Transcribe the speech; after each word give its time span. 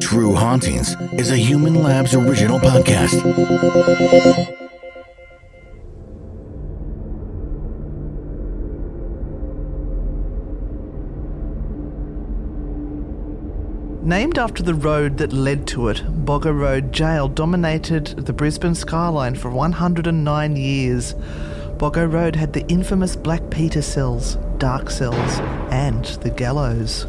True 0.00 0.34
Hauntings 0.34 0.94
is 1.14 1.30
a 1.30 1.36
Human 1.38 1.82
Labs 1.82 2.14
original 2.14 2.58
podcast. 2.58 3.16
Named 14.02 14.38
after 14.38 14.62
the 14.62 14.74
road 14.74 15.16
that 15.16 15.32
led 15.32 15.66
to 15.68 15.88
it, 15.88 16.02
Boggo 16.26 16.54
Road 16.54 16.92
Jail 16.92 17.28
dominated 17.28 18.08
the 18.08 18.34
Brisbane 18.34 18.74
skyline 18.74 19.36
for 19.36 19.50
109 19.50 20.56
years. 20.56 21.14
Boggo 21.78 22.12
Road 22.12 22.36
had 22.36 22.52
the 22.52 22.66
infamous 22.68 23.16
Black 23.16 23.48
Peter 23.48 23.80
cells, 23.80 24.36
dark 24.58 24.90
cells, 24.90 25.38
and 25.70 26.04
the 26.20 26.28
gallows. 26.28 27.06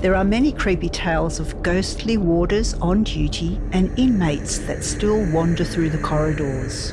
There 0.00 0.14
are 0.14 0.22
many 0.22 0.52
creepy 0.52 0.88
tales 0.88 1.40
of 1.40 1.60
ghostly 1.60 2.18
warders 2.18 2.74
on 2.74 3.02
duty 3.02 3.60
and 3.72 3.98
inmates 3.98 4.58
that 4.60 4.84
still 4.84 5.28
wander 5.32 5.64
through 5.64 5.90
the 5.90 5.98
corridors. 5.98 6.92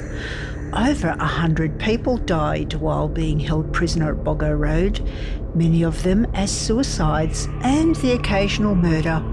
Over 0.73 1.09
a 1.09 1.25
hundred 1.25 1.79
people 1.79 2.17
died 2.17 2.73
while 2.73 3.07
being 3.07 3.39
held 3.39 3.71
prisoner 3.71 4.11
at 4.13 4.23
Boggo 4.23 4.57
Road, 4.57 5.07
many 5.53 5.83
of 5.83 6.01
them 6.01 6.25
as 6.33 6.51
suicides 6.51 7.47
and 7.61 7.95
the 7.97 8.13
occasional 8.13 8.73
murder. 8.73 9.23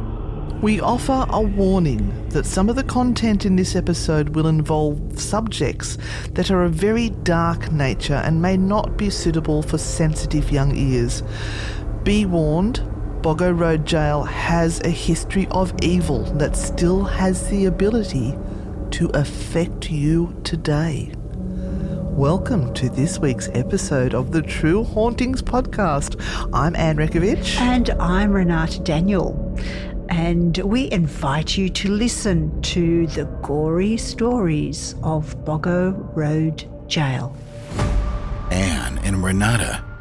We 0.60 0.78
offer 0.78 1.24
a 1.30 1.40
warning 1.40 2.28
that 2.28 2.44
some 2.44 2.68
of 2.68 2.76
the 2.76 2.84
content 2.84 3.46
in 3.46 3.56
this 3.56 3.74
episode 3.74 4.36
will 4.36 4.48
involve 4.48 5.18
subjects 5.18 5.96
that 6.32 6.50
are 6.50 6.62
of 6.62 6.74
very 6.74 7.08
dark 7.08 7.72
nature 7.72 8.20
and 8.22 8.42
may 8.42 8.58
not 8.58 8.98
be 8.98 9.08
suitable 9.08 9.62
for 9.62 9.78
sensitive 9.78 10.52
young 10.52 10.76
ears. 10.76 11.22
Be 12.04 12.26
warned, 12.26 12.82
Boggo 13.22 13.56
Road 13.56 13.86
Jail 13.86 14.24
has 14.24 14.80
a 14.80 14.88
history 14.88 15.46
of 15.52 15.72
evil 15.80 16.24
that 16.38 16.56
still 16.56 17.04
has 17.04 17.48
the 17.50 17.66
ability 17.66 18.36
to 18.90 19.08
affect 19.14 19.92
you 19.92 20.36
today. 20.42 21.12
Welcome 21.14 22.74
to 22.74 22.88
this 22.88 23.20
week's 23.20 23.48
episode 23.50 24.12
of 24.12 24.32
the 24.32 24.42
True 24.42 24.82
Hauntings 24.82 25.40
podcast. 25.40 26.20
I'm 26.52 26.74
Anne 26.74 26.96
Rekovich. 26.96 27.60
And 27.60 27.90
I'm 27.90 28.32
Renata 28.32 28.80
Daniel. 28.80 29.56
And 30.08 30.58
we 30.58 30.90
invite 30.90 31.56
you 31.56 31.68
to 31.68 31.90
listen 31.92 32.60
to 32.62 33.06
the 33.06 33.26
gory 33.40 33.98
stories 33.98 34.96
of 35.04 35.36
Boggo 35.44 35.94
Road 36.16 36.68
Jail. 36.88 37.36
Anne 38.50 38.98
and 39.04 39.22
Renata 39.22 39.91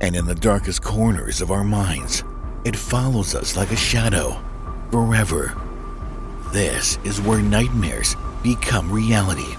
and 0.00 0.16
in 0.16 0.26
the 0.26 0.34
darkest 0.34 0.82
corners 0.82 1.40
of 1.40 1.50
our 1.50 1.64
minds. 1.64 2.24
It 2.64 2.76
follows 2.76 3.34
us 3.34 3.56
like 3.56 3.70
a 3.70 3.76
shadow, 3.76 4.42
forever. 4.90 5.56
This 6.52 6.98
is 7.04 7.20
where 7.20 7.40
nightmares 7.40 8.16
become 8.42 8.90
reality. 8.90 9.56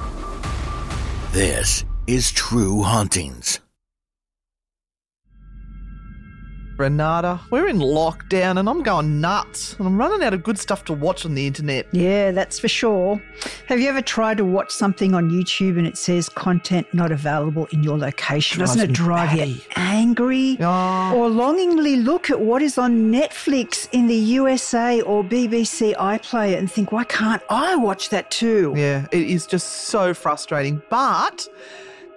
This 1.31 1.85
is 2.07 2.31
True 2.31 2.83
Hauntings. 2.83 3.59
Renata, 6.81 7.39
we're 7.51 7.67
in 7.67 7.77
lockdown 7.77 8.57
and 8.57 8.67
I'm 8.67 8.81
going 8.81 9.21
nuts 9.21 9.75
and 9.77 9.87
I'm 9.87 9.99
running 9.99 10.23
out 10.23 10.33
of 10.33 10.41
good 10.41 10.57
stuff 10.57 10.83
to 10.85 10.93
watch 10.93 11.25
on 11.25 11.35
the 11.35 11.45
internet. 11.45 11.85
Yeah, 11.91 12.31
that's 12.31 12.57
for 12.57 12.67
sure. 12.67 13.21
Have 13.67 13.79
you 13.79 13.87
ever 13.87 14.01
tried 14.01 14.37
to 14.37 14.45
watch 14.45 14.71
something 14.71 15.13
on 15.13 15.29
YouTube 15.29 15.77
and 15.77 15.85
it 15.85 15.95
says 15.95 16.27
content 16.27 16.91
not 16.91 17.11
available 17.11 17.67
in 17.67 17.83
your 17.83 17.99
location? 17.99 18.57
Drives 18.57 18.73
Doesn't 18.73 18.89
it 18.89 18.93
drive 18.93 19.33
you 19.33 19.61
angry? 19.75 20.57
Oh. 20.59 21.13
Or 21.15 21.29
longingly 21.29 21.97
look 21.97 22.31
at 22.31 22.41
what 22.41 22.63
is 22.63 22.79
on 22.79 23.11
Netflix 23.11 23.87
in 23.91 24.07
the 24.07 24.15
USA 24.15 25.01
or 25.01 25.23
BBC 25.23 25.95
iPlayer 25.97 26.57
and 26.57 26.71
think, 26.71 26.91
why 26.91 27.03
can't 27.03 27.43
I 27.47 27.75
watch 27.75 28.09
that 28.09 28.31
too? 28.31 28.73
Yeah, 28.75 29.05
it 29.11 29.27
is 29.27 29.45
just 29.45 29.67
so 29.67 30.15
frustrating. 30.15 30.81
But 30.89 31.47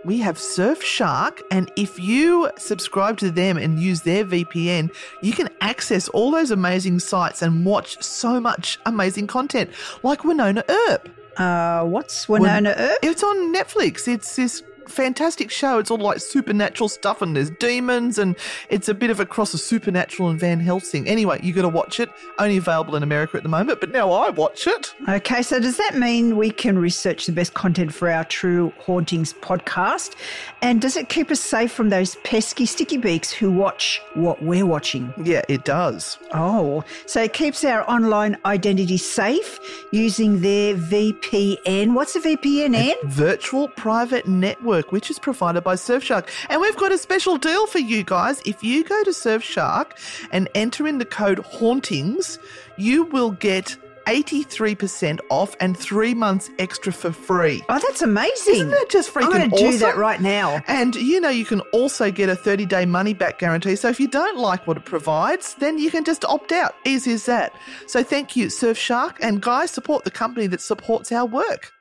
we 0.04 0.18
have 0.18 0.36
Surfshark, 0.36 1.40
and 1.50 1.70
if 1.76 1.98
you 1.98 2.50
subscribe 2.58 3.18
to 3.18 3.30
them 3.30 3.56
and 3.56 3.78
use 3.78 4.02
their 4.02 4.24
VPN, 4.24 4.94
you 5.22 5.32
can 5.32 5.48
access 5.60 6.08
all 6.08 6.30
those 6.30 6.50
amazing 6.50 6.98
sites 6.98 7.42
and 7.42 7.64
watch 7.64 8.02
so 8.02 8.40
much 8.40 8.78
amazing 8.86 9.26
content, 9.26 9.70
like 10.02 10.20
Wynonna 10.20 10.62
Earp. 10.88 11.08
Uh, 11.36 11.84
what's 11.84 12.26
Wynonna 12.26 12.74
Earp? 12.78 12.98
It's 13.02 13.22
on 13.22 13.54
Netflix. 13.54 14.06
It's 14.06 14.36
this 14.36 14.62
fantastic 14.88 15.50
show. 15.50 15.78
It's 15.78 15.90
all 15.90 15.98
like 15.98 16.20
supernatural 16.20 16.88
stuff, 16.88 17.22
and 17.22 17.34
there's 17.36 17.50
demons, 17.50 18.18
and 18.18 18.36
it's 18.68 18.88
a 18.88 18.94
bit 18.94 19.10
of 19.10 19.20
a 19.20 19.26
cross 19.26 19.54
of 19.54 19.60
supernatural 19.60 20.28
and 20.28 20.38
Van 20.38 20.60
Helsing. 20.60 21.08
Anyway, 21.08 21.40
you 21.42 21.52
got 21.52 21.62
to 21.62 21.68
watch 21.68 22.00
it. 22.00 22.10
Only 22.38 22.56
available 22.56 22.96
in 22.96 23.02
America 23.02 23.36
at 23.36 23.42
the 23.42 23.48
moment, 23.48 23.80
but 23.80 23.90
now 23.90 24.10
I 24.12 24.30
watch 24.30 24.66
it. 24.66 24.94
Okay, 25.08 25.42
so 25.42 25.58
does 25.60 25.76
that 25.76 25.96
mean 25.96 26.36
we 26.36 26.50
can 26.50 26.78
research 26.78 27.26
the 27.26 27.32
best 27.32 27.54
content 27.54 27.92
for 27.92 28.10
our 28.10 28.24
True 28.24 28.72
Hauntings 28.78 29.32
podcast? 29.34 30.14
And 30.62 30.80
does 30.80 30.96
it 30.96 31.08
keep 31.08 31.30
us 31.30 31.40
safe 31.40 31.72
from 31.72 31.90
those 31.90 32.16
pesky 32.24 32.66
sticky 32.66 32.98
beaks 32.98 33.30
who 33.30 33.50
watch 33.50 34.00
what 34.14 34.42
we're 34.42 34.66
watching? 34.66 35.12
Yeah, 35.22 35.42
it 35.48 35.64
does. 35.64 36.18
Oh, 36.32 36.84
so 37.06 37.22
it 37.22 37.32
keeps 37.32 37.64
our 37.64 37.88
online 37.90 38.36
identity 38.44 38.96
safe 38.96 39.58
using 39.92 40.40
their 40.40 40.74
VPN. 40.74 41.94
What's 41.94 42.16
a 42.16 42.20
VPN? 42.20 42.94
Virtual 43.04 43.68
Private 43.68 44.26
Network, 44.26 44.73
which 44.82 45.10
is 45.10 45.18
provided 45.18 45.62
by 45.62 45.74
Surfshark. 45.74 46.28
And 46.48 46.60
we've 46.60 46.76
got 46.76 46.92
a 46.92 46.98
special 46.98 47.36
deal 47.38 47.66
for 47.66 47.78
you 47.78 48.04
guys. 48.04 48.42
If 48.44 48.62
you 48.62 48.84
go 48.84 49.02
to 49.04 49.10
Surfshark 49.10 49.92
and 50.32 50.48
enter 50.54 50.86
in 50.86 50.98
the 50.98 51.04
code 51.04 51.38
Hauntings, 51.38 52.38
you 52.76 53.04
will 53.04 53.30
get 53.30 53.76
83% 54.06 55.20
off 55.30 55.56
and 55.60 55.76
three 55.76 56.14
months 56.14 56.50
extra 56.58 56.92
for 56.92 57.12
free. 57.12 57.62
Oh, 57.68 57.78
that's 57.78 58.02
amazing. 58.02 58.54
Isn't 58.54 58.70
that 58.70 58.88
just 58.90 59.12
freaking 59.12 59.24
I'm 59.24 59.30
going 59.30 59.50
to 59.50 59.56
do 59.56 59.78
that 59.78 59.96
right 59.96 60.20
now. 60.20 60.62
And 60.66 60.94
you 60.94 61.20
know, 61.20 61.28
you 61.28 61.44
can 61.44 61.60
also 61.72 62.10
get 62.10 62.28
a 62.28 62.36
30 62.36 62.66
day 62.66 62.84
money 62.86 63.14
back 63.14 63.38
guarantee. 63.38 63.76
So 63.76 63.88
if 63.88 63.98
you 63.98 64.08
don't 64.08 64.38
like 64.38 64.66
what 64.66 64.76
it 64.76 64.84
provides, 64.84 65.54
then 65.54 65.78
you 65.78 65.90
can 65.90 66.04
just 66.04 66.24
opt 66.24 66.52
out. 66.52 66.74
Easy 66.84 67.12
as 67.12 67.26
that. 67.26 67.52
So 67.86 68.02
thank 68.02 68.36
you, 68.36 68.48
Surfshark. 68.48 69.16
And 69.20 69.40
guys, 69.40 69.70
support 69.70 70.04
the 70.04 70.10
company 70.10 70.46
that 70.48 70.60
supports 70.60 71.10
our 71.12 71.26
work. 71.26 71.72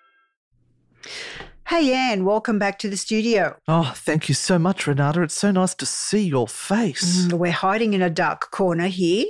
Hey, 1.74 1.92
Anne, 1.92 2.24
welcome 2.24 2.60
back 2.60 2.78
to 2.80 2.88
the 2.88 2.96
studio. 2.96 3.58
Oh, 3.68 3.94
thank 3.96 4.30
you 4.30 4.36
so 4.36 4.60
much, 4.60 4.86
Renata. 4.86 5.24
It's 5.24 5.34
so 5.34 5.50
nice 5.50 5.74
to 5.74 5.88
see 5.88 6.22
your 6.22 6.48
face. 6.48 7.26
Mm, 7.26 7.34
We're 7.34 7.52
hiding 7.52 7.96
in 7.96 8.04
a 8.04 8.12
dark 8.12 8.52
corner 8.52 8.86
here, 8.86 9.26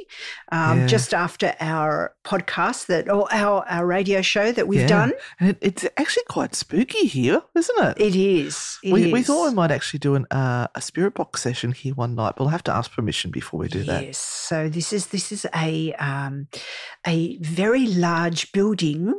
um, 0.51 0.81
Yeah. 0.81 0.87
just 0.87 1.13
after 1.13 1.55
our 1.61 2.13
podcast 2.25 2.87
that, 2.87 3.09
or 3.09 3.33
our, 3.33 3.65
our 3.69 3.85
radio 3.85 4.21
show 4.21 4.51
that 4.51 4.67
we've 4.67 4.81
Yeah. 4.81 4.87
done. 4.87 5.13
And 5.39 5.51
it, 5.51 5.57
it's 5.61 5.85
actually 5.95 6.25
quite 6.27 6.53
spooky 6.53 7.07
here, 7.07 7.41
isn't 7.55 7.79
it? 7.81 8.01
It 8.01 8.13
is. 8.13 8.77
It 8.83 8.91
we, 8.91 9.13
we 9.13 9.23
thought 9.23 9.47
we 9.47 9.55
might 9.55 9.71
actually 9.71 9.99
do 9.99 10.15
an, 10.15 10.25
uh, 10.29 10.67
a 10.75 10.81
spirit 10.81 11.13
box 11.13 11.41
session 11.41 11.71
here 11.71 11.93
one 11.93 12.13
night, 12.13 12.33
but 12.35 12.41
we'll 12.41 12.49
have 12.49 12.63
to 12.65 12.75
ask 12.75 12.91
permission 12.91 13.31
before 13.31 13.61
we 13.61 13.69
do 13.69 13.85
that. 13.85 14.03
Yes. 14.05 14.17
So 14.17 14.67
this 14.67 14.91
is 14.91 15.07
this 15.07 15.31
is 15.31 15.45
a 15.55 15.93
um, 15.93 16.49
a 17.07 17.37
very 17.37 17.87
large 17.87 18.51
building. 18.51 19.13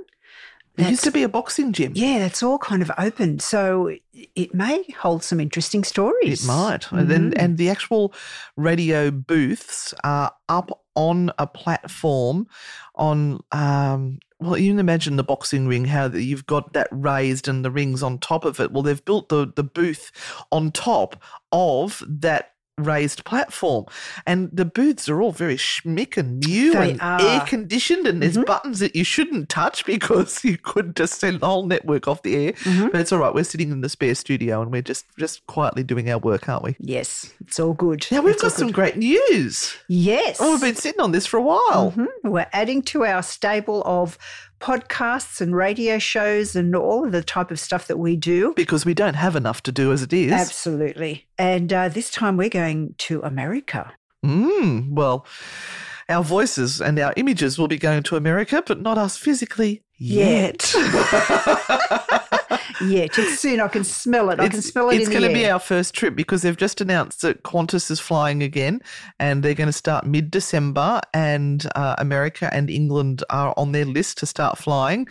It 0.76 0.90
used 0.90 1.04
to 1.04 1.12
be 1.12 1.22
a 1.22 1.28
boxing 1.28 1.72
gym. 1.72 1.92
Yeah, 1.94 2.18
that's 2.18 2.42
all 2.42 2.58
kind 2.58 2.82
of 2.82 2.90
open. 2.98 3.38
So 3.38 3.94
it 4.12 4.54
may 4.54 4.84
hold 4.98 5.22
some 5.22 5.38
interesting 5.38 5.84
stories. 5.84 6.42
It 6.44 6.46
might. 6.46 6.90
And 6.90 7.08
then 7.08 7.30
Mhm. 7.30 7.34
and 7.36 7.58
the 7.58 7.70
actual 7.70 8.12
radio 8.56 9.10
booths 9.10 9.94
are 10.02 10.32
up 10.48 10.82
on 10.96 11.30
a 11.38 11.46
platform 11.46 12.46
on 12.94 13.40
um 13.52 14.18
well, 14.40 14.58
you 14.58 14.72
can 14.72 14.78
imagine 14.80 15.16
the 15.16 15.22
boxing 15.24 15.66
ring, 15.68 15.86
how 15.86 16.06
that 16.08 16.22
you've 16.22 16.44
got 16.46 16.72
that 16.74 16.88
raised 16.90 17.48
and 17.48 17.64
the 17.64 17.70
rings 17.70 18.02
on 18.02 18.18
top 18.18 18.44
of 18.44 18.60
it. 18.60 18.72
Well, 18.72 18.82
they've 18.82 19.04
built 19.04 19.30
the, 19.30 19.50
the 19.54 19.62
booth 19.62 20.10
on 20.52 20.70
top 20.70 21.22
of 21.50 22.02
that 22.06 22.53
raised 22.78 23.24
platform. 23.24 23.84
And 24.26 24.50
the 24.52 24.64
booths 24.64 25.08
are 25.08 25.22
all 25.22 25.30
very 25.32 25.56
schmick 25.56 26.16
and 26.16 26.40
new 26.40 26.72
They 26.72 26.90
and 26.92 27.00
are. 27.00 27.20
air 27.20 27.40
conditioned. 27.46 28.06
And 28.06 28.20
there's 28.22 28.36
Mhm. 28.36 28.46
buttons 28.46 28.80
that 28.80 28.96
you 28.96 29.04
shouldn't 29.04 29.48
touch 29.48 29.84
because 29.86 30.44
you 30.44 30.58
could 30.58 30.96
just 30.96 31.20
send 31.20 31.40
the 31.40 31.46
whole 31.46 31.66
network 31.66 32.08
off 32.08 32.22
the 32.22 32.34
air. 32.34 32.52
Mhm. 32.52 32.90
But 32.92 33.00
it's 33.00 33.12
all 33.12 33.20
right. 33.20 33.34
We're 33.34 33.44
sitting 33.44 33.70
in 33.70 33.80
the 33.80 33.88
spare 33.88 34.14
studio 34.14 34.60
and 34.60 34.72
we're 34.72 34.82
just, 34.82 35.06
just 35.18 35.46
quietly 35.46 35.84
doing 35.84 36.10
our 36.10 36.18
work, 36.18 36.48
aren't 36.48 36.64
we? 36.64 36.76
Yes, 36.80 37.30
it's 37.46 37.60
all 37.60 37.74
good. 37.74 38.06
Now 38.10 38.22
we've 38.22 38.34
It's 38.34 38.42
got 38.42 38.52
some 38.52 38.68
good. 38.68 38.74
great 38.74 38.96
news. 38.96 39.74
Yes. 39.88 40.38
Oh, 40.40 40.52
we've 40.52 40.60
been 40.60 40.74
sitting 40.76 41.00
on 41.00 41.12
this 41.12 41.26
for 41.26 41.36
a 41.36 41.42
while. 41.42 41.92
Mhm. 41.96 42.06
We're 42.24 42.46
adding 42.52 42.82
to 42.82 43.04
our 43.04 43.22
stable 43.22 43.82
of 43.86 44.18
podcasts 44.60 45.40
and 45.40 45.54
radio 45.54 45.98
shows 45.98 46.56
and 46.56 46.74
all 46.74 47.04
of 47.04 47.12
the 47.12 47.22
type 47.22 47.50
of 47.50 47.60
stuff 47.60 47.86
that 47.86 47.98
we 47.98 48.16
do. 48.16 48.52
Because 48.54 48.84
we 48.84 48.94
don't 48.94 49.14
have 49.14 49.36
enough 49.36 49.62
to 49.64 49.72
do 49.72 49.92
as 49.92 50.02
it 50.02 50.12
is. 50.12 50.32
Absolutely. 50.32 51.26
And 51.38 51.72
uh, 51.72 51.88
this 51.88 52.10
time 52.10 52.36
we're 52.36 52.48
going 52.48 52.94
to 52.98 53.20
America. 53.22 53.92
Mm, 54.24 54.92
well, 54.92 55.26
our 56.08 56.22
voices 56.22 56.80
and 56.80 56.98
our 56.98 57.12
images 57.16 57.58
will 57.58 57.68
be 57.68 57.78
going 57.78 58.02
to 58.04 58.16
America, 58.16 58.62
but 58.66 58.80
not 58.80 58.98
us 58.98 59.16
physically 59.16 59.82
yet. 59.96 60.74
Yeah, 62.82 63.00
it's 63.02 63.38
soon. 63.38 63.60
I 63.60 63.68
can 63.68 63.84
smell 63.84 64.30
it. 64.30 64.40
I 64.40 64.48
can 64.48 64.62
smell 64.62 64.90
it 64.90 65.00
it's 65.00 65.08
going 65.08 65.22
to 65.22 65.32
be 65.32 65.48
our 65.48 65.58
first 65.58 65.94
trip 65.94 66.14
because 66.16 66.42
they've 66.42 66.56
just 66.56 66.80
announced 66.80 67.22
that 67.22 67.42
Qantas 67.42 67.90
is 67.90 68.00
flying 68.00 68.42
again 68.42 68.80
and 69.18 69.42
they're 69.42 69.54
going 69.54 69.68
to 69.68 69.72
start 69.72 70.06
mid 70.06 70.30
December, 70.30 71.00
and 71.12 71.66
uh, 71.74 71.94
America 71.98 72.48
and 72.52 72.70
England 72.70 73.22
are 73.30 73.54
on 73.56 73.72
their 73.72 73.84
list 73.84 74.18
to 74.18 74.26
start 74.26 74.58
flying. 74.58 75.06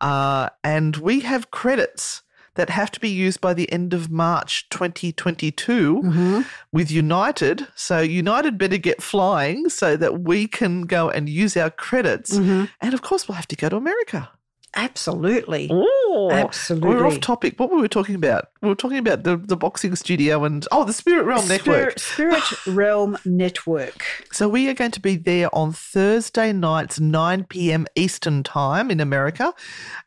Uh, 0.00 0.48
and 0.64 0.96
we 0.96 1.20
have 1.20 1.50
credits 1.50 2.22
that 2.56 2.70
have 2.70 2.90
to 2.90 3.00
be 3.00 3.08
used 3.08 3.40
by 3.40 3.54
the 3.54 3.70
end 3.70 3.94
of 3.94 4.10
March 4.10 4.68
2022 4.70 6.02
Mm-hmm. 6.02 6.40
with 6.72 6.90
United. 6.90 7.66
So, 7.74 8.00
United 8.00 8.58
better 8.58 8.78
get 8.78 9.02
flying 9.02 9.68
so 9.68 9.96
that 9.96 10.20
we 10.22 10.48
can 10.48 10.82
go 10.82 11.10
and 11.10 11.28
use 11.28 11.56
our 11.56 11.70
credits. 11.70 12.36
Mm-hmm. 12.36 12.64
And 12.80 12.94
of 12.94 13.02
course, 13.02 13.28
we'll 13.28 13.36
have 13.36 13.48
to 13.48 13.56
go 13.56 13.68
to 13.68 13.76
America. 13.76 14.30
Absolutely. 14.76 15.68
Oh, 15.72 16.28
Absolutely. 16.30 16.88
We're 16.90 17.06
off 17.06 17.20
topic. 17.20 17.58
What 17.58 17.70
were 17.70 17.78
we 17.80 17.88
talking 17.88 18.14
about? 18.14 18.50
We 18.60 18.68
were 18.68 18.74
talking 18.74 18.98
about 18.98 19.22
the, 19.24 19.36
the 19.36 19.56
boxing 19.56 19.94
studio 19.96 20.44
and 20.44 20.66
oh, 20.70 20.84
the 20.84 20.92
Spirit 20.92 21.24
Realm 21.24 21.48
Network. 21.48 21.98
Spirit, 21.98 22.40
Spirit 22.42 22.66
Realm 22.76 23.16
Network. 23.24 24.04
So 24.32 24.48
we 24.48 24.68
are 24.68 24.74
going 24.74 24.90
to 24.92 25.00
be 25.00 25.16
there 25.16 25.52
on 25.54 25.72
Thursday 25.72 26.52
nights, 26.52 27.00
9 27.00 27.44
p.m. 27.44 27.86
Eastern 27.94 28.42
Time 28.42 28.90
in 28.90 29.00
America, 29.00 29.54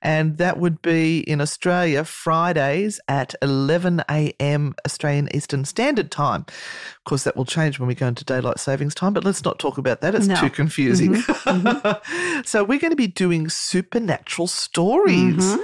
and 0.01 0.37
that 0.37 0.59
would 0.59 0.81
be 0.81 1.19
in 1.21 1.41
Australia 1.41 2.03
Fridays 2.03 2.99
at 3.07 3.33
11 3.41 4.03
a.m. 4.09 4.75
Australian 4.85 5.33
Eastern 5.35 5.65
Standard 5.65 6.11
Time. 6.11 6.41
Of 6.41 7.03
course, 7.05 7.23
that 7.23 7.35
will 7.35 7.45
change 7.45 7.79
when 7.79 7.87
we 7.87 7.95
go 7.95 8.07
into 8.07 8.23
daylight 8.23 8.59
savings 8.59 8.93
time, 8.93 9.13
but 9.13 9.23
let's 9.23 9.43
not 9.43 9.57
talk 9.57 9.77
about 9.79 10.01
that. 10.01 10.13
It's 10.15 10.27
No. 10.27 10.35
too 10.35 10.49
confusing. 10.49 11.15
Mm-hmm. 11.15 11.67
Mm-hmm. 11.67 12.41
so 12.45 12.63
we're 12.63 12.79
going 12.79 12.91
to 12.91 12.95
be 12.97 13.07
doing 13.07 13.49
supernatural 13.49 14.47
stories. 14.59 15.57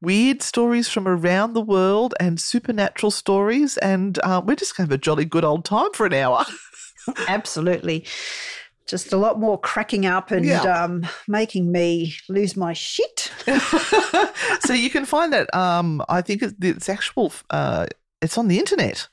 Weird 0.00 0.42
stories 0.42 0.88
from 0.88 1.08
around 1.08 1.54
the 1.54 1.62
world 1.62 2.14
and 2.20 2.38
supernatural 2.38 3.10
stories, 3.10 3.78
and 3.78 4.18
uh, 4.22 4.42
we're 4.44 4.54
just 4.56 4.76
going 4.76 4.86
to 4.86 4.92
have 4.92 4.98
a 4.98 5.02
jolly 5.02 5.24
good 5.24 5.44
old 5.44 5.64
time 5.64 5.90
for 5.94 6.04
an 6.04 6.12
hour. 6.12 6.44
Absolutely. 7.28 8.04
Just 8.86 9.14
a 9.14 9.16
lot 9.16 9.40
more 9.40 9.58
cracking 9.58 10.04
up 10.04 10.30
and 10.30 10.44
Yeah. 10.44 10.60
um, 10.62 11.06
making 11.26 11.72
me 11.72 12.14
lose 12.28 12.54
my 12.54 12.74
shit. 12.74 13.32
so 14.60 14.74
you 14.74 14.90
can 14.90 15.06
find 15.06 15.32
that. 15.32 15.52
Um, 15.54 16.02
I 16.10 16.20
think 16.20 16.42
it's, 16.42 16.54
it's 16.60 16.88
actual. 16.90 17.32
Uh, 17.48 17.86
it's 18.20 18.36
on 18.36 18.48
the 18.48 18.58
internet. 18.58 19.08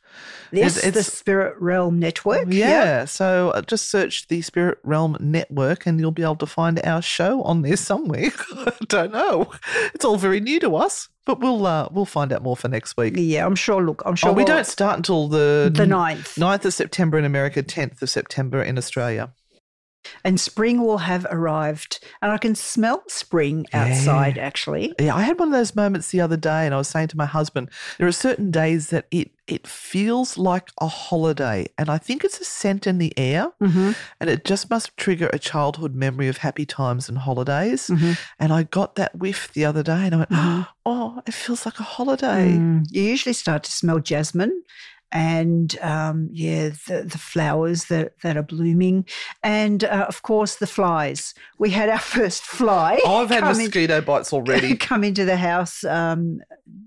Yes, 0.51 0.77
It's- 0.77 0.93
the 0.93 1.03
Spirit 1.03 1.55
Realm 1.59 1.99
Network. 1.99 2.47
Yeah. 2.49 3.05
So 3.05 3.51
uh, 3.51 3.61
just 3.61 3.89
search 3.89 4.27
the 4.27 4.41
Spirit 4.41 4.79
Realm 4.83 5.15
Network, 5.19 5.85
and 5.85 5.99
you'll 5.99 6.11
be 6.11 6.23
able 6.23 6.35
to 6.37 6.45
find 6.45 6.79
our 6.85 7.01
show 7.01 7.41
on 7.43 7.61
there 7.61 7.77
somewhere. 7.77 8.31
I 8.55 8.73
don't 8.87 9.11
know. 9.13 9.49
It's 9.93 10.03
all 10.05 10.17
very 10.17 10.39
new 10.41 10.59
to 10.59 10.75
us, 10.75 11.07
but 11.25 11.39
we'll 11.39 11.65
uh, 11.65 11.87
we'll 11.91 12.05
find 12.05 12.33
out 12.33 12.43
more 12.43 12.57
for 12.57 12.67
next 12.67 12.97
week. 12.97 13.13
Yeah, 13.17 13.45
I'm 13.45 13.55
sure. 13.55 13.81
Look, 13.81 14.01
I'm 14.05 14.15
sure 14.15 14.31
oh, 14.31 14.33
we 14.33 14.43
we'll- 14.43 14.47
don't 14.55 14.65
start 14.67 14.97
until 14.97 15.27
the 15.29 15.71
The 15.73 15.85
9th. 15.85 16.37
9th 16.37 16.65
of 16.65 16.73
September 16.73 17.17
in 17.17 17.25
America, 17.25 17.63
10th 17.63 18.01
of 18.01 18.09
September 18.09 18.61
in 18.61 18.77
Australia. 18.77 19.31
And 20.23 20.39
spring 20.39 20.81
will 20.81 20.99
have 20.99 21.25
arrived. 21.29 21.99
And 22.21 22.31
I 22.31 22.37
can 22.37 22.55
smell 22.55 23.03
spring 23.07 23.65
outside, 23.73 24.37
actually. 24.37 24.93
Yeah, 24.99 25.15
I 25.15 25.21
had 25.21 25.39
one 25.39 25.49
of 25.49 25.53
those 25.53 25.75
moments 25.75 26.09
the 26.09 26.21
other 26.21 26.37
day, 26.37 26.65
and 26.65 26.73
I 26.73 26.77
was 26.77 26.87
saying 26.87 27.09
to 27.09 27.17
my 27.17 27.25
husband, 27.25 27.69
there 27.97 28.07
are 28.07 28.11
certain 28.11 28.51
days 28.51 28.89
that 28.89 29.05
it 29.11 29.31
it 29.47 29.67
feels 29.67 30.37
like 30.37 30.69
a 30.79 30.87
holiday, 30.87 31.65
and 31.77 31.89
I 31.89 31.97
think 31.97 32.23
it's 32.23 32.39
a 32.39 32.45
scent 32.45 32.87
in 32.87 32.99
the 32.99 33.11
air, 33.17 33.51
Mm-hmm. 33.61 33.91
and 34.21 34.29
it 34.29 34.45
just 34.45 34.69
must 34.69 34.95
trigger 34.95 35.29
a 35.33 35.39
childhood 35.39 35.93
memory 35.93 36.29
of 36.29 36.37
happy 36.37 36.65
times 36.65 37.09
and 37.09 37.17
holidays. 37.17 37.87
Mm-hmm. 37.87 38.13
And 38.39 38.53
I 38.53 38.63
got 38.63 38.95
that 38.95 39.13
whiff 39.17 39.51
the 39.53 39.65
other 39.65 39.83
day, 39.83 40.05
and 40.05 40.15
I 40.15 40.17
went, 40.19 40.67
oh, 40.85 41.21
it 41.27 41.33
feels 41.33 41.65
like 41.65 41.79
a 41.79 41.83
holiday. 41.83 42.53
Mm. 42.53 42.85
You 42.89 43.01
usually 43.03 43.33
start 43.33 43.63
to 43.63 43.71
smell 43.71 43.99
jasmine 43.99 44.63
and 45.11 45.77
um, 45.81 46.29
yeah, 46.31 46.69
the, 46.87 47.03
the 47.05 47.17
flowers 47.17 47.85
that, 47.85 48.19
that 48.21 48.37
are 48.37 48.43
blooming. 48.43 49.05
And 49.43 49.83
uh, 49.83 50.05
of 50.07 50.21
course, 50.23 50.55
the 50.55 50.67
flies. 50.67 51.33
We 51.57 51.69
had 51.71 51.89
our 51.89 51.99
first 52.17 52.43
fly. 52.43 52.99
I've 53.05 53.29
had 53.29 53.41
come 53.41 53.59
in- 53.59 53.65
mosquito 53.65 54.01
bites 54.01 54.31
already. 54.33 54.75
come 54.77 55.03
into 55.03 55.25
the 55.25 55.37
house 55.37 55.83
um, 55.83 56.41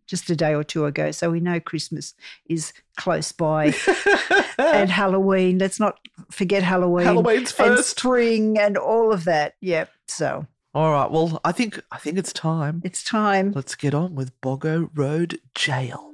just 0.06 0.30
a 0.30 0.36
day 0.36 0.54
or 0.54 0.64
two 0.64 0.86
ago. 0.86 1.10
So 1.10 1.30
we 1.30 1.40
know 1.40 1.60
Christmas 1.60 2.14
is 2.48 2.72
close 2.96 3.32
by. 3.32 3.74
and 4.58 4.90
Halloween. 4.90 5.58
Let's 5.58 5.78
not 5.80 5.98
forget 6.30 6.62
Halloween. 6.62 7.06
Halloween's 7.06 7.52
And 7.58 7.76
first. 7.76 7.98
spring 7.98 8.58
and 8.58 8.76
all 8.76 9.12
of 9.12 9.24
that. 9.24 9.54
Yep. 9.60 9.90
So 10.08 10.46
All 10.74 10.92
right, 10.92 11.10
well, 11.10 11.40
I 11.44 11.52
think 11.52 11.80
I 11.92 11.98
think 11.98 12.18
it's 12.18 12.32
time. 12.32 12.80
it's 12.84 13.02
time. 13.04 13.52
Let's 13.52 13.74
get 13.74 13.94
on 13.94 14.14
with 14.14 14.38
Boggo 14.40 14.90
Road 14.94 15.40
Jail. 15.54 16.13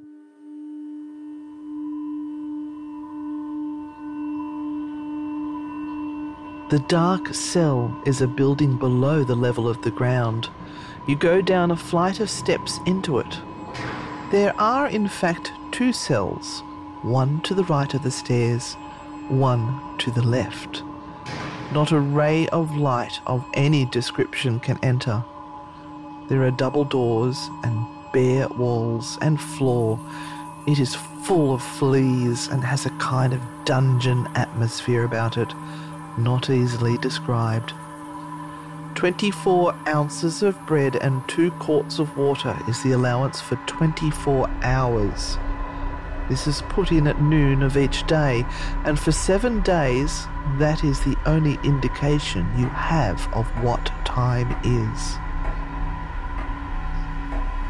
The 6.70 6.78
dark 6.78 7.34
cell 7.34 8.00
is 8.06 8.20
a 8.20 8.28
building 8.28 8.76
below 8.76 9.24
the 9.24 9.34
level 9.34 9.68
of 9.68 9.82
the 9.82 9.90
ground. 9.90 10.50
You 11.08 11.16
go 11.16 11.40
down 11.42 11.72
a 11.72 11.76
flight 11.76 12.20
of 12.20 12.30
steps 12.30 12.78
into 12.86 13.18
it. 13.18 13.40
There 14.30 14.54
are, 14.56 14.86
in 14.86 15.08
fact, 15.08 15.50
two 15.72 15.92
cells, 15.92 16.62
one 17.02 17.40
to 17.40 17.54
the 17.54 17.64
right 17.64 17.92
of 17.92 18.04
the 18.04 18.10
stairs, 18.12 18.74
one 19.28 19.98
to 19.98 20.12
the 20.12 20.22
left. 20.22 20.84
Not 21.72 21.90
a 21.90 21.98
ray 21.98 22.46
of 22.50 22.76
light 22.76 23.18
of 23.26 23.44
any 23.54 23.84
description 23.86 24.60
can 24.60 24.78
enter. 24.80 25.24
There 26.28 26.44
are 26.44 26.52
double 26.52 26.84
doors 26.84 27.50
and 27.64 27.84
bare 28.12 28.46
walls 28.46 29.18
and 29.20 29.40
floor. 29.40 29.98
It 30.68 30.78
is 30.78 30.94
full 30.94 31.52
of 31.52 31.64
fleas 31.64 32.46
and 32.46 32.62
has 32.62 32.86
a 32.86 32.90
kind 32.90 33.32
of 33.32 33.40
dungeon 33.64 34.28
atmosphere 34.36 35.02
about 35.02 35.36
it, 35.36 35.52
not 36.18 36.50
easily 36.50 36.98
described. 36.98 37.72
24 38.94 39.74
ounces 39.88 40.42
of 40.42 40.66
bread 40.66 40.96
and 40.96 41.26
two 41.28 41.50
quarts 41.52 41.98
of 41.98 42.16
water 42.16 42.56
is 42.68 42.82
the 42.82 42.92
allowance 42.92 43.40
for 43.40 43.56
24 43.66 44.48
hours. 44.62 45.38
This 46.28 46.46
is 46.46 46.62
put 46.68 46.92
in 46.92 47.06
at 47.06 47.20
noon 47.20 47.62
of 47.62 47.76
each 47.76 48.06
day, 48.06 48.44
and 48.84 48.98
for 48.98 49.10
seven 49.10 49.62
days, 49.62 50.26
that 50.58 50.84
is 50.84 51.00
the 51.00 51.16
only 51.26 51.58
indication 51.64 52.46
you 52.56 52.66
have 52.66 53.26
of 53.32 53.46
what 53.64 53.86
time 54.04 54.54
is. 54.62 55.16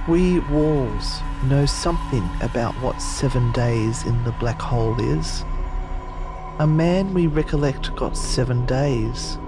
We 0.09 0.41
walls 0.41 1.21
know 1.45 1.65
something 1.65 2.29
about 2.43 2.75
what 2.83 3.01
seven 3.01 3.53
days 3.53 4.05
in 4.05 4.25
the 4.25 4.33
black 4.33 4.61
hole 4.61 4.99
is. 5.01 5.45
A 6.61 6.67
man 6.67 7.15
we 7.15 7.27
recollect 7.27 7.97
got 7.97 8.19
seven 8.19 8.67
days. 8.67 9.39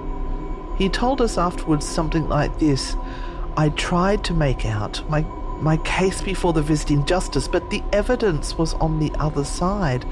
He 0.79 0.89
told 0.89 1.21
us 1.21 1.37
afterwards 1.37 1.85
something 1.87 2.27
like 2.27 2.59
this 2.59 2.97
I 3.55 3.69
tried 3.69 4.25
to 4.25 4.33
make 4.33 4.65
out 4.65 5.07
my, 5.11 5.21
my 5.61 5.77
case 5.77 6.23
before 6.23 6.55
the 6.55 6.63
visiting 6.63 7.05
justice, 7.05 7.49
but 7.49 7.69
the 7.69 7.83
evidence 7.93 8.57
was 8.57 8.73
on 8.73 8.99
the 8.99 9.13
other 9.19 9.45
side. 9.45 10.07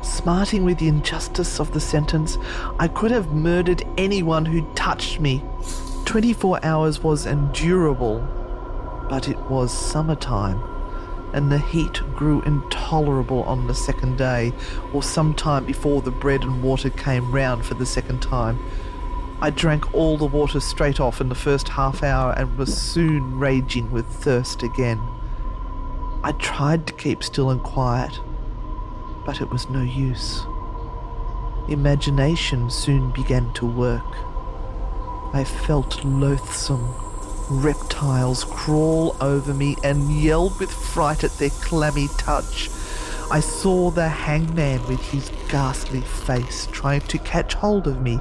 Smarting 0.00 0.64
with 0.64 0.78
the 0.78 0.88
injustice 0.88 1.60
of 1.60 1.74
the 1.74 1.80
sentence, 1.80 2.38
I 2.78 2.88
could 2.88 3.10
have 3.10 3.34
murdered 3.34 3.86
anyone 3.98 4.46
who 4.46 4.62
touched 4.74 5.20
me. 5.20 5.44
24 6.06 6.64
hours 6.64 7.02
was 7.02 7.26
endurable, 7.26 8.26
but 9.10 9.28
it 9.28 9.38
was 9.50 9.70
summertime, 9.70 10.62
and 11.32 11.50
the 11.50 11.58
heat 11.58 12.00
grew 12.14 12.42
intolerable 12.42 13.42
on 13.44 13.66
the 13.66 13.74
second 13.74 14.18
day, 14.18 14.52
or 14.92 15.02
some 15.02 15.34
time 15.34 15.64
before 15.64 16.02
the 16.02 16.10
bread 16.10 16.42
and 16.42 16.62
water 16.62 16.90
came 16.90 17.30
round 17.32 17.64
for 17.64 17.74
the 17.74 17.86
second 17.86 18.20
time. 18.20 18.58
I 19.40 19.50
drank 19.50 19.94
all 19.94 20.16
the 20.16 20.26
water 20.26 20.58
straight 20.58 20.98
off 20.98 21.20
in 21.20 21.28
the 21.28 21.34
first 21.34 21.68
half 21.68 22.02
hour 22.02 22.32
and 22.32 22.58
was 22.58 22.76
soon 22.76 23.38
raging 23.38 23.90
with 23.92 24.06
thirst 24.06 24.62
again. 24.62 25.00
I 26.24 26.32
tried 26.32 26.86
to 26.88 26.92
keep 26.94 27.22
still 27.22 27.50
and 27.50 27.62
quiet, 27.62 28.18
but 29.24 29.40
it 29.40 29.50
was 29.50 29.68
no 29.68 29.82
use. 29.82 30.44
Imagination 31.68 32.70
soon 32.70 33.12
began 33.12 33.52
to 33.52 33.66
work. 33.66 34.02
I 35.32 35.44
felt 35.44 36.04
loathsome. 36.04 37.07
Reptiles 37.50 38.44
crawl 38.44 39.16
over 39.20 39.54
me 39.54 39.76
and 39.82 40.20
yelled 40.20 40.60
with 40.60 40.70
fright 40.70 41.24
at 41.24 41.32
their 41.38 41.50
clammy 41.50 42.08
touch. 42.18 42.68
I 43.30 43.40
saw 43.40 43.90
the 43.90 44.08
hangman 44.08 44.86
with 44.86 45.00
his 45.00 45.30
ghastly 45.48 46.02
face 46.02 46.68
trying 46.72 47.00
to 47.02 47.18
catch 47.18 47.54
hold 47.54 47.86
of 47.86 48.02
me. 48.02 48.20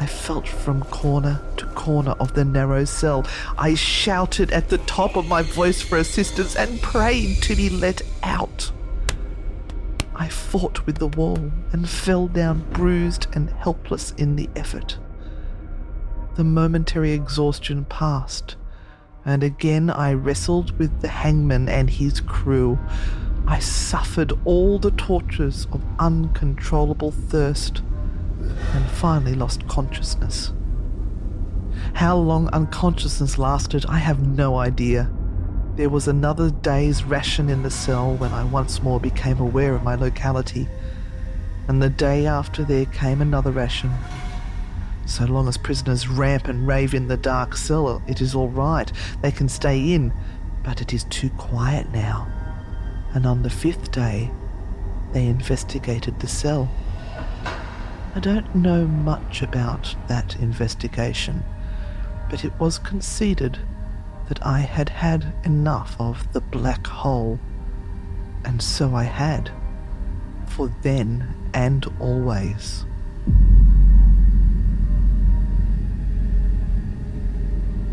I 0.00 0.06
felt 0.06 0.46
from 0.48 0.82
corner 0.84 1.40
to 1.56 1.66
corner 1.66 2.12
of 2.20 2.34
the 2.34 2.44
narrow 2.44 2.84
cell. 2.84 3.24
I 3.56 3.74
shouted 3.74 4.50
at 4.50 4.68
the 4.68 4.78
top 4.78 5.16
of 5.16 5.26
my 5.28 5.42
voice 5.42 5.80
for 5.80 5.96
assistance 5.96 6.56
and 6.56 6.82
prayed 6.82 7.42
to 7.44 7.54
be 7.54 7.70
let 7.70 8.02
out. 8.22 8.72
I 10.14 10.28
fought 10.28 10.84
with 10.84 10.98
the 10.98 11.08
wall 11.08 11.52
and 11.72 11.88
fell 11.88 12.26
down 12.26 12.66
bruised 12.72 13.28
and 13.34 13.50
helpless 13.50 14.12
in 14.12 14.36
the 14.36 14.50
effort. 14.56 14.98
The 16.36 16.44
momentary 16.44 17.12
exhaustion 17.12 17.86
passed, 17.86 18.56
and 19.24 19.42
again 19.42 19.88
I 19.88 20.12
wrestled 20.12 20.78
with 20.78 21.00
the 21.00 21.08
hangman 21.08 21.66
and 21.66 21.88
his 21.88 22.20
crew. 22.20 22.78
I 23.46 23.58
suffered 23.58 24.34
all 24.44 24.78
the 24.78 24.90
tortures 24.90 25.66
of 25.72 25.82
uncontrollable 25.98 27.10
thirst 27.10 27.80
and 28.74 28.84
finally 28.90 29.34
lost 29.34 29.66
consciousness. 29.66 30.52
How 31.94 32.18
long 32.18 32.48
unconsciousness 32.48 33.38
lasted, 33.38 33.86
I 33.88 33.96
have 33.96 34.26
no 34.26 34.56
idea. 34.56 35.10
There 35.76 35.88
was 35.88 36.06
another 36.06 36.50
day's 36.50 37.02
ration 37.02 37.48
in 37.48 37.62
the 37.62 37.70
cell 37.70 38.14
when 38.14 38.32
I 38.32 38.44
once 38.44 38.82
more 38.82 39.00
became 39.00 39.40
aware 39.40 39.74
of 39.74 39.82
my 39.82 39.94
locality, 39.94 40.68
and 41.66 41.82
the 41.82 41.88
day 41.88 42.26
after 42.26 42.62
there 42.62 42.84
came 42.84 43.22
another 43.22 43.52
ration. 43.52 43.90
So 45.06 45.24
long 45.24 45.46
as 45.46 45.56
prisoners 45.56 46.08
ramp 46.08 46.48
and 46.48 46.66
rave 46.66 46.92
in 46.92 47.06
the 47.06 47.16
dark 47.16 47.56
cell, 47.56 48.02
it 48.08 48.20
is 48.20 48.34
all 48.34 48.48
right. 48.48 48.90
They 49.22 49.30
can 49.30 49.48
stay 49.48 49.92
in, 49.92 50.12
but 50.64 50.80
it 50.80 50.92
is 50.92 51.04
too 51.04 51.30
quiet 51.30 51.92
now. 51.92 52.26
And 53.14 53.24
on 53.24 53.42
the 53.42 53.50
fifth 53.50 53.92
day, 53.92 54.32
they 55.12 55.26
investigated 55.26 56.18
the 56.18 56.26
cell. 56.26 56.68
I 58.16 58.20
don't 58.20 58.52
know 58.54 58.84
much 58.86 59.42
about 59.42 59.94
that 60.08 60.36
investigation, 60.36 61.44
but 62.28 62.44
it 62.44 62.58
was 62.58 62.78
conceded 62.78 63.60
that 64.28 64.44
I 64.44 64.58
had 64.58 64.88
had 64.88 65.32
enough 65.44 65.94
of 66.00 66.32
the 66.32 66.40
black 66.40 66.84
hole. 66.84 67.38
And 68.44 68.60
so 68.60 68.94
I 68.96 69.04
had, 69.04 69.52
for 70.46 70.74
then 70.82 71.32
and 71.54 71.86
always. 72.00 72.85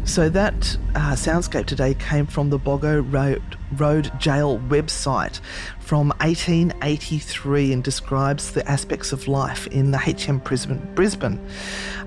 So 0.06 0.28
that 0.30 0.78
uh, 0.96 1.14
soundscape 1.14 1.66
today 1.66 1.94
came 1.94 2.28
from 2.28 2.50
the 2.50 2.60
Boggo 2.60 3.02
Road, 3.12 3.42
Road 3.78 4.12
Jail 4.20 4.60
website 4.68 5.40
from 5.80 6.10
1883 6.20 7.72
and 7.72 7.84
describes 7.84 8.52
the 8.52 8.70
aspects 8.70 9.14
of 9.14 9.30
life 9.30 9.66
in 9.68 9.92
the 9.92 9.98
HM 9.98 10.40
Brisbane. 10.40 10.94
Brisbane. 10.94 11.40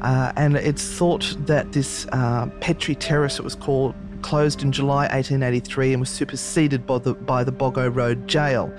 Uh, 0.03 0.31
and 0.37 0.57
it's 0.57 0.87
thought 0.87 1.35
that 1.47 1.73
this 1.73 2.07
uh, 2.12 2.47
Petrie 2.61 2.95
Terrace, 2.95 3.38
it 3.38 3.43
was 3.43 3.55
called, 3.55 3.95
closed 4.21 4.62
in 4.62 4.73
July 4.73 5.05
1883 5.07 5.95
and 5.95 6.00
was 6.00 6.11
superseded 6.11 6.87
by 6.87 6.99
the, 6.99 7.15
by 7.15 7.45
the 7.45 7.53
Boggo 7.53 7.93
Road 7.93 8.29
Jail. 8.29 8.71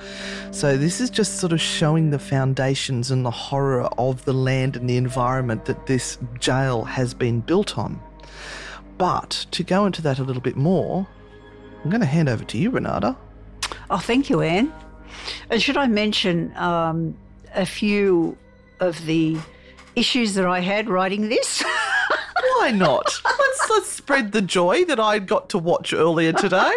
So 0.51 0.77
this 0.77 1.01
is 1.01 1.09
just 1.09 1.39
sort 1.39 1.53
of 1.53 1.59
showing 1.59 2.11
the 2.11 2.19
foundations 2.19 3.09
and 3.09 3.25
the 3.25 3.31
horror 3.31 3.89
of 3.97 4.23
the 4.25 4.33
land 4.33 4.75
and 4.75 4.87
the 4.87 4.97
environment 4.97 5.65
that 5.65 5.87
this 5.87 6.19
jail 6.39 6.83
has 6.83 7.15
been 7.15 7.41
built 7.41 7.79
on. 7.79 7.99
But 8.97 9.45
to 9.51 9.63
go 9.63 9.85
into 9.85 10.01
that 10.01 10.19
a 10.19 10.23
little 10.23 10.41
bit 10.41 10.55
more, 10.55 11.07
I'm 11.83 11.89
going 11.89 12.01
to 12.01 12.07
hand 12.07 12.29
over 12.29 12.43
to 12.43 12.57
you, 12.57 12.71
Renata. 12.71 13.15
Oh, 13.89 13.97
thank 13.97 14.29
you, 14.29 14.41
Anne. 14.41 14.73
And 15.49 15.61
should 15.61 15.77
I 15.77 15.87
mention 15.87 16.55
um, 16.57 17.17
a 17.53 17.65
few 17.65 18.37
of 18.79 19.05
the 19.05 19.37
issues 19.95 20.33
that 20.35 20.45
I 20.45 20.59
had 20.59 20.89
writing 20.89 21.29
this? 21.29 21.63
Why 22.57 22.71
not? 22.71 23.21
let's, 23.23 23.69
let's 23.69 23.89
spread 23.89 24.31
the 24.31 24.41
joy 24.41 24.85
that 24.85 24.99
I 24.99 25.19
got 25.19 25.49
to 25.49 25.57
watch 25.57 25.93
earlier 25.93 26.33
today. 26.33 26.71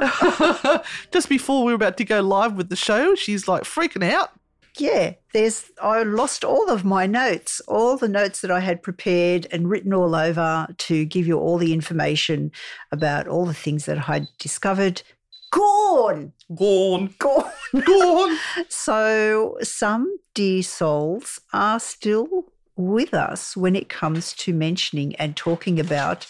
Just 1.12 1.28
before 1.28 1.64
we 1.64 1.72
were 1.72 1.76
about 1.76 1.96
to 1.98 2.04
go 2.04 2.20
live 2.20 2.54
with 2.54 2.68
the 2.68 2.76
show, 2.76 3.14
she's 3.14 3.48
like 3.48 3.64
freaking 3.64 4.08
out 4.08 4.37
yeah, 4.80 5.14
there's 5.32 5.70
I 5.82 6.02
lost 6.02 6.44
all 6.44 6.70
of 6.70 6.84
my 6.84 7.06
notes, 7.06 7.60
all 7.68 7.96
the 7.96 8.08
notes 8.08 8.40
that 8.40 8.50
I 8.50 8.60
had 8.60 8.82
prepared 8.82 9.46
and 9.50 9.68
written 9.68 9.92
all 9.92 10.14
over 10.14 10.66
to 10.76 11.04
give 11.04 11.26
you 11.26 11.38
all 11.38 11.58
the 11.58 11.72
information 11.72 12.52
about 12.92 13.28
all 13.28 13.46
the 13.46 13.54
things 13.54 13.86
that 13.86 14.08
I'd 14.08 14.28
discovered. 14.38 15.02
Gone, 15.50 16.32
gone, 16.54 17.14
gone, 17.18 17.52
gone. 17.84 18.38
so 18.68 19.56
some 19.62 20.18
dear 20.34 20.62
souls 20.62 21.40
are 21.52 21.80
still 21.80 22.52
with 22.76 23.12
us 23.12 23.56
when 23.56 23.74
it 23.74 23.88
comes 23.88 24.32
to 24.34 24.54
mentioning 24.54 25.14
and 25.16 25.36
talking 25.36 25.80
about 25.80 26.26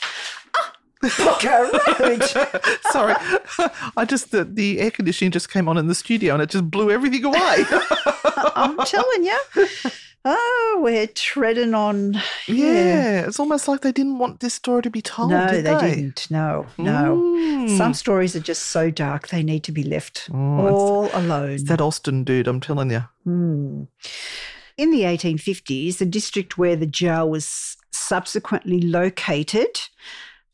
Sorry, 2.91 3.15
I 3.97 4.05
just 4.07 4.33
the, 4.33 4.45
the 4.45 4.81
air 4.81 4.91
conditioning 4.91 5.31
just 5.31 5.51
came 5.51 5.69
on 5.69 5.79
in 5.79 5.87
the 5.87 5.95
studio 5.95 6.35
and 6.35 6.43
it 6.43 6.51
just 6.51 6.69
blew 6.71 6.91
everything 6.91 7.25
away. 7.25 7.39
I'm 8.57 8.77
telling 8.79 9.25
you. 9.25 9.39
Oh, 10.25 10.81
we're 10.83 11.07
treading 11.07 11.73
on. 11.75 12.15
Yeah. 12.49 12.65
yeah. 12.67 13.27
it's 13.27 13.39
almost 13.39 13.69
like 13.69 13.83
they 13.83 13.93
didn't 13.93 14.19
want 14.19 14.41
this 14.41 14.55
story 14.55 14.83
to 14.83 14.91
be 14.91 15.01
told. 15.01 15.31
No, 15.31 15.47
did 15.47 15.65
they, 15.65 15.75
they, 15.75 15.95
didn't. 15.95 16.29
No, 16.31 16.67
no. 16.77 17.17
Mm. 17.17 17.77
Some 17.77 17.95
stories 17.95 18.35
are 18.35 18.41
just 18.41 18.67
so 18.67 18.91
dark 18.91 19.29
they 19.29 19.45
need 19.45 19.63
to 19.65 19.73
be 19.73 19.85
left 19.85 20.29
oh, 20.35 20.67
all 20.67 21.11
alone. 21.13 21.65
That 21.67 21.81
Austin 21.81 22.25
dude, 22.25 22.49
I'm 22.49 22.61
telling 22.61 22.91
you. 22.91 23.05
Mm. 23.27 23.87
In 24.77 24.91
the 24.91 25.03
1850s, 25.03 25.99
the 25.99 26.07
district 26.07 26.59
where 26.59 26.77
the 26.77 26.87
jail 26.87 27.31
was 27.31 27.77
subsequently 27.93 28.81
located 28.81 29.81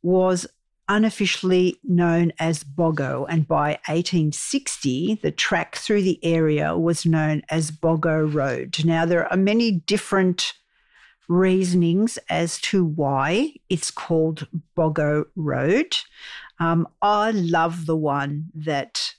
was 0.04 0.46
unofficially 0.86 1.78
known 1.82 2.30
as 2.38 2.62
Boggo, 2.62 3.26
and 3.28 3.48
by 3.48 3.70
1860, 3.88 5.20
the 5.22 5.30
track 5.30 5.76
through 5.76 6.02
the 6.02 6.22
area 6.22 6.76
was 6.76 7.06
known 7.06 7.42
as 7.48 7.70
Boggo 7.70 8.32
Road. 8.32 8.84
Now, 8.84 9.06
there 9.06 9.26
are 9.32 9.36
many 9.36 9.72
different 9.72 10.52
reasonings 11.26 12.18
as 12.28 12.60
to 12.60 12.84
why 12.84 13.54
it's 13.70 13.90
called 13.90 14.46
Boggo 14.76 15.24
Road. 15.36 15.96
Um, 16.60 16.86
I 17.00 17.30
love 17.30 17.86
the 17.86 17.96
one 17.96 18.50
that 18.54 19.14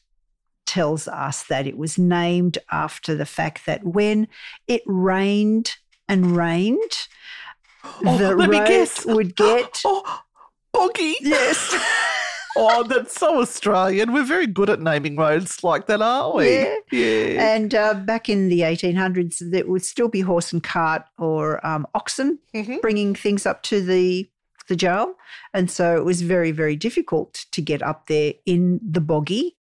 tells 0.68 1.08
us 1.08 1.44
that 1.44 1.66
it 1.66 1.78
was 1.78 1.98
named 1.98 2.60
after 2.72 3.16
the 3.16 3.26
fact 3.26 3.66
that 3.66 3.84
when 3.84 4.28
it 4.68 4.84
rained 4.86 5.78
and 6.08 6.38
rained, 6.38 7.08
oh, 8.06 8.18
the 8.18 8.36
road 8.36 9.16
would 9.16 9.36
get 9.36 9.82
oh, 9.86 10.22
Boggy. 10.76 11.16
Yes. 11.22 11.76
oh, 12.58 12.84
that's 12.84 13.18
so 13.18 13.42
Australian. 13.42 14.14
We're 14.14 14.24
very 14.26 14.48
good 14.48 14.70
at 14.70 14.82
naming 14.82 15.16
roads 15.16 15.64
like 15.64 15.88
that, 15.88 16.02
aren't 16.02 16.36
we? 16.36 16.54
Yeah. 16.54 16.76
yeah. 16.92 17.56
And 17.56 17.74
uh, 17.74 17.94
back 17.94 18.30
in 18.30 18.50
the 18.50 18.62
1800s, 18.62 19.42
there 19.52 19.66
would 19.66 19.84
still 19.84 20.10
be 20.10 20.22
horse 20.22 20.54
and 20.54 20.64
cart 20.64 21.04
or 21.18 21.66
um, 21.66 21.88
oxen 21.94 22.40
mm-hmm. 22.54 22.78
bringing 22.82 23.16
things 23.16 23.46
up 23.46 23.64
to 23.64 23.82
the 23.82 24.30
the 24.68 24.76
jail. 24.76 25.14
And 25.54 25.70
so 25.70 25.96
it 25.96 26.06
was 26.06 26.22
very, 26.22 26.52
very 26.52 26.76
difficult 26.76 27.46
to 27.52 27.62
get 27.62 27.82
up 27.82 28.08
there 28.08 28.34
in 28.46 28.80
the 28.84 29.02
boggy. 29.02 29.58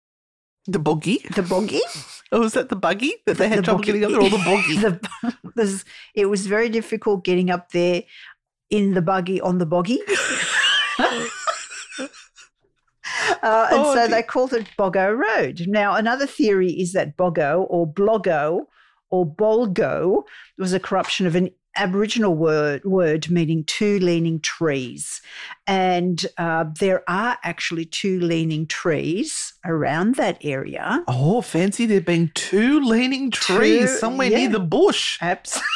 The 0.67 0.79
boggy? 0.79 1.25
The 1.35 1.43
boggy? 1.43 1.81
Oh, 2.31 2.41
was 2.41 2.53
that 2.53 2.69
the 2.69 2.77
buggy 2.77 3.15
that 3.25 3.39
they 3.39 3.49
had 3.49 3.61
The 3.61 3.63
trouble 3.63 3.79
boggy- 3.79 4.01
getting 4.01 4.05
up 4.05 4.11
there, 4.11 4.21
or 4.21 4.29
the 4.29 4.45
boggy? 4.45 5.33
the, 5.55 5.85
it 6.15 6.27
was 6.27 6.47
very 6.47 6.69
difficult 6.69 7.25
getting 7.25 7.49
up 7.49 7.71
there 7.71 8.03
in 8.69 8.93
the 8.93 9.01
buggy 9.01 9.41
on 9.41 9.57
the 9.57 9.65
boggy. 9.65 9.99
Uh, 13.43 13.69
and 13.71 13.81
Oh, 13.81 13.95
so 13.95 14.07
they 14.09 14.23
called 14.23 14.53
it 14.53 14.67
Boggo 14.79 15.17
Road. 15.17 15.65
Now, 15.67 15.95
another 15.95 16.27
theory 16.27 16.71
is 16.73 16.93
that 16.93 17.17
Boggo 17.17 17.67
or 17.71 17.87
Blogo 17.91 18.67
or 19.11 19.25
Bolgo 19.27 20.25
was 20.59 20.73
a 20.75 20.81
corruption 20.81 21.27
of 21.27 21.35
an 21.35 21.49
Aboriginal 21.77 22.35
word, 22.35 22.85
word 22.85 23.31
meaning 23.31 23.65
two 23.65 23.99
leaning 24.01 24.41
trees. 24.41 25.23
And 25.67 26.27
uh, 26.37 26.67
there 26.79 27.03
are 27.09 27.39
actually 27.45 27.87
two 27.87 28.21
leaning 28.21 28.67
trees 28.67 29.55
around 29.65 30.17
that 30.17 30.39
area. 30.43 31.03
Oh, 31.09 31.41
fancy 31.41 31.87
there 31.87 32.01
being 32.03 32.31
two 32.35 32.81
leaning 32.81 33.31
trees 33.31 33.91
Two- 33.93 33.97
somewhere 33.99 34.29
yeah. 34.31 34.39
near 34.39 34.49
the 34.51 34.61
bush. 34.61 35.19
Abs- 35.23 35.61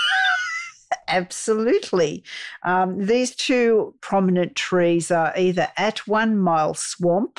Absolutely. 1.12 2.25
Um, 2.62 3.07
these 3.07 3.37
two 3.37 3.95
prominent 4.00 4.57
trees 4.57 5.11
are 5.11 5.33
either 5.37 5.69
at 5.76 6.09
One 6.09 6.38
Mile 6.38 6.73
Swamp 6.73 7.38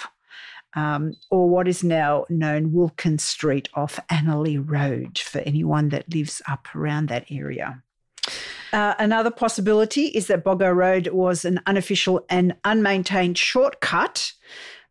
um, 0.76 1.14
or 1.32 1.50
what 1.50 1.68
is 1.68 1.84
now 1.84 2.26
known 2.30 2.72
Wilkins 2.72 3.24
Street 3.24 3.70
off 3.74 4.00
Annerley 4.12 4.58
Road 4.58 5.18
for 5.18 5.40
anyone 5.40 5.90
that 5.90 6.14
lives 6.14 6.42
up 6.48 6.68
around 6.76 7.10
that 7.10 7.26
area. 7.32 7.82
Uh, 8.72 8.94
another 9.00 9.32
possibility 9.32 10.06
is 10.08 10.28
that 10.28 10.44
Boggo 10.44 10.76
Road 10.76 11.08
was 11.08 11.44
an 11.44 11.60
unofficial 11.66 12.26
and 12.30 12.56
unmaintained 12.64 13.38
shortcut 13.38 14.34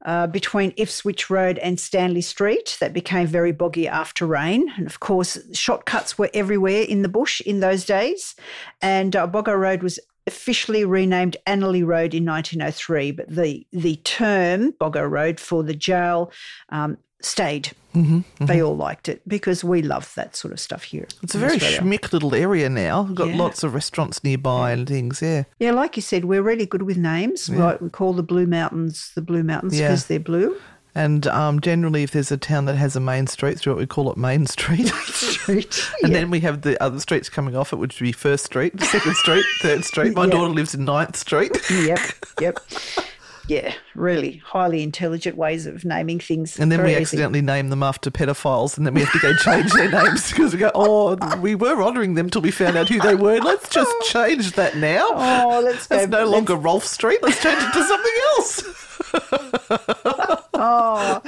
uh, 0.04 0.26
between 0.26 0.72
Ipswich 0.76 1.30
Road 1.30 1.58
and 1.58 1.78
Stanley 1.78 2.20
Street 2.20 2.76
that 2.80 2.92
became 2.92 3.26
very 3.26 3.52
boggy 3.52 3.86
after 3.86 4.26
rain. 4.26 4.68
And 4.76 4.86
of 4.86 5.00
course, 5.00 5.38
shortcuts 5.52 6.18
were 6.18 6.30
everywhere 6.34 6.82
in 6.82 7.02
the 7.02 7.08
bush 7.08 7.40
in 7.40 7.60
those 7.60 7.84
days. 7.84 8.34
And 8.80 9.14
uh, 9.14 9.26
Boggo 9.26 9.58
Road 9.58 9.82
was 9.82 9.98
officially 10.26 10.84
renamed 10.84 11.36
Annerley 11.46 11.84
Road 11.84 12.14
in 12.14 12.24
1903, 12.24 13.12
but 13.12 13.28
the, 13.28 13.66
the 13.72 13.96
term 13.96 14.72
Boggo 14.72 15.08
Road 15.08 15.40
for 15.40 15.62
the 15.62 15.74
jail 15.74 16.32
um, 16.68 16.98
stayed. 17.24 17.72
Mm-hmm, 17.94 18.46
They 18.46 18.62
all 18.62 18.74
liked 18.76 19.08
it 19.10 19.20
because 19.28 19.62
we 19.62 19.82
love 19.82 20.14
that 20.14 20.34
sort 20.34 20.52
of 20.52 20.60
stuff 20.60 20.82
here. 20.84 21.06
It's 21.22 21.34
a 21.34 21.38
very 21.38 21.56
Australia. 21.56 21.80
schmick 21.80 22.10
little 22.12 22.34
area 22.34 22.70
now. 22.70 23.02
We've 23.02 23.14
got 23.14 23.28
Yeah. 23.28 23.36
lots 23.36 23.62
of 23.62 23.74
restaurants 23.74 24.24
nearby 24.24 24.72
and 24.72 24.88
things, 24.88 25.20
yeah. 25.20 25.44
Yeah, 25.58 25.72
like 25.72 25.96
you 25.96 26.02
said, 26.02 26.24
we're 26.24 26.40
really 26.42 26.64
good 26.64 26.82
with 26.82 26.96
names. 26.96 27.50
right? 27.50 27.80
we 27.82 27.90
call 27.90 28.14
the 28.14 28.22
Blue 28.22 28.46
Mountains 28.46 29.12
the 29.14 29.20
Blue 29.20 29.42
Mountains 29.42 29.78
Yeah. 29.78 29.88
because 29.88 30.06
they're 30.06 30.18
blue. 30.20 30.56
And 30.94 31.26
um, 31.26 31.60
generally, 31.60 32.02
if 32.02 32.10
there's 32.10 32.30
a 32.30 32.36
town 32.36 32.66
that 32.66 32.76
has 32.76 32.96
a 32.96 33.00
main 33.00 33.26
street 33.26 33.58
through 33.58 33.72
it, 33.74 33.78
we 33.78 33.86
call 33.86 34.10
it 34.12 34.18
Main 34.18 34.44
Street. 34.46 34.88
Street. 34.88 35.90
and 36.02 36.12
Yeah. 36.12 36.18
then 36.20 36.30
we 36.30 36.40
have 36.40 36.62
the 36.62 36.82
other 36.82 37.00
streets 37.00 37.28
coming 37.30 37.56
off 37.56 37.72
it, 37.72 37.76
which 37.76 37.98
would 38.00 38.04
be 38.06 38.12
First 38.12 38.44
Street, 38.44 38.78
Second 38.82 39.14
Street, 39.16 39.44
Third 39.62 39.84
Street. 39.84 40.14
My 40.14 40.24
Yeah. 40.26 40.30
daughter 40.32 40.50
lives 40.52 40.74
in 40.74 40.84
Ninth 40.84 41.16
Street. 41.16 41.58
yep, 41.70 41.98
yep. 42.40 42.58
Yeah, 43.48 43.74
really 43.94 44.36
highly 44.44 44.82
intelligent 44.82 45.36
ways 45.36 45.66
of 45.66 45.84
naming 45.84 46.20
things. 46.20 46.58
And 46.58 46.70
then 46.70 46.82
we 46.82 46.92
easy. 46.92 47.00
accidentally 47.02 47.42
name 47.42 47.70
them 47.70 47.82
after 47.82 48.10
pedophiles, 48.10 48.76
and 48.76 48.86
then 48.86 48.94
we 48.94 49.00
have 49.00 49.12
to 49.12 49.18
go 49.18 49.34
change 49.34 49.72
their 49.72 49.90
names 49.90 50.30
because 50.30 50.52
we 50.52 50.58
go, 50.60 50.70
oh, 50.74 51.16
we 51.38 51.54
were 51.54 51.82
honouring 51.82 52.14
them 52.14 52.30
till 52.30 52.42
we 52.42 52.50
found 52.50 52.76
out 52.76 52.88
who 52.88 53.00
they 53.00 53.14
were. 53.14 53.38
Let's 53.40 53.68
just 53.68 53.92
change 54.10 54.52
that 54.52 54.76
now. 54.76 55.08
Oh, 55.10 55.60
let's 55.64 55.86
go. 55.86 55.96
That's 55.96 56.10
no 56.10 56.26
longer 56.26 56.54
Rolf 56.54 56.84
Street. 56.84 57.20
Let's 57.22 57.42
change 57.42 57.62
it 57.62 57.72
to 57.72 57.84
something 57.84 58.12
else. 58.36 58.78
Oh, 60.64 61.20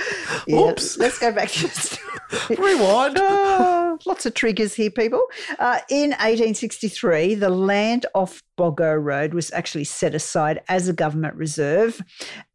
yeah, 0.47 0.71
Oops. 0.71 0.97
Let's 0.99 1.19
go 1.19 1.33
back 1.33 1.51
to. 1.51 1.69
Rewind. 2.57 3.17
Ah, 3.19 3.84
lots 4.07 4.27
of 4.27 4.35
triggers 4.35 4.75
here, 4.75 4.91
people. 4.91 5.23
Uh, 5.59 5.81
in 5.89 6.11
1863, 6.11 7.35
the 7.35 7.51
land 7.51 8.07
off 8.15 8.43
Boggo 8.59 9.03
Road 9.03 9.35
was 9.35 9.53
actually 9.53 9.85
set 9.85 10.15
aside 10.15 10.61
as 10.69 10.89
a 10.89 10.93
government 10.93 11.35
reserve 11.35 12.03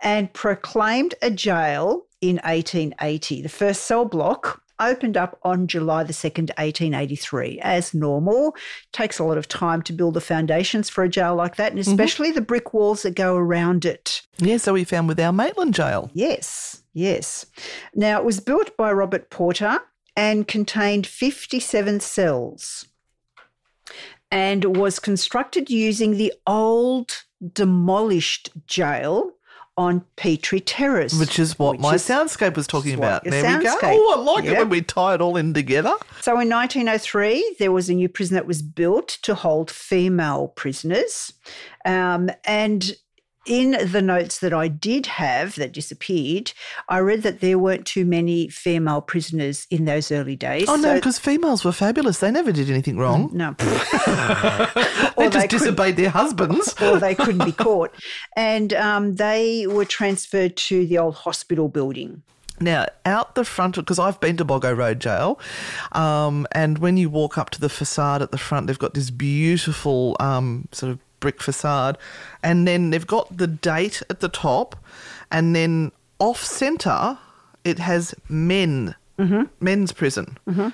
and 0.01 0.31
proclaimed 0.33 1.15
a 1.21 1.31
jail 1.31 2.05
in 2.21 2.37
1880. 2.37 3.41
The 3.41 3.49
first 3.49 3.83
cell 3.83 4.05
block 4.05 4.61
opened 4.79 5.17
up 5.17 5.37
on 5.43 5.67
July 5.67 6.03
the 6.03 6.13
2nd, 6.13 6.49
1883. 6.57 7.59
As 7.61 7.93
normal, 7.93 8.55
takes 8.91 9.19
a 9.19 9.23
lot 9.23 9.37
of 9.37 9.47
time 9.47 9.81
to 9.83 9.93
build 9.93 10.13
the 10.13 10.21
foundations 10.21 10.89
for 10.89 11.03
a 11.03 11.09
jail 11.09 11.35
like 11.35 11.57
that, 11.57 11.71
and 11.71 11.79
especially 11.79 12.31
the 12.31 12.41
brick 12.41 12.73
walls 12.73 13.03
that 13.03 13.15
go 13.15 13.35
around 13.35 13.85
it. 13.85 14.21
Yeah, 14.37 14.57
so 14.57 14.73
we 14.73 14.83
found 14.83 15.07
with 15.07 15.19
our 15.19 15.33
Maitland 15.33 15.73
jail. 15.73 16.09
Yes, 16.13 16.81
yes. 16.93 17.45
Now, 17.93 18.19
it 18.19 18.25
was 18.25 18.39
built 18.39 18.75
by 18.77 18.91
Robert 18.91 19.29
Porter 19.29 19.79
and 20.19 20.49
contained 20.49 21.07
57 21.07 22.01
cells 22.01 22.85
and 24.29 24.75
was 24.75 24.99
constructed 24.99 25.69
using 25.69 26.17
the 26.17 26.33
old 26.45 27.23
demolished 27.53 28.49
jail 28.67 29.31
on 29.77 30.03
Petrie 30.17 30.59
Terrace. 30.59 31.17
Which 31.17 31.39
is 31.39 31.57
what 31.57 31.71
which 31.71 31.79
my 31.79 31.95
is- 31.95 32.05
soundscape 32.05 32.57
was 32.57 32.67
talking 32.67 32.95
about. 32.95 33.23
There 33.23 33.57
we 33.59 33.63
go. 33.63 33.79
Oh, 33.81 34.13
I 34.19 34.35
like 34.35 34.43
it 34.43 34.57
when 34.57 34.67
we 34.67 34.81
tie 34.81 35.13
it 35.13 35.21
all 35.21 35.37
in 35.37 35.53
together. 35.53 35.93
So 36.19 36.33
in 36.33 36.49
1903, 36.49 37.55
there 37.59 37.71
was 37.71 37.89
a 37.89 37.93
new 37.93 38.09
prison 38.09 38.35
that 38.35 38.45
was 38.45 38.61
built 38.61 39.07
to 39.21 39.35
hold 39.35 39.71
female 39.71 40.49
prisoners. 40.49 41.31
Um, 41.85 42.29
and 42.43 42.91
in 43.49 43.91
the 43.91 44.01
notes 44.01 44.39
that 44.39 44.53
I 44.53 44.67
did 44.67 45.07
have 45.07 45.55
that 45.55 45.71
disappeared, 45.73 46.53
I 46.87 46.99
read 46.99 47.23
that 47.23 47.41
there 47.41 47.57
weren't 47.57 47.85
too 47.85 48.05
many 48.05 48.47
female 48.47 49.01
prisoners 49.01 49.65
in 49.71 49.85
those 49.85 50.11
early 50.11 50.35
days. 50.35 50.65
Oh, 50.69 50.75
no, 50.75 50.89
So- 50.89 50.95
because 50.95 51.19
females 51.19 51.65
were 51.65 51.71
fabulous. 51.71 52.19
They 52.19 52.31
never 52.31 52.51
did 52.51 52.69
anything 52.69 52.97
wrong. 52.97 53.29
no. 53.33 53.55
They 55.19 55.27
just 55.29 55.33
they 55.39 55.47
disobeyed 55.47 55.97
their 55.97 56.09
husbands. 56.09 56.73
or 56.81 56.97
they 56.99 57.13
couldn't 57.13 57.43
be 57.43 57.51
caught. 57.51 57.93
And 58.37 58.73
um, 58.73 59.15
they 59.15 59.67
were 59.67 59.83
transferred 59.85 60.55
to 60.57 60.85
the 60.85 60.97
old 60.97 61.15
hospital 61.15 61.67
building. 61.67 62.23
Now, 62.61 62.85
out 63.05 63.35
the 63.35 63.45
front, 63.45 63.75
because 63.75 63.99
I've 63.99 64.19
been 64.19 64.37
to 64.37 64.45
Boggo 64.45 64.75
Road 64.77 64.99
Jail, 64.99 65.39
um, 65.93 66.45
and 66.51 66.77
when 66.77 66.97
you 66.97 67.09
walk 67.09 67.37
up 67.37 67.49
to 67.51 67.59
the 67.59 67.69
facade 67.69 68.21
at 68.21 68.31
the 68.31 68.37
front, 68.37 68.67
they've 68.67 68.79
got 68.79 68.93
this 68.93 69.09
beautiful 69.11 70.17
um, 70.19 70.67
sort 70.71 70.91
of 70.91 70.99
brick 71.19 71.41
facade, 71.41 71.97
and 72.43 72.67
then 72.67 72.89
they've 72.89 73.07
got 73.07 73.37
the 73.37 73.47
date 73.47 74.01
at 74.09 74.19
the 74.19 74.29
top, 74.29 74.75
and 75.31 75.55
then 75.55 75.91
off 76.19 76.43
centre, 76.43 77.17
it 77.63 77.79
has 77.79 78.13
men, 78.27 78.95
mm-hmm. 79.17 79.43
men's 79.59 79.91
prison. 79.91 80.37
Mm-hmm. 80.47 80.69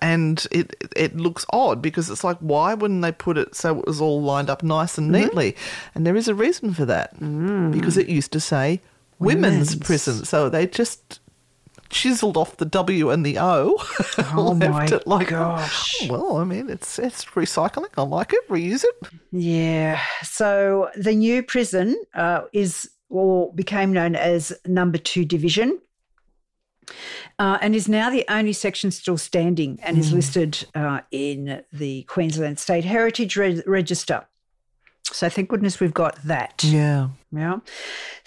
And 0.00 0.44
it 0.50 0.74
it 0.96 1.16
looks 1.16 1.46
odd 1.50 1.80
because 1.80 2.10
it's 2.10 2.24
like 2.24 2.38
why 2.38 2.74
wouldn't 2.74 3.02
they 3.02 3.12
put 3.12 3.38
it 3.38 3.54
so 3.54 3.78
it 3.78 3.86
was 3.86 4.00
all 4.00 4.20
lined 4.20 4.50
up 4.50 4.64
nice 4.64 4.98
and 4.98 5.12
mm-hmm. 5.12 5.22
neatly? 5.22 5.56
And 5.94 6.04
there 6.04 6.16
is 6.16 6.26
a 6.26 6.34
reason 6.34 6.74
for 6.74 6.84
that 6.86 7.16
mm. 7.20 7.70
because 7.70 7.96
it 7.96 8.08
used 8.08 8.32
to 8.32 8.40
say 8.40 8.80
women's, 9.20 9.70
Women's. 9.70 9.76
prison, 9.76 10.24
so 10.24 10.48
they 10.48 10.66
just 10.66 11.20
chiseled 11.92 12.36
off 12.36 12.56
the 12.56 12.64
W 12.64 13.10
and 13.10 13.24
the 13.24 13.38
O. 13.38 13.76
Oh 14.34 14.52
left 14.52 14.72
my 14.72 14.96
it 14.96 15.06
like, 15.06 15.28
gosh. 15.28 16.08
Well, 16.08 16.36
I 16.36 16.44
mean, 16.44 16.68
it's 16.70 16.98
it's 16.98 17.24
recycling. 17.26 17.88
I 17.96 18.02
like 18.02 18.32
it. 18.32 18.48
Reuse 18.48 18.84
it. 18.84 19.08
Yeah. 19.30 20.00
So 20.22 20.90
the 20.96 21.14
new 21.14 21.42
prison 21.42 21.96
uh, 22.14 22.42
is 22.52 22.90
or 23.08 23.52
became 23.54 23.92
known 23.92 24.16
as 24.16 24.52
Number 24.66 24.98
Two 24.98 25.24
Division. 25.24 25.78
Uh, 27.38 27.58
and 27.60 27.76
is 27.76 27.88
now 27.88 28.10
the 28.10 28.24
only 28.28 28.52
section 28.52 28.90
still 28.90 29.16
standing 29.16 29.78
and 29.82 29.98
is 29.98 30.12
listed 30.12 30.66
uh, 30.74 31.00
in 31.10 31.62
the 31.72 32.02
Queensland 32.04 32.58
State 32.58 32.84
Heritage 32.84 33.36
Re- 33.36 33.62
Register. 33.66 34.26
So 35.04 35.28
thank 35.28 35.48
goodness 35.48 35.78
we've 35.80 35.94
got 35.94 36.16
that. 36.24 36.64
Yeah. 36.64 37.08
Yeah. 37.34 37.60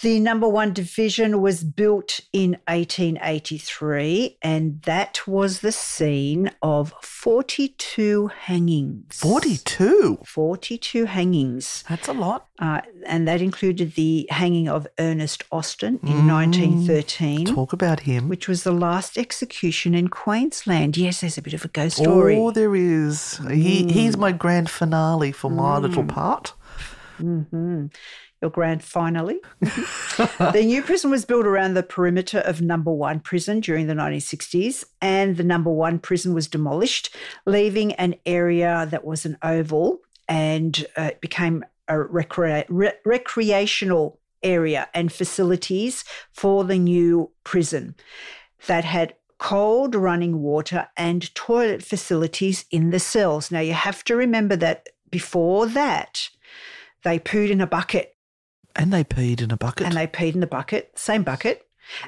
The 0.01 0.19
number 0.19 0.47
one 0.47 0.73
division 0.73 1.39
was 1.39 1.63
built 1.63 2.21
in 2.33 2.57
1883, 2.67 4.37
and 4.41 4.81
that 4.81 5.27
was 5.27 5.59
the 5.59 5.71
scene 5.71 6.49
of 6.61 6.93
42 7.01 8.27
hangings. 8.27 9.19
Forty-two. 9.19 10.19
42 10.25 11.05
hangings. 11.05 11.83
That's 11.87 12.07
a 12.07 12.13
lot. 12.13 12.47
Uh, 12.57 12.81
and 13.05 13.27
that 13.27 13.41
included 13.41 13.93
the 13.93 14.27
hanging 14.31 14.67
of 14.67 14.87
Ernest 14.97 15.43
Austin 15.51 15.99
in 16.01 16.09
mm. 16.09 16.33
1913, 16.33 17.45
Talk 17.45 17.73
about 17.73 18.01
him. 18.01 18.27
which 18.29 18.47
was 18.47 18.63
the 18.63 18.71
last 18.71 19.17
execution 19.17 19.93
in 19.93 20.07
Queensland. 20.07 20.97
Yes, 20.97 21.21
there's 21.21 21.37
a 21.37 21.41
bit 21.41 21.53
of 21.53 21.65
a 21.65 21.67
ghost 21.67 21.99
oh, 21.99 22.03
story. 22.03 22.37
Oh, 22.37 22.51
there 22.51 22.75
is. 22.75 23.37
He 23.49 23.83
mm. 23.83 23.91
he's 23.91 24.17
my 24.17 24.31
grand 24.31 24.69
finale 24.69 25.31
for 25.31 25.51
my 25.51 25.77
little 25.77 26.03
mm. 26.03 26.09
part. 26.09 26.53
Mm-hmm. 27.19 27.87
Your 28.45 28.51
grand 28.51 28.83
finally. 28.83 29.39
the 29.59 30.63
new 30.63 30.83
prison 30.83 31.09
was 31.09 31.25
built 31.25 31.47
around 31.47 31.73
the 31.73 31.81
perimeter 31.81 32.39
of 32.39 32.61
number 32.61 32.91
one 32.91 33.19
prison 33.19 33.59
during 33.59 33.87
the 33.87 33.95
1960s, 33.95 34.85
and 35.01 35.37
the 35.37 35.43
number 35.43 35.71
one 35.71 35.97
prison 35.97 36.35
was 36.35 36.47
demolished, 36.47 37.15
leaving 37.47 37.93
an 37.93 38.15
area 38.25 38.87
that 38.91 39.03
was 39.03 39.25
an 39.25 39.35
oval 39.41 39.99
and 40.27 40.85
uh, 40.95 41.09
it 41.11 41.21
became 41.21 41.63
a 41.87 41.93
recrea- 41.93 42.65
re- 42.69 42.93
recreational 43.03 44.19
area 44.43 44.87
and 44.93 45.11
facilities 45.11 46.03
for 46.31 46.63
the 46.63 46.77
new 46.77 47.31
prison 47.43 47.95
that 48.67 48.85
had 48.85 49.15
cold 49.39 49.95
running 49.95 50.41
water 50.41 50.87
and 50.95 51.33
toilet 51.33 51.83
facilities 51.83 52.65
in 52.69 52.91
the 52.91 52.99
cells. 52.99 53.51
Now, 53.51 53.59
you 53.59 53.73
have 53.73 54.03
to 54.05 54.15
remember 54.15 54.55
that 54.55 54.89
before 55.09 55.65
that, 55.67 56.29
they 57.03 57.19
pooed 57.19 57.49
in 57.49 57.61
a 57.61 57.67
bucket 57.67 58.14
And 58.75 58.91
they 58.91 59.03
peed 59.03 59.41
in 59.41 59.51
a 59.51 59.57
bucket. 59.57 59.87
and 59.87 59.95
they 59.95 60.07
peed 60.07 60.35
in 60.35 60.43
a 60.43 60.47
bucket, 60.47 60.97
same 60.97 61.23
bucket. 61.23 61.61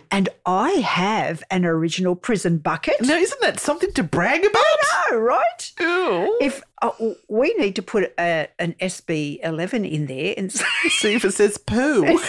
And 0.10 0.27
I 0.45 0.71
have 0.71 1.43
an 1.51 1.63
original 1.63 2.15
prison 2.15 2.58
bucket. 2.58 2.95
now, 3.01 3.15
isn't 3.15 3.41
that 3.41 3.60
something 3.60 3.91
to 3.93 4.03
brag 4.03 4.43
about? 4.43 4.63
No, 5.12 5.17
right? 5.19 5.71
Ew. 5.80 6.38
If 6.41 6.63
uh, 6.82 6.89
we 7.30 7.53
need 7.56 7.75
to 7.75 7.84
put 7.84 8.12
a, 8.19 8.47
an 8.58 8.73
SB 8.82 9.39
11 9.43 9.86
in 9.86 10.08
there 10.08 10.34
and 10.36 10.51
See 10.51 11.13
if 11.13 11.23
it 11.23 11.34
says 11.34 11.60
poo. 11.60 12.01
no, 12.01 12.15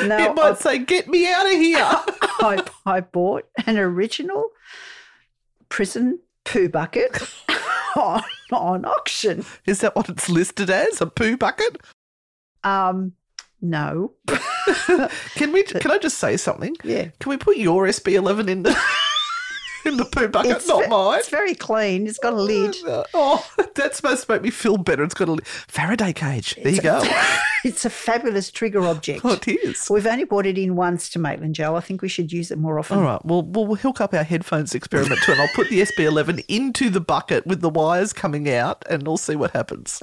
it 0.18 0.34
might 0.34 0.58
say, 0.58 0.78
get 0.78 1.08
me 1.08 1.32
out 1.32 1.46
of 1.46 1.52
here. 1.52 1.78
I, 1.80 2.62
I 2.84 3.00
bought 3.00 3.48
an 3.66 3.78
original 3.78 4.50
prison 5.70 6.18
poo 6.44 6.68
bucket 6.68 7.18
on, 7.96 8.22
on 8.52 8.84
auction. 8.84 9.46
Is 9.66 9.80
that 9.80 9.96
what 9.96 10.10
it's 10.10 10.28
listed 10.28 10.68
as? 10.68 11.00
A 11.00 11.06
poo 11.06 11.38
bucket? 11.38 11.78
Um, 12.64 13.12
no. 13.60 14.12
Can 15.34 15.52
we? 15.52 15.62
Can 15.64 15.90
I 15.90 15.98
just 15.98 16.18
say 16.18 16.36
something? 16.36 16.76
Yeah. 16.84 17.08
Can 17.18 17.30
we 17.30 17.36
put 17.36 17.56
your 17.56 17.86
SB11 17.86 18.48
in 18.48 18.62
the 18.62 18.70
in 19.84 19.96
the 19.96 20.04
poo 20.04 20.28
bucket, 20.28 20.52
It's 20.52 20.68
not 20.68 20.84
ve- 20.84 20.88
mine? 20.90 21.18
It's 21.18 21.28
very 21.28 21.54
clean. 21.54 22.06
It's 22.06 22.18
got 22.18 22.32
a 22.32 22.40
lid. 22.40 22.76
Oh, 23.12 23.44
that's 23.74 23.96
supposed 23.96 24.26
to 24.26 24.32
make 24.32 24.42
me 24.42 24.50
feel 24.50 24.76
better. 24.76 25.02
It's 25.02 25.14
got 25.14 25.28
a 25.28 25.32
li- 25.32 25.44
Faraday 25.44 26.12
cage. 26.12 26.54
There 26.62 26.72
you 26.72 26.80
go. 26.80 27.02
It's 27.64 27.84
a 27.84 27.90
fabulous 27.90 28.50
trigger 28.50 28.80
object. 28.82 29.22
Oh, 29.24 29.32
it 29.32 29.46
is. 29.48 29.88
We've 29.90 30.06
only 30.06 30.24
brought 30.24 30.46
it 30.46 30.56
in 30.58 30.76
once 30.76 31.08
to 31.10 31.18
Maitland 31.18 31.54
Joe. 31.54 31.76
I 31.76 31.80
think 31.80 32.00
we 32.02 32.08
should 32.08 32.32
use 32.32 32.50
it 32.50 32.58
more 32.58 32.78
often. 32.78 32.98
All 32.98 33.04
right. 33.04 33.24
Well, 33.24 33.42
we'll, 33.42 33.66
we'll 33.66 33.76
hook 33.76 34.00
up 34.00 34.14
our 34.14 34.22
headphones 34.24 34.74
experiment 34.74 35.20
too, 35.22 35.32
and 35.32 35.40
I'll 35.40 35.48
put 35.54 35.68
the 35.68 35.80
SB11 35.82 36.44
into 36.48 36.88
the 36.88 37.00
bucket 37.00 37.46
with 37.46 37.60
the 37.60 37.68
wires 37.70 38.12
coming 38.12 38.48
out, 38.50 38.82
and 38.88 39.06
we'll 39.06 39.16
see 39.18 39.36
what 39.36 39.50
happens. 39.52 40.02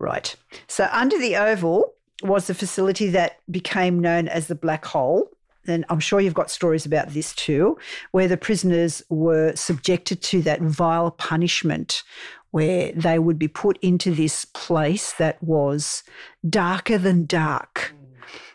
Right. 0.00 0.34
So 0.66 0.88
under 0.90 1.18
the 1.18 1.36
oval 1.36 1.92
was 2.22 2.48
the 2.48 2.54
facility 2.54 3.08
that 3.10 3.38
became 3.50 4.00
known 4.00 4.26
as 4.26 4.48
the 4.48 4.54
Black 4.54 4.84
Hole. 4.86 5.28
And 5.66 5.84
I'm 5.90 6.00
sure 6.00 6.20
you've 6.20 6.34
got 6.34 6.50
stories 6.50 6.86
about 6.86 7.10
this 7.10 7.34
too, 7.34 7.78
where 8.10 8.26
the 8.26 8.38
prisoners 8.38 9.02
were 9.10 9.54
subjected 9.54 10.22
to 10.22 10.42
that 10.42 10.62
vile 10.62 11.10
punishment 11.12 12.02
where 12.50 12.90
they 12.92 13.18
would 13.18 13.38
be 13.38 13.46
put 13.46 13.78
into 13.80 14.12
this 14.12 14.44
place 14.46 15.12
that 15.12 15.40
was 15.42 16.02
darker 16.48 16.98
than 16.98 17.26
dark. 17.26 17.94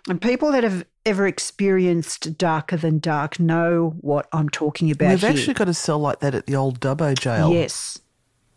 And 0.10 0.22
people 0.22 0.52
that 0.52 0.64
have 0.64 0.86
ever 1.06 1.28
experienced 1.28 2.38
darker 2.38 2.76
than 2.76 3.00
dark 3.00 3.40
know 3.40 3.96
what 4.02 4.28
I'm 4.34 4.50
talking 4.50 4.92
about. 4.92 5.12
We've 5.12 5.22
here. 5.22 5.30
actually 5.30 5.54
got 5.54 5.70
a 5.70 5.74
cell 5.74 6.00
like 6.00 6.20
that 6.20 6.36
at 6.36 6.48
the 6.48 6.56
old 6.56 6.80
Dubbo 6.80 7.18
jail. 7.18 7.54
yes, 7.54 8.00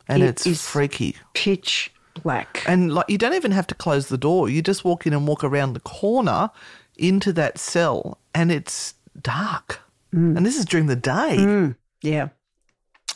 and 0.09 0.23
it 0.23 0.47
it's 0.47 0.67
freaky. 0.67 1.17
pitch 1.35 1.93
black. 2.19 2.63
And 2.67 2.93
like 2.93 3.09
you 3.09 3.19
don't 3.19 3.35
even 3.35 3.53
have 3.53 3.67
to 3.69 3.75
close 3.75 4.09
the 4.09 4.19
door. 4.19 4.49
You 4.49 4.63
just 4.63 4.85
walk 4.85 5.07
in 5.07 5.13
and 5.13 5.27
walk 5.27 5.45
around 5.45 5.73
the 5.73 5.81
corner 5.81 6.51
into 6.97 7.33
that 7.35 7.59
cell 7.59 8.19
and 8.35 8.51
it's 8.53 8.95
dark. 9.21 9.81
Mm. 10.15 10.37
And 10.37 10.47
this 10.47 10.59
is 10.59 10.65
during 10.65 10.87
the 10.87 10.97
day. 10.97 11.75
Yeah. 12.03 12.29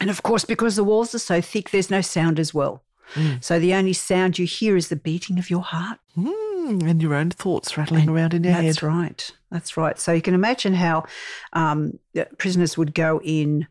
And 0.01 0.11
of 0.11 0.23
course, 0.23 0.45
because 0.45 0.77
the 0.77 0.85
walls 0.85 1.15
are 1.15 1.19
so 1.21 1.41
thick, 1.41 1.71
there's 1.71 1.91
no 1.91 2.01
sound 2.01 2.41
as 2.41 2.53
well. 2.53 2.83
Mm. 3.15 3.43
So 3.45 3.59
the 3.59 3.75
only 3.75 3.93
sound 3.93 4.39
you 4.39 4.47
hear 4.47 4.77
is 4.77 4.89
the 4.89 4.97
beating 4.97 5.39
of 5.39 5.51
your 5.51 5.63
heart. 5.63 5.99
Mm, 6.17 6.89
and 6.89 7.03
your 7.03 7.15
own 7.15 7.31
thoughts 7.31 7.77
rattling 7.77 8.09
around 8.09 8.35
in 8.35 8.45
your 8.45 8.55
That's 8.55 8.81
head. 8.81 8.83
right. 8.83 9.31
That's 9.51 9.77
right. 9.77 9.99
So 9.99 10.13
you 10.13 10.23
can 10.23 10.35
imagine 10.35 10.75
how 10.75 11.05
um, 11.53 11.99
prisoners 12.39 12.79
would 12.79 12.95
go 12.95 13.21
in 13.23 13.67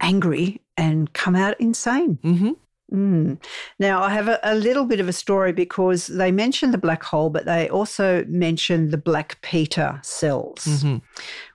angry 0.00 0.60
and 0.76 1.12
come 1.12 1.34
out 1.34 1.58
insane. 1.60 2.18
Mm-hmm. 2.22 2.52
Mm. 2.92 3.38
Now, 3.78 4.02
I 4.02 4.10
have 4.10 4.28
a, 4.28 4.38
a 4.42 4.54
little 4.54 4.84
bit 4.84 5.00
of 5.00 5.08
a 5.08 5.12
story 5.14 5.52
because 5.52 6.08
they 6.08 6.30
mentioned 6.30 6.74
the 6.74 6.78
black 6.78 7.02
hole, 7.02 7.30
but 7.30 7.46
they 7.46 7.68
also 7.70 8.24
mentioned 8.28 8.90
the 8.90 8.98
black 8.98 9.40
Peter 9.40 9.98
cells, 10.02 10.64
Mm-hmm. 10.66 10.96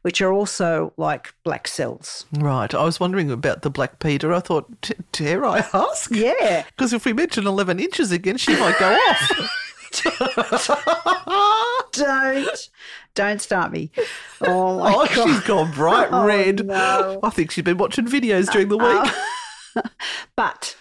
which 0.01 0.19
are 0.21 0.31
also 0.33 0.93
like 0.97 1.33
black 1.43 1.67
cells. 1.67 2.25
Right. 2.33 2.73
I 2.73 2.83
was 2.83 2.99
wondering 2.99 3.29
about 3.29 3.61
the 3.61 3.69
Black 3.69 3.99
Peter. 3.99 4.33
I 4.33 4.39
thought, 4.39 4.81
"D- 4.81 4.95
dare 5.11 5.45
I 5.45 5.59
ask? 5.73 6.09
Yeah. 6.11 6.63
Because 6.75 6.91
if 6.93 7.05
we 7.05 7.13
mention 7.13 7.45
11 7.45 7.79
inches 7.79 8.11
again, 8.11 8.37
she 8.37 8.55
might 8.59 8.77
go 8.79 8.91
off. 8.93 9.53
don't 11.93 12.69
don't 13.15 13.41
start 13.41 13.71
me 13.71 13.89
oh 14.41 14.77
my 14.79 14.93
oh, 14.93 15.07
god 15.15 15.27
she's 15.29 15.39
gone 15.41 15.71
bright 15.71 16.09
Oh, 16.11 16.25
red. 16.25 16.65
no. 16.65 17.19
I 17.23 17.29
think 17.29 17.51
she's 17.51 17.63
been 17.63 17.77
watching 17.77 18.05
videos 18.05 18.51
during 18.51 18.67
the 18.69 18.77
week. 18.77 19.83
but 20.35 20.75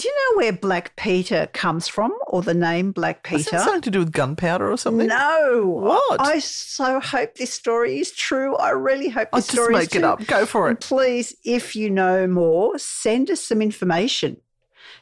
do 0.00 0.08
you 0.08 0.14
know 0.14 0.38
where 0.38 0.52
black 0.52 0.96
peter 0.96 1.48
comes 1.52 1.86
from 1.88 2.16
or 2.26 2.42
the 2.42 2.54
name 2.54 2.92
black 2.92 3.26
Is 3.32 3.44
peter 3.44 3.58
something 3.58 3.82
to 3.82 3.90
do 3.90 3.98
with 4.00 4.12
gunpowder 4.12 4.70
or 4.70 4.76
something? 4.76 5.06
no 5.08 5.62
What? 5.66 6.20
i 6.20 6.38
so 6.38 7.00
hope 7.00 7.34
this 7.34 7.52
story 7.52 8.00
is 8.00 8.10
true 8.12 8.56
i 8.56 8.70
really 8.70 9.08
hope 9.08 9.28
I'll 9.32 9.38
this 9.38 9.46
just 9.48 9.56
story 9.56 9.74
is 9.74 9.80
make 9.80 9.94
it 9.94 10.00
true. 10.00 10.08
up. 10.08 10.26
Go 10.26 10.46
for 10.46 10.68
And 10.68 10.78
it. 10.78 10.84
please 10.84 11.34
if 11.44 11.76
you 11.76 11.90
know 11.90 12.26
more 12.26 12.78
send 12.78 13.30
us 13.30 13.40
some 13.42 13.60
information 13.62 14.38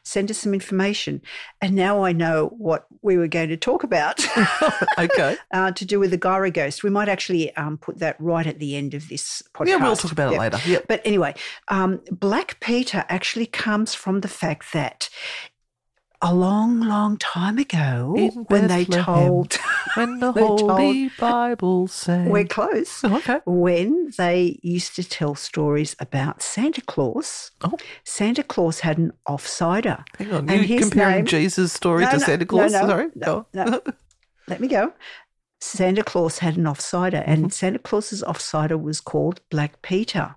send 0.08 0.30
us 0.30 0.38
some 0.38 0.54
information 0.54 1.20
and 1.60 1.74
now 1.74 2.02
i 2.02 2.12
know 2.12 2.54
what 2.58 2.86
we 3.02 3.16
were 3.16 3.28
going 3.28 3.48
to 3.48 3.56
talk 3.56 3.82
about 3.84 4.26
Okay. 4.98 5.36
uh, 5.52 5.72
to 5.72 5.84
do 5.84 5.98
with 5.98 6.10
the 6.10 6.16
gyro 6.16 6.50
ghost. 6.50 6.82
We 6.82 6.90
might 6.90 7.08
actually 7.08 7.54
um, 7.56 7.78
put 7.78 7.98
that 7.98 8.16
right 8.20 8.46
at 8.46 8.58
the 8.58 8.76
end 8.76 8.94
of 8.94 9.08
this 9.08 9.42
podcast. 9.54 9.68
Yeah, 9.68 9.76
we'll 9.76 9.96
talk 9.96 10.12
about 10.12 10.32
it 10.32 10.38
later. 10.38 10.58
Yep. 10.66 10.86
But 10.88 11.02
anyway, 11.04 11.34
um, 11.68 12.00
Black 12.10 12.60
Peter 12.60 13.04
actually 13.08 13.46
comes 13.46 13.94
from 13.94 14.20
the 14.20 14.28
fact 14.28 14.72
that 14.72 15.08
a 16.20 16.34
long, 16.34 16.80
long 16.80 17.16
time 17.18 17.58
ago, 17.58 18.14
In 18.18 18.30
when 18.48 18.66
they 18.66 18.84
told, 18.84 19.54
When 19.94 20.18
the 20.20 20.32
They 20.32 20.40
told- 20.40 20.70
Holy 20.70 21.08
Bible 21.18 21.86
said 21.86 22.28
we're 22.28 22.44
close. 22.44 23.02
Oh, 23.04 23.16
okay. 23.18 23.38
When 23.46 24.10
they 24.18 24.58
used 24.62 24.96
to 24.96 25.04
tell 25.04 25.34
stories 25.36 25.94
about 26.00 26.42
Santa 26.42 26.80
Claus, 26.82 27.52
Oh. 27.62 27.76
Santa 28.04 28.42
Claus 28.42 28.80
had 28.80 28.98
an 28.98 29.12
offsider. 29.28 30.04
Hang 30.18 30.32
on. 30.32 30.50
And 30.50 30.68
you 30.68 30.80
comparing 30.80 31.16
name- 31.16 31.26
Jesus' 31.26 31.72
story 31.72 32.04
No, 32.04 32.10
to 32.12 32.18
no, 32.18 32.24
Santa 32.24 32.46
Claus? 32.46 32.72
no, 32.72 32.86
Sorry. 32.86 33.08
no, 33.14 33.46
no. 33.54 33.80
Let 34.48 34.60
me 34.60 34.68
go. 34.68 34.92
Santa 35.60 36.02
Claus 36.04 36.38
had 36.38 36.56
an 36.56 36.64
offsider, 36.64 37.20
Mm-hmm. 37.22 37.30
and 37.44 37.52
Santa 37.52 37.78
Claus's 37.78 38.22
offsider 38.22 38.80
was 38.80 39.00
called 39.00 39.40
Black 39.50 39.82
Peter. 39.82 40.36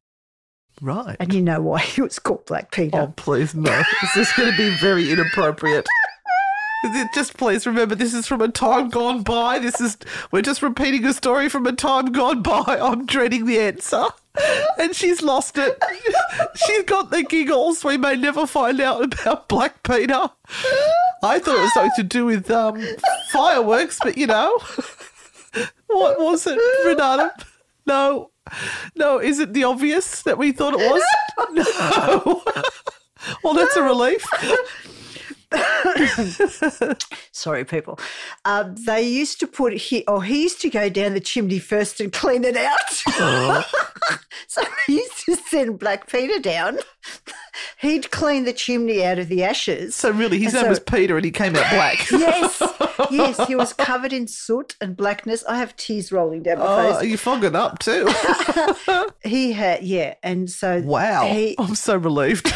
Right. 0.81 1.15
And 1.19 1.31
you 1.33 1.41
know 1.41 1.61
why 1.61 1.79
he 1.79 2.01
was 2.01 2.17
called 2.17 2.45
Black 2.47 2.71
Peter. 2.71 2.97
Oh, 2.97 3.13
please, 3.15 3.53
no. 3.53 3.83
This 4.01 4.17
is 4.17 4.33
going 4.35 4.51
to 4.51 4.57
be 4.57 4.69
very 4.77 5.11
inappropriate? 5.11 5.85
Just 7.13 7.37
please 7.37 7.67
remember, 7.67 7.93
this 7.93 8.13
is 8.13 8.25
from 8.25 8.41
a 8.41 8.47
time 8.47 8.89
gone 8.89 9.21
by. 9.21 9.59
This 9.59 9.79
is 9.79 9.97
we're 10.31 10.41
just 10.41 10.63
repeating 10.63 11.05
a 11.05 11.13
story 11.13 11.47
from 11.47 11.67
a 11.67 11.73
time 11.73 12.11
gone 12.11 12.41
by. 12.41 12.79
I'm 12.81 13.05
dreading 13.05 13.45
the 13.45 13.59
answer, 13.59 14.05
and 14.79 14.95
she's 14.95 15.21
lost 15.21 15.59
it. 15.59 15.77
she's 16.55 16.83
got 16.85 17.11
the 17.11 17.21
giggles. 17.21 17.83
We 17.83 17.97
may 17.97 18.15
never 18.15 18.47
find 18.47 18.81
out 18.81 19.03
about 19.21 19.47
Black 19.47 19.83
Peter. 19.83 20.31
I 21.23 21.37
thought 21.37 21.55
it 21.55 21.61
was 21.61 21.73
something 21.73 21.91
to 21.97 22.03
do 22.03 22.25
with 22.25 22.49
um, 22.49 22.83
fireworks, 23.31 23.99
but 24.01 24.17
you 24.17 24.25
know, 24.25 24.57
what 25.85 26.19
was 26.19 26.47
it, 26.47 26.59
Renata? 26.83 27.31
No, 27.85 28.31
no. 28.95 29.19
Is 29.19 29.39
it 29.39 29.53
the 29.53 29.63
obvious 29.63 30.23
that 30.23 30.37
we 30.37 30.51
thought 30.51 30.73
it 30.73 30.91
was? 30.91 31.03
No. 31.51 32.43
Well, 33.43 33.53
that's 33.53 33.75
a 33.75 33.83
relief. 33.83 34.25
Sorry, 37.31 37.65
people. 37.65 37.99
Um, 38.45 38.75
they 38.85 39.01
used 39.01 39.39
to 39.41 39.47
put 39.47 39.73
he 39.73 40.05
or 40.07 40.23
he 40.23 40.43
used 40.43 40.61
to 40.61 40.69
go 40.69 40.89
down 40.89 41.13
the 41.13 41.19
chimney 41.19 41.59
first 41.59 41.99
and 41.99 42.11
clean 42.11 42.43
it 42.43 42.55
out. 42.57 42.89
so 44.47 44.61
he 44.87 44.95
used 44.97 45.25
to 45.25 45.35
send 45.35 45.79
Black 45.79 46.09
Peter 46.09 46.39
down. 46.39 46.79
He'd 47.79 48.11
clean 48.11 48.45
the 48.45 48.53
chimney 48.53 49.03
out 49.03 49.19
of 49.19 49.27
the 49.27 49.43
ashes. 49.43 49.95
So 49.95 50.11
really, 50.11 50.39
his 50.39 50.53
And 50.53 50.63
name 50.63 50.65
so- 50.65 50.69
was 50.69 50.79
Peter, 50.79 51.15
and 51.17 51.25
he 51.25 51.31
came 51.31 51.55
out 51.55 51.69
black. 51.71 52.07
yes, 52.11 52.61
yes, 53.11 53.47
he 53.47 53.55
was 53.55 53.73
covered 53.73 54.13
in 54.13 54.27
soot 54.27 54.75
and 54.79 54.95
blackness. 54.95 55.43
I 55.45 55.57
have 55.57 55.75
tears 55.75 56.11
rolling 56.11 56.43
down 56.43 56.59
my 56.59 56.65
Oh, 56.67 56.99
face. 56.99 57.09
you're 57.09 57.17
fogging 57.17 57.55
up 57.55 57.79
too. 57.79 58.07
He 59.23 59.51
had, 59.53 59.83
yeah, 59.83 60.15
and 60.23 60.49
so 60.49 60.81
Wow, 60.81 61.25
He, 61.27 61.55
I'm 61.57 61.75
so 61.75 61.97
relieved. 61.97 62.53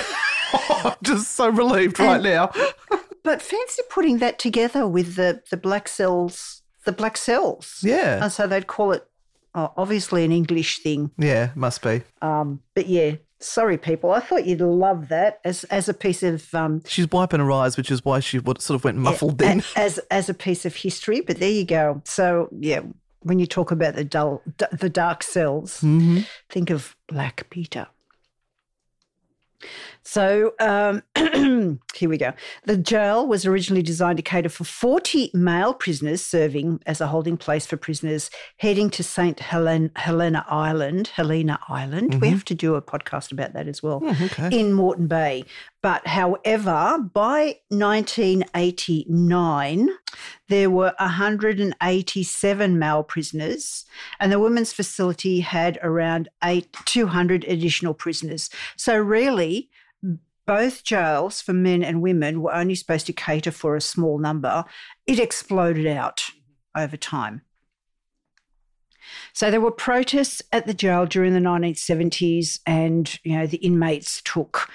I'm 0.69 0.95
just 1.03 1.31
so 1.31 1.49
relieved 1.49 1.99
right 1.99 2.21
now. 2.21 2.51
but 3.23 3.41
fancy 3.41 3.81
putting 3.89 4.17
that 4.19 4.39
together 4.39 4.87
with 4.87 5.15
the 5.15 5.41
the 5.49 5.57
black 5.57 5.87
cells, 5.87 6.61
the 6.85 6.91
black 6.91 7.17
cells. 7.17 7.79
Yeah, 7.83 8.23
And 8.23 8.31
so 8.31 8.47
they'd 8.47 8.67
call 8.67 8.91
it 8.91 9.07
oh, 9.53 9.71
obviously 9.77 10.23
an 10.25 10.31
English 10.31 10.79
thing. 10.79 11.11
yeah, 11.17 11.51
must 11.55 11.81
be. 11.81 12.01
Um, 12.21 12.61
but 12.73 12.87
yeah, 12.87 13.15
Sorry, 13.41 13.77
people. 13.77 14.11
I 14.11 14.21
thought 14.21 14.45
you'd 14.45 14.61
love 14.61 15.09
that 15.09 15.39
as 15.43 15.65
as 15.65 15.89
a 15.89 15.93
piece 15.93 16.23
of 16.23 16.51
um, 16.55 16.81
She's 16.87 17.11
wiping 17.11 17.41
her 17.41 17.51
eyes, 17.51 17.75
which 17.77 17.91
is 17.91 18.03
why 18.03 18.19
she 18.21 18.39
sort 18.39 18.71
of 18.71 18.83
went 18.83 18.97
muffled 18.97 19.37
then. 19.37 19.61
as 19.75 19.99
as 20.09 20.29
a 20.29 20.33
piece 20.33 20.65
of 20.65 20.73
history. 20.75 21.19
But 21.21 21.37
there 21.39 21.51
you 21.51 21.65
go. 21.65 22.01
So 22.05 22.47
yeah, 22.57 22.79
when 23.19 23.37
you 23.37 23.45
talk 23.45 23.71
about 23.71 23.95
the 23.95 24.05
dull, 24.05 24.41
d- 24.57 24.65
the 24.71 24.89
dark 24.89 25.21
cells, 25.21 25.79
think 26.49 26.69
of 26.69 26.95
Black 27.07 27.45
Peter. 27.49 27.87
So 30.05 30.53
um, 30.59 31.01
here 31.95 32.09
we 32.09 32.17
go. 32.17 32.33
The 32.65 32.77
jail 32.77 33.25
was 33.27 33.45
originally 33.45 33.81
designed 33.81 34.17
to 34.17 34.23
cater 34.23 34.49
for 34.49 34.63
40 34.63 35.31
male 35.33 35.73
prisoners 35.73 36.23
serving 36.23 36.79
as 36.85 37.01
a 37.01 37.07
holding 37.07 37.37
place 37.37 37.65
for 37.65 37.75
prisoners 37.75 38.29
heading 38.57 38.91
to 38.91 39.01
St. 39.03 39.39
Helen, 39.39 39.89
Helena 39.95 40.45
Island. 40.47 41.07
Helena 41.07 41.59
Island. 41.67 42.21
We 42.21 42.29
have 42.29 42.45
to 42.45 42.55
do 42.55 42.75
a 42.75 42.83
podcast 42.83 43.31
about 43.31 43.53
that 43.53 43.67
as 43.67 43.81
well 43.81 44.03
in 44.51 44.73
Moreton 44.73 45.07
Bay. 45.07 45.43
But 45.81 46.05
however, 46.07 46.97
by 47.13 47.57
1989, 47.69 49.89
there 50.49 50.69
were 50.69 50.93
187 50.99 52.79
male 52.79 53.03
prisoners, 53.03 53.85
and 54.19 54.31
the 54.31 54.39
women's 54.39 54.73
facility 54.73 55.41
had 55.41 55.77
around 55.83 56.29
eight, 56.43 56.75
200 56.85 57.43
additional 57.45 57.93
prisoners. 57.93 58.49
So, 58.75 58.97
really, 58.97 59.69
both 60.45 60.83
jails 60.83 61.41
for 61.41 61.53
men 61.53 61.83
and 61.83 62.01
women 62.01 62.41
were 62.41 62.53
only 62.53 62.75
supposed 62.75 63.07
to 63.07 63.13
cater 63.13 63.51
for 63.51 63.75
a 63.75 63.81
small 63.81 64.19
number. 64.19 64.65
It 65.07 65.19
exploded 65.19 65.87
out 65.87 66.29
over 66.75 66.97
time. 66.97 67.41
So 69.33 69.51
there 69.51 69.61
were 69.61 69.71
protests 69.71 70.41
at 70.51 70.65
the 70.65 70.73
jail 70.73 71.05
during 71.05 71.33
the 71.33 71.39
1970s, 71.39 72.59
and 72.65 73.19
you 73.23 73.37
know 73.37 73.47
the 73.47 73.57
inmates 73.57 74.21
took 74.23 74.69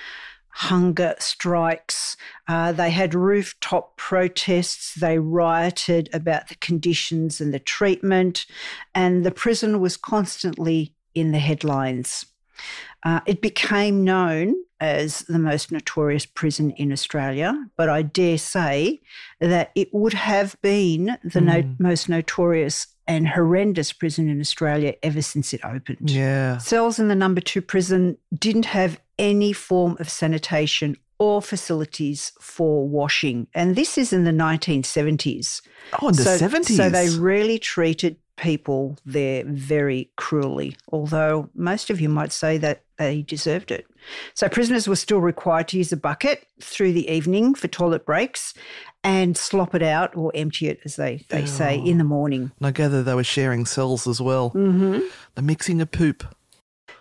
hunger 0.50 1.14
strikes. 1.18 2.16
Uh, 2.48 2.72
they 2.72 2.90
had 2.90 3.14
rooftop 3.14 3.96
protests. 3.96 4.94
They 4.94 5.18
rioted 5.18 6.10
about 6.12 6.48
the 6.48 6.56
conditions 6.56 7.40
and 7.40 7.54
the 7.54 7.58
treatment, 7.58 8.46
and 8.94 9.24
the 9.24 9.30
prison 9.30 9.80
was 9.80 9.96
constantly 9.96 10.94
in 11.14 11.32
the 11.32 11.38
headlines. 11.38 12.26
Uh, 13.02 13.20
it 13.26 13.40
became 13.40 14.04
known 14.04 14.54
as 14.80 15.20
the 15.20 15.38
most 15.38 15.70
notorious 15.70 16.26
prison 16.26 16.70
in 16.72 16.90
Australia, 16.90 17.54
but 17.76 17.88
I 17.88 18.02
dare 18.02 18.38
say 18.38 19.00
that 19.38 19.70
it 19.74 19.92
would 19.92 20.14
have 20.14 20.60
been 20.62 21.18
the 21.22 21.40
hmm. 21.40 21.46
no- 21.46 21.74
most 21.78 22.08
notorious 22.08 22.86
and 23.06 23.28
horrendous 23.28 23.92
prison 23.92 24.28
in 24.28 24.40
Australia 24.40 24.94
ever 25.02 25.20
since 25.20 25.52
it 25.52 25.64
opened. 25.64 26.10
Yeah. 26.10 26.58
Cells 26.58 26.98
in 26.98 27.08
the 27.08 27.14
number 27.14 27.40
two 27.40 27.60
prison 27.60 28.16
didn't 28.38 28.66
have 28.66 29.00
any 29.18 29.52
form 29.52 29.96
of 29.98 30.08
sanitation 30.08 30.96
or 31.18 31.42
facilities 31.42 32.32
for 32.40 32.88
washing. 32.88 33.46
And 33.52 33.76
this 33.76 33.98
is 33.98 34.12
in 34.12 34.24
the 34.24 34.30
1970s. 34.30 35.60
Oh, 36.00 36.08
in 36.08 36.16
the 36.16 36.22
so, 36.22 36.38
70s. 36.38 36.76
So 36.76 36.88
they 36.88 37.10
really 37.10 37.58
treated 37.58 38.16
people 38.40 38.96
there 39.04 39.44
very 39.46 40.10
cruelly, 40.16 40.76
although 40.90 41.50
most 41.54 41.90
of 41.90 42.00
you 42.00 42.08
might 42.08 42.32
say 42.32 42.56
that 42.58 42.82
they 42.96 43.22
deserved 43.22 43.70
it. 43.70 43.86
So 44.34 44.48
prisoners 44.48 44.88
were 44.88 44.96
still 44.96 45.20
required 45.20 45.68
to 45.68 45.78
use 45.78 45.92
a 45.92 45.96
bucket 45.96 46.46
through 46.60 46.92
the 46.92 47.08
evening 47.08 47.54
for 47.54 47.68
toilet 47.68 48.06
breaks 48.06 48.54
and 49.04 49.36
slop 49.36 49.74
it 49.74 49.82
out 49.82 50.16
or 50.16 50.32
empty 50.34 50.68
it, 50.68 50.80
as 50.84 50.96
they, 50.96 51.24
they 51.28 51.46
say, 51.46 51.78
in 51.78 51.98
the 51.98 52.04
morning. 52.04 52.50
And 52.58 52.66
I 52.66 52.70
gather 52.70 53.02
they 53.02 53.14
were 53.14 53.24
sharing 53.24 53.66
cells 53.66 54.06
as 54.06 54.20
well. 54.20 54.50
Mm-hmm. 54.50 55.00
The 55.34 55.42
mixing 55.42 55.80
of 55.80 55.90
poop. 55.90 56.24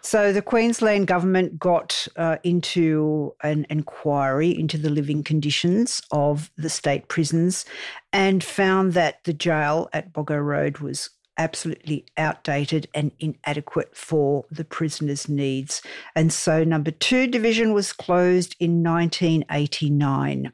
So 0.01 0.31
the 0.31 0.41
Queensland 0.41 1.07
government 1.07 1.59
got 1.59 2.07
uh, 2.15 2.37
into 2.43 3.35
an 3.43 3.65
inquiry 3.69 4.57
into 4.57 4.77
the 4.77 4.89
living 4.89 5.23
conditions 5.23 6.01
of 6.11 6.51
the 6.57 6.69
state 6.69 7.09
prisons 7.09 7.65
and 8.13 8.41
found 8.41 8.93
that 8.93 9.23
the 9.25 9.33
jail 9.33 9.89
at 9.91 10.13
Boggo 10.13 10.41
Road 10.41 10.77
was 10.77 11.09
absolutely 11.39 12.05
outdated 12.17 12.87
and 12.93 13.11
inadequate 13.19 13.97
for 13.97 14.45
the 14.51 14.65
prisoners' 14.65 15.27
needs. 15.27 15.81
And 16.15 16.31
so 16.31 16.63
number 16.63 16.91
two 16.91 17.25
division 17.25 17.73
was 17.73 17.93
closed 17.93 18.55
in 18.59 18.83
1989. 18.83 20.53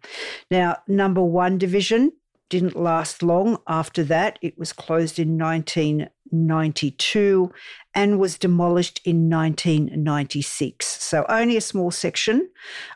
Now, 0.50 0.78
number 0.88 1.22
one 1.22 1.58
division 1.58 2.14
didn't 2.50 2.76
last 2.76 3.24
long 3.24 3.58
after 3.68 4.04
that. 4.04 4.38
It 4.42 4.58
was 4.58 4.72
closed 4.72 5.20
in 5.20 5.38
1992 5.38 7.52
and 7.96 8.20
was 8.20 8.38
demolished 8.38 9.00
in 9.06 9.30
1996. 9.30 10.86
So 11.04 11.26
only 11.30 11.58
a 11.58 11.62
small 11.62 11.90
section 11.92 12.50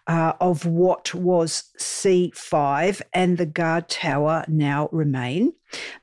uh, 0.08 0.34
of 0.42 0.66
what 0.66 1.16
was 1.16 1.72
C5 1.80 3.02
and 3.14 3.38
the 3.38 3.46
guard 3.46 3.88
tower 3.90 4.44
now 4.48 4.90
remain. 4.92 5.54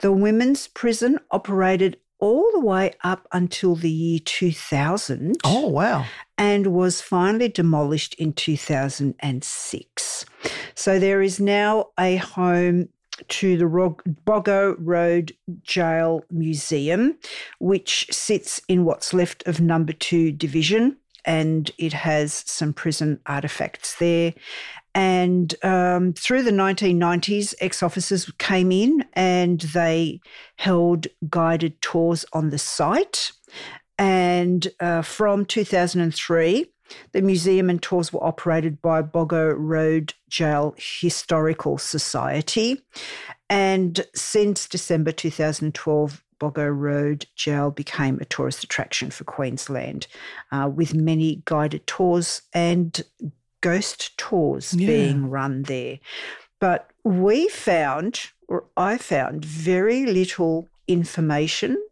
The 0.01 0.13
women's 0.13 0.67
prison 0.69 1.19
operated 1.31 1.99
all 2.19 2.51
the 2.53 2.61
way 2.61 2.93
up 3.05 3.27
until 3.33 3.75
the 3.77 3.91
year 3.91 4.19
2000 4.25 5.37
Oh, 5.45 5.67
wow. 5.69 6.07
and 6.39 6.69
was 6.69 7.03
finally 7.03 7.49
demolished 7.49 8.15
in 8.15 8.33
2006. 8.33 10.25
So 10.75 10.99
there 10.99 11.21
is 11.21 11.39
now 11.39 11.89
a 11.99 12.17
home 12.17 12.89
to 13.29 13.57
the 13.57 13.65
Boggo 13.65 14.77
Road 14.79 15.33
Jail 15.63 16.23
Museum, 16.31 17.19
which 17.59 18.07
sits 18.11 18.61
in 18.69 18.85
what's 18.85 19.15
left 19.15 19.47
of 19.47 19.61
number 19.61 19.93
two 19.93 20.33
division. 20.33 20.97
And 21.25 21.73
it 21.77 21.93
has 21.93 22.45
some 22.47 22.73
prison 22.73 23.19
artifacts 23.27 23.97
there. 23.97 24.33
And 24.95 25.55
um, 25.65 26.13
through 26.13 26.45
the 26.45 26.53
1990s, 26.53 27.55
ex 27.61 27.83
officers 27.83 28.31
came 28.39 28.71
in 28.71 29.05
and 29.13 29.61
they 29.61 30.21
held 30.57 31.09
guided 31.29 31.83
tours 31.83 32.25
on 32.33 32.51
the 32.51 32.59
site. 32.59 33.33
And 33.99 34.69
uh, 34.79 35.03
from 35.03 35.47
2003, 35.47 36.67
the 37.13 37.23
museum 37.23 37.69
and 37.71 37.83
tours 37.83 38.13
were 38.13 38.23
operated 38.25 38.81
by 38.83 39.03
Boggo 39.03 39.55
Road 39.57 40.15
Jail 40.29 40.75
Historical 40.79 41.79
Society. 41.79 42.81
And 43.49 44.05
since 44.15 44.69
December 44.69 45.13
2012, 45.13 46.23
Boggo 46.39 46.69
Road 46.77 47.27
Jail 47.35 47.71
became 47.71 48.19
a 48.21 48.25
tourist 48.27 48.63
attraction 48.63 49.11
for 49.11 49.25
Queensland, 49.25 50.07
uh, 50.53 50.71
with 50.73 50.95
many 50.95 51.43
guided 51.45 51.87
tours 51.87 52.43
and 52.53 53.03
ghost 53.63 54.17
tours 54.19 54.75
Yeah. 54.75 54.87
being 54.87 55.31
run 55.31 55.63
there. 55.63 55.99
But 56.61 56.91
we 57.05 57.49
found, 57.49 58.21
or 58.49 58.65
I 58.77 58.99
found, 58.99 59.45
very 59.45 60.07
little 60.07 60.69
information 60.89 61.83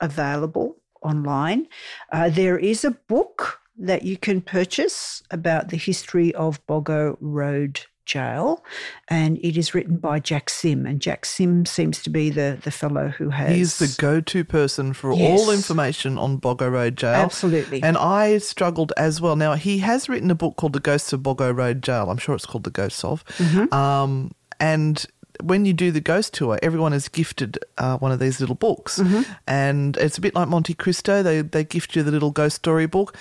available 0.00 0.76
online. 1.02 1.66
Uh, 2.12 2.28
there 2.28 2.58
is 2.58 2.84
a 2.84 2.90
book 2.92 3.59
that 3.80 4.02
you 4.02 4.16
can 4.16 4.40
purchase 4.40 5.22
about 5.30 5.68
the 5.68 5.76
history 5.76 6.34
of 6.34 6.64
Boggo 6.66 7.16
Road 7.20 7.80
Jail, 8.06 8.64
and 9.08 9.38
it 9.38 9.56
is 9.56 9.72
written 9.72 9.96
by 9.96 10.18
Jack 10.18 10.50
Sim. 10.50 10.84
And 10.84 11.00
Jack 11.00 11.24
Sim 11.24 11.64
seems 11.64 12.02
to 12.02 12.10
be 12.10 12.28
the, 12.28 12.58
the 12.60 12.70
fellow 12.70 13.08
who 13.08 13.30
has. 13.30 13.54
He's 13.54 13.78
the 13.78 13.94
go 14.02 14.20
to 14.20 14.44
person 14.44 14.92
for 14.92 15.12
Yes. 15.12 15.38
all 15.38 15.50
information 15.52 16.18
on 16.18 16.38
Boggo 16.40 16.70
Road 16.70 16.96
Jail. 16.96 17.14
Absolutely. 17.14 17.82
And 17.82 17.96
I 17.96 18.38
struggled 18.38 18.92
as 18.96 19.20
well. 19.20 19.36
Now, 19.36 19.54
he 19.54 19.78
has 19.78 20.08
written 20.08 20.30
a 20.30 20.34
book 20.34 20.56
called 20.56 20.72
The 20.72 20.80
Ghosts 20.80 21.12
of 21.12 21.20
Boggo 21.20 21.56
Road 21.56 21.82
Jail. 21.82 22.10
I'm 22.10 22.18
sure 22.18 22.34
it's 22.34 22.46
called 22.46 22.64
The 22.64 22.70
Ghosts 22.70 23.04
of. 23.04 23.24
Mm-hmm. 23.38 23.72
Um, 23.72 24.32
and 24.58 25.06
when 25.42 25.64
you 25.64 25.72
do 25.72 25.90
the 25.90 26.00
ghost 26.00 26.34
tour, 26.34 26.58
everyone 26.62 26.92
is 26.92 27.08
gifted 27.08 27.58
uh, 27.78 27.98
one 27.98 28.12
of 28.12 28.18
these 28.18 28.40
little 28.40 28.54
books. 28.54 28.98
Mm-hmm. 28.98 29.22
And 29.46 29.96
it's 29.96 30.18
a 30.18 30.20
bit 30.20 30.34
like 30.34 30.48
Monte 30.48 30.74
Cristo. 30.74 31.22
They, 31.22 31.42
they 31.42 31.64
gift 31.64 31.96
you 31.96 32.02
the 32.02 32.10
little 32.10 32.30
ghost 32.30 32.56
story 32.56 32.86
book. 32.86 33.16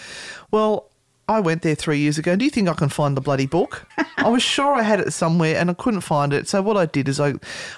Well, 0.52 0.90
I 1.30 1.40
went 1.40 1.62
there 1.62 1.76
three 1.76 2.00
years 2.00 2.18
ago. 2.18 2.36
Do 2.36 2.44
you 2.44 2.50
think 2.50 2.68
I 2.68 2.74
can 2.74 2.90
find 2.90 3.16
the 3.16 3.22
bloody 3.22 3.46
book? 3.46 3.88
I 4.18 4.28
was 4.30 4.42
sure 4.42 4.74
I 4.74 4.82
had 4.82 5.00
it 5.00 5.14
somewhere 5.14 5.58
and 5.58 5.70
I 5.70 5.76
couldn't 5.76 6.02
find 6.02 6.34
it. 6.34 6.50
So 6.50 6.60
what 6.64 6.76
I 6.76 6.88
did 6.88 7.08
is 7.08 7.20
I, 7.20 7.36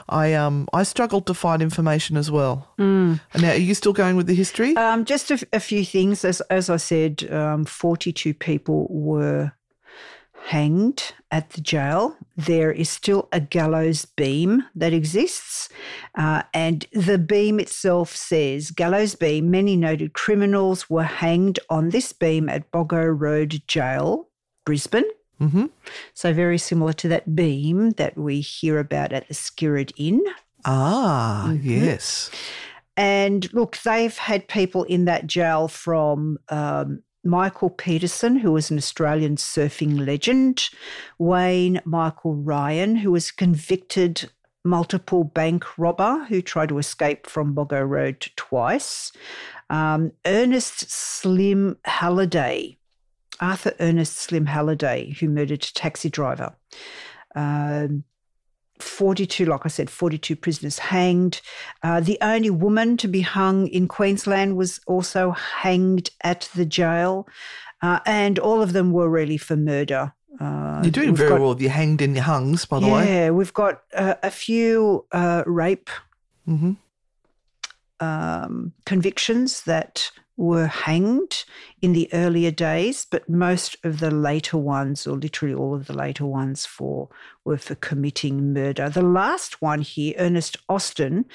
I 0.08 0.34
um, 0.34 0.70
I 0.72 0.84
struggled 0.84 1.28
to 1.28 1.34
find 1.34 1.62
information 1.62 2.16
as 2.16 2.32
well. 2.32 2.70
Mm. 2.80 3.20
And 3.34 3.42
now, 3.42 3.52
are 3.52 3.56
you 3.56 3.74
still 3.76 3.92
going 3.92 4.16
with 4.16 4.28
the 4.28 4.36
history? 4.36 4.78
Um, 4.78 5.04
just 5.04 5.32
a, 5.32 5.48
a 5.52 5.60
few 5.60 5.84
things. 5.84 6.24
As, 6.24 6.40
as 6.50 6.70
I 6.70 6.78
said, 6.78 7.30
um, 7.30 7.66
42 7.66 8.34
people 8.34 8.88
were 8.90 9.52
hanged 10.46 11.14
at 11.30 11.52
the 11.52 11.62
jail. 11.62 12.16
There 12.38 12.72
is 12.72 12.90
still 12.90 13.28
a 13.32 13.40
gallows 13.40 14.06
beam 14.06 14.64
that 14.76 14.94
exists. 14.94 15.70
Uh, 16.16 16.44
and 16.54 16.86
the 16.94 17.18
beam 17.18 17.60
itself 17.60 18.16
says 18.16 18.72
gallows 18.72 19.16
beam, 19.16 19.52
many 19.52 19.76
noted 19.76 20.14
criminals 20.14 20.90
were 20.90 21.04
hanged 21.04 21.60
on 21.70 21.90
this 21.90 22.14
beam 22.14 22.48
at 22.50 22.72
Boggo 22.72 23.04
Road 23.20 23.62
Jail, 23.68 24.30
Brisbane. 24.66 25.10
mm-hmm. 25.40 25.66
So, 26.14 26.34
very 26.34 26.58
similar 26.58 26.94
to 26.94 27.08
that 27.10 27.36
beam 27.36 27.92
that 27.92 28.18
we 28.18 28.40
hear 28.42 28.80
about 28.80 29.12
at 29.14 29.28
the 29.28 29.34
Skirrid 29.34 29.92
Inn. 29.98 30.24
Ah, 30.66 31.48
Mm-hmm. 31.50 31.70
yes. 31.86 32.32
And 32.98 33.52
look, 33.54 33.78
they've 33.78 34.16
had 34.18 34.48
people 34.48 34.84
in 34.84 35.06
that 35.06 35.26
jail 35.26 35.68
from 35.68 36.38
um, 36.50 37.02
Michael 37.24 37.70
Peterson, 37.70 38.38
who 38.38 38.52
was 38.52 38.72
an 38.72 38.78
Australian 38.78 39.36
surfing 39.36 40.06
legend, 40.06 40.70
Wayne 41.20 41.82
Michael 41.86 42.36
Ryan, 42.36 42.96
who 42.96 43.12
was 43.12 43.32
convicted 43.32 44.30
multiple 44.64 45.24
bank 45.24 45.78
robber 45.78 46.26
who 46.30 46.42
tried 46.42 46.70
to 46.70 46.78
escape 46.78 47.28
from 47.28 47.56
Boggo 47.56 47.88
Road 47.88 48.30
twice, 48.36 49.12
um, 49.70 50.12
Ernest 50.26 50.90
Slim 50.92 51.78
Halliday, 51.86 52.78
Arthur 53.40 53.74
Ernest 53.80 54.18
Slim 54.18 54.46
Halliday, 54.46 55.16
who 55.20 55.30
murdered 55.30 55.64
a 55.64 55.74
taxi 55.74 56.10
driver. 56.10 56.56
Um, 57.36 58.04
42, 58.82 59.46
like 59.46 59.62
I 59.66 59.70
said, 59.70 59.90
42 59.90 60.36
prisoners 60.36 60.80
hanged. 60.80 61.42
Uh, 61.84 62.00
the 62.00 62.18
only 62.22 62.50
woman 62.50 62.98
to 62.98 63.08
be 63.08 63.22
hung 63.22 63.68
in 63.68 63.88
Queensland 63.88 64.58
was 64.58 64.80
also 64.88 65.32
hanged 65.32 66.10
at 66.24 66.50
the 66.56 66.66
jail. 66.66 67.28
Uh, 67.82 68.00
and 68.06 68.38
all 68.40 68.62
of 68.62 68.74
them 68.74 68.92
were 68.92 69.10
really 69.10 69.38
for 69.38 69.56
murder. 69.56 70.14
Uh, 70.40 70.82
You're 70.84 70.92
doing 70.92 71.16
very 71.16 71.30
got, 71.30 71.42
well 71.42 71.62
your 71.62 71.72
hanged 71.72 72.02
and 72.02 72.16
your 72.16 72.24
hungs, 72.24 72.66
by 72.66 72.80
the 72.80 72.88
yeah, 72.88 72.94
way. 72.94 73.08
Yeah, 73.08 73.30
we've 73.32 73.54
got 73.54 73.82
uh, 73.94 74.16
a 74.24 74.32
few 74.32 75.06
uh, 75.12 75.44
rape 75.46 75.90
mm-hmm. 76.48 76.74
um, 78.00 78.74
convictions 78.86 79.64
that 79.64 80.12
were 80.42 80.66
hanged 80.66 81.46
in 81.84 81.94
the 81.94 82.10
earlier 82.14 82.50
days, 82.50 83.06
but 83.10 83.30
most 83.30 83.78
of 83.84 84.00
the 84.00 84.10
later 84.10 84.58
ones, 84.58 85.06
or 85.06 85.16
literally 85.16 85.54
all 85.54 85.76
of 85.76 85.86
the 85.86 85.94
later 85.94 86.26
ones, 86.26 86.66
for 86.66 87.10
were 87.46 87.60
for 87.60 87.76
committing 87.76 88.52
murder. 88.52 88.90
The 88.90 89.04
last 89.04 89.62
one 89.62 89.82
here, 89.82 90.16
Ernest 90.18 90.58
Austin, 90.68 91.26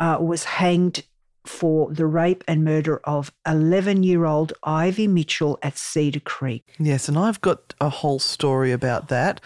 uh, 0.00 0.18
was 0.20 0.42
hanged 0.44 1.04
for 1.48 1.90
the 1.92 2.06
rape 2.06 2.44
and 2.46 2.62
murder 2.64 3.00
of 3.04 3.32
11 3.46 4.02
year 4.02 4.24
old 4.26 4.52
Ivy 4.62 5.08
Mitchell 5.08 5.58
at 5.62 5.78
Cedar 5.78 6.20
Creek. 6.20 6.64
Yes, 6.78 7.08
and 7.08 7.18
I've 7.18 7.40
got 7.40 7.74
a 7.80 7.88
whole 7.88 8.18
story 8.18 8.70
about 8.70 9.08
that, 9.08 9.40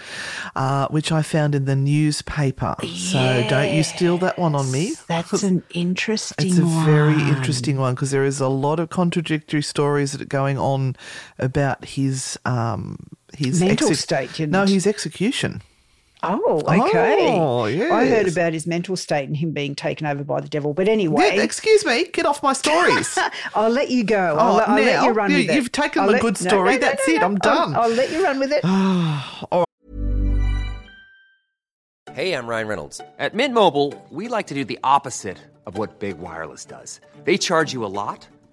uh, 0.56 0.88
which 0.88 1.12
I 1.12 1.22
found 1.22 1.54
in 1.54 1.64
the 1.64 1.76
newspaper. 1.76 2.74
Yes. 2.82 3.12
So 3.12 3.46
don't 3.48 3.72
you 3.74 3.82
steal 3.82 4.18
that 4.18 4.38
one 4.38 4.54
on 4.54 4.70
me. 4.70 4.94
That's 5.06 5.42
an 5.50 5.62
interesting 5.70 6.48
It's 6.48 6.58
a 6.58 6.64
one. 6.64 6.84
very 6.84 7.14
interesting 7.22 7.78
one 7.78 7.94
because 7.94 8.10
there 8.10 8.24
is 8.24 8.40
a 8.40 8.48
lot 8.48 8.80
of 8.80 8.90
contradictory 8.90 9.62
stories 9.62 10.12
that 10.12 10.20
are 10.20 10.24
going 10.26 10.58
on 10.58 10.96
about 11.38 11.84
his. 11.84 12.38
Um, 12.44 12.98
his 13.34 13.60
mental 13.62 13.88
exe- 13.88 14.00
state. 14.00 14.40
No, 14.40 14.66
his 14.66 14.86
execution. 14.86 15.62
Oh, 16.24 16.62
okay. 16.68 17.36
Oh, 17.36 17.64
yes. 17.66 17.90
I 17.90 18.06
heard 18.06 18.28
about 18.28 18.52
his 18.52 18.66
mental 18.66 18.96
state 18.96 19.26
and 19.26 19.36
him 19.36 19.50
being 19.50 19.74
taken 19.74 20.06
over 20.06 20.22
by 20.22 20.40
the 20.40 20.48
devil. 20.48 20.72
But 20.72 20.88
anyway. 20.88 21.32
Yeah, 21.34 21.42
excuse 21.42 21.84
me, 21.84 22.04
get 22.04 22.26
off 22.26 22.42
my 22.42 22.52
stories. 22.52 23.18
I'll 23.54 23.70
let 23.70 23.90
you 23.90 24.04
go. 24.04 24.36
I'll, 24.38 24.56
oh, 24.56 24.58
I'll 24.60 24.76
now, 24.76 24.84
let 24.84 25.02
you 25.04 25.10
run 25.10 25.30
you, 25.30 25.38
with 25.38 25.50
it. 25.50 25.56
You've 25.56 25.72
taken 25.72 26.02
I'll 26.02 26.06
the 26.06 26.12
let, 26.12 26.22
good 26.22 26.38
story. 26.38 26.70
No, 26.70 26.72
no, 26.72 26.78
That's 26.78 27.08
no, 27.08 27.14
it. 27.14 27.22
I'm 27.22 27.38
done. 27.38 27.74
I'll, 27.74 27.82
I'll, 27.82 27.90
let 27.90 28.12
you 28.12 28.22
run 28.22 28.38
with 28.38 28.52
it. 28.52 28.64
Hey, 32.12 32.34
I'm 32.34 32.46
Ryan 32.46 32.68
Reynolds. 32.68 33.00
At 33.18 33.32
Mint 33.32 33.54
Mobile, 33.54 33.94
we 34.10 34.28
like 34.28 34.46
to 34.48 34.54
do 34.54 34.66
the 34.66 34.78
opposite 34.84 35.38
of 35.64 35.78
what 35.78 35.98
Big 35.98 36.18
Wireless 36.18 36.66
does. 36.66 37.00
They 37.24 37.38
charge 37.38 37.72
you 37.72 37.86
a 37.86 37.88
lot 37.88 38.28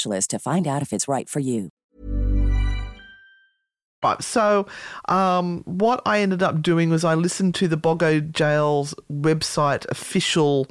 specialist 0.00 0.30
to 0.30 0.38
find 0.38 0.66
out 0.66 0.82
if 0.82 0.92
it's 0.92 1.08
right 1.08 1.28
for 1.28 1.40
you. 1.40 1.70
Right, 4.02 4.22
so 4.22 4.66
um, 5.08 5.62
what 5.66 6.00
I 6.06 6.20
ended 6.20 6.42
up 6.42 6.62
doing 6.62 6.88
was 6.88 7.04
I 7.04 7.14
listened 7.14 7.54
to 7.56 7.68
the 7.68 7.76
Boggo 7.76 8.32
Jail's 8.32 8.94
website 9.12 9.86
official 9.90 10.68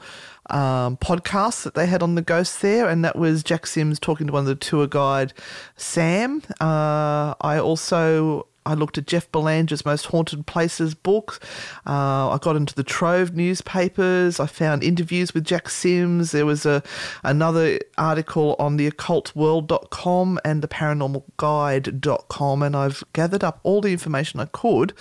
um, 0.50 0.98
podcast 0.98 1.62
that 1.62 1.76
they 1.76 1.86
had 1.86 2.02
on 2.02 2.16
the 2.16 2.24
ghost 2.24 2.64
there, 2.64 2.90
and 2.90 3.06
that 3.06 3.16
was 3.16 3.44
Jack 3.44 3.68
Sims 3.68 4.00
talking 4.00 4.26
to 4.26 4.34
one 4.34 4.42
of 4.42 4.48
the 4.48 4.56
tour 4.56 4.88
guide, 4.88 5.34
Sam. 5.76 6.42
Uh, 6.60 7.36
I 7.40 7.60
also 7.60 8.48
I 8.66 8.74
looked 8.74 8.98
at 8.98 9.08
Jeff 9.08 9.32
Belanger's 9.32 9.86
Most 9.86 10.08
Haunted 10.08 10.46
Places 10.46 10.94
books. 10.94 11.40
Uh, 11.86 12.30
I 12.30 12.40
got 12.42 12.56
into 12.56 12.76
the 12.76 12.84
Trove 12.84 13.36
newspapers. 13.36 14.40
I 14.40 14.46
found 14.46 14.84
interviews 14.84 15.34
with 15.34 15.46
Jack 15.46 15.70
Sims. 15.70 16.32
There 16.32 16.46
was 16.46 16.66
a 16.66 16.84
another 17.24 17.80
article 17.98 18.56
on 18.60 18.78
the 18.78 18.90
occultworld.com 18.90 20.40
and 20.46 20.62
the 20.62 20.68
paranormalguide.com, 20.68 22.64
and 22.64 22.76
I've 22.76 23.04
gathered 23.14 23.44
up 23.44 23.60
all 23.64 23.82
the 23.82 23.92
information 23.92 24.40
I 24.40 24.46
could 24.46 24.94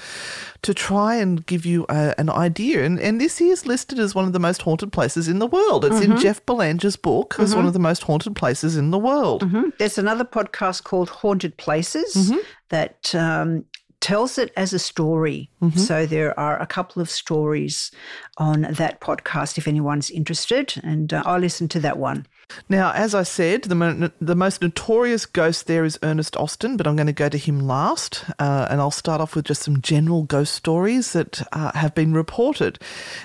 to 0.62 0.74
try 0.74 1.16
and 1.16 1.46
give 1.46 1.64
you 1.64 1.86
a, 1.88 2.14
an 2.18 2.30
idea. 2.30 2.84
And, 2.84 2.98
and 2.98 3.20
this 3.20 3.40
is 3.40 3.66
listed 3.66 3.98
as 3.98 4.14
one 4.14 4.24
of 4.24 4.32
the 4.32 4.40
most 4.40 4.62
haunted 4.62 4.92
places 4.92 5.28
in 5.28 5.38
the 5.38 5.46
world. 5.46 5.84
It's 5.84 5.96
mm-hmm. 5.96 6.12
in 6.12 6.18
Jeff 6.18 6.44
Belanger's 6.46 6.96
book 6.96 7.36
as 7.38 7.50
mm-hmm. 7.50 7.58
one 7.58 7.66
of 7.66 7.72
the 7.72 7.78
most 7.78 8.02
haunted 8.02 8.34
places 8.36 8.76
in 8.76 8.90
the 8.90 8.98
world. 8.98 9.42
Mm-hmm. 9.42 9.70
There's 9.78 9.98
another 9.98 10.24
podcast 10.24 10.84
called 10.84 11.10
Haunted 11.10 11.56
Places 11.56 12.14
mm-hmm. 12.14 12.38
That 12.68 13.14
um, 13.14 13.64
tells 14.00 14.38
it 14.38 14.52
as 14.56 14.72
a 14.72 14.78
story. 14.78 15.50
So 15.76 16.06
there 16.06 16.38
are 16.38 16.60
a 16.60 16.66
couple 16.66 17.02
of 17.02 17.10
stories 17.10 17.90
on 18.36 18.62
that 18.62 19.00
podcast 19.00 19.58
if 19.58 19.66
anyone's 19.66 20.10
interested. 20.10 20.74
And 20.84 21.12
uh, 21.12 21.22
I 21.26 21.38
listened 21.38 21.70
to 21.72 21.80
that 21.80 21.98
one. 21.98 22.26
Now, 22.68 22.92
as 22.92 23.14
I 23.14 23.24
said, 23.24 23.64
the, 23.64 23.74
mo- 23.74 24.10
the 24.20 24.34
most 24.34 24.62
notorious 24.62 25.26
ghost 25.26 25.66
there 25.66 25.84
is 25.84 25.98
Ernest 26.02 26.36
Austin, 26.36 26.76
but 26.76 26.86
I'm 26.86 26.96
going 26.96 27.06
to 27.08 27.12
go 27.12 27.28
to 27.28 27.36
him 27.36 27.60
last. 27.60 28.24
Uh, 28.38 28.68
and 28.70 28.80
I'll 28.80 28.90
start 28.90 29.20
off 29.20 29.34
with 29.34 29.44
just 29.44 29.62
some 29.62 29.82
general 29.82 30.22
ghost 30.22 30.54
stories 30.54 31.12
that 31.12 31.42
uh, 31.52 31.72
have 31.74 31.94
been 31.94 32.14
reported. 32.14 32.78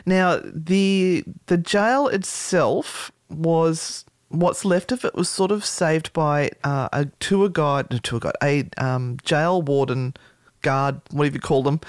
Now, 0.06 0.41
the 0.44 1.24
the 1.46 1.58
jail 1.58 2.08
itself 2.08 3.12
was 3.30 4.06
what's 4.34 4.65
left 4.65 4.91
of 4.91 5.05
it 5.05 5.13
was 5.15 5.29
sort 5.29 5.51
of 5.51 5.63
saved 5.63 6.11
by 6.11 6.49
uh, 6.63 6.89
a 6.91 7.05
tour 7.19 7.49
guide, 7.49 7.91
no 7.91 7.99
tour 7.99 8.19
guide, 8.19 8.34
a 8.41 8.67
um, 8.77 9.17
jail 9.23 9.61
warden 9.61 10.15
guard, 10.61 10.99
whatever 11.11 11.36
you 11.36 11.39
call 11.39 11.61
them, 11.61 11.79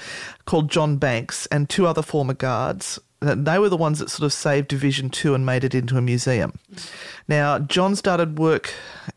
called 0.45 0.69
John 0.69 0.97
Banks, 0.97 1.47
and 1.47 1.67
two 1.69 1.87
other 1.87 2.03
former 2.03 2.35
guards. 2.35 2.99
They 3.21 3.57
were 3.57 3.69
the 3.69 3.77
ones 3.77 3.97
that 3.99 4.11
sort 4.11 4.25
of 4.25 4.33
saved 4.33 4.67
Division 4.67 5.09
Two 5.09 5.33
and 5.33 5.45
made 5.45 5.63
it 5.63 5.73
into 5.73 5.97
a 5.97 6.01
museum. 6.01 6.53
Now, 7.27 7.57
John 7.57 7.95
started 7.95 8.37
work 8.37 8.71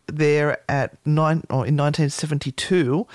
there 0.06 0.62
at 0.70 0.96
nine 1.04 1.42
or 1.50 1.66
in 1.66 1.76
1972, 1.76 3.06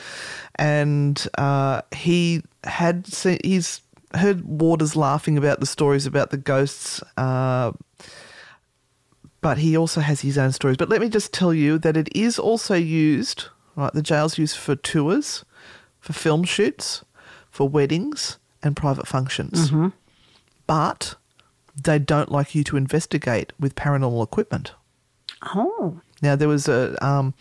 and 0.55 1.27
uh, 1.37 1.81
he 1.95 2.43
had 2.63 3.07
he's 3.43 3.81
heard 4.13 4.43
warders 4.45 4.95
laughing 4.95 5.37
about 5.37 5.59
the 5.59 5.65
stories 5.65 6.05
about 6.05 6.29
the 6.29 6.37
ghosts. 6.37 7.01
Uh, 7.17 7.71
but 9.43 9.57
he 9.59 9.77
also 9.77 10.01
has 10.01 10.21
his 10.21 10.37
own 10.37 10.51
stories. 10.51 10.77
But 10.77 10.89
let 10.89 11.01
me 11.01 11.09
just 11.09 11.31
tell 11.33 11.53
you 11.53 11.77
that 11.79 11.95
it 11.97 12.07
is 12.15 12.39
also 12.39 12.73
used, 12.75 13.45
right? 13.75 13.93
The 13.93 14.01
jail's 14.01 14.37
used 14.37 14.57
for 14.57 14.75
tours, 14.75 15.45
for 15.99 16.13
film 16.13 16.43
shoots, 16.43 17.03
for 17.51 17.69
weddings, 17.69 18.37
and 18.63 18.75
private 18.75 19.07
functions. 19.07 19.71
But 20.65 21.15
they 21.75 21.99
don't 21.99 22.31
like 22.31 22.55
you 22.55 22.63
to 22.63 22.77
investigate 22.77 23.51
with 23.59 23.75
paranormal 23.75 24.23
equipment. 24.23 24.73
Oh, 25.55 25.99
Now, 26.21 26.35
there 26.37 26.47
was 26.47 26.67
a, 26.69 26.95
um, 27.05 27.33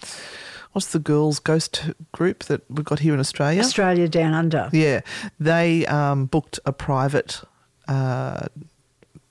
what's 0.72 0.88
the 0.88 0.98
girls' 0.98 1.38
ghost 1.38 1.90
group 2.10 2.44
that 2.44 2.62
we've 2.68 2.84
got 2.84 2.98
here 2.98 3.14
in 3.14 3.20
Australia? 3.20 3.60
Australia 3.60 4.08
Down 4.08 4.34
Under. 4.34 4.68
Yeah, 4.72 5.02
they 5.38 5.86
um, 5.86 6.26
booked 6.26 6.58
a 6.66 6.72
private 6.72 7.42
uh, 7.86 8.46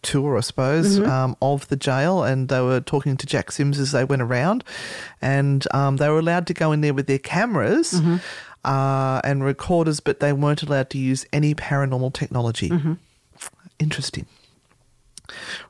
tour, 0.02 0.38
I 0.38 0.42
suppose, 0.42 1.00
um, 1.00 1.36
of 1.42 1.68
the 1.68 1.76
jail, 1.76 2.24
and 2.24 2.50
they 2.50 2.62
were 2.62 2.82
talking 2.82 3.18
to 3.18 3.26
Jack 3.26 3.52
Sims 3.52 3.80
as 3.80 3.92
they 3.92 4.04
went 4.04 4.22
around, 4.22 4.64
and 5.22 5.66
um, 5.74 5.98
they 5.98 6.10
were 6.10 6.20
allowed 6.20 6.48
to 6.48 6.54
go 6.54 6.72
in 6.72 6.82
there 6.82 6.94
with 6.94 7.08
their 7.08 7.20
cameras. 7.20 8.00
Uh, 8.64 9.20
and 9.24 9.44
recorders, 9.44 10.00
but 10.00 10.20
they 10.20 10.32
weren't 10.32 10.62
allowed 10.62 10.90
to 10.92 11.00
use 11.00 11.26
any 11.34 11.56
paranormal 11.56 12.14
technology. 12.14 12.70
Interesting. 13.80 14.28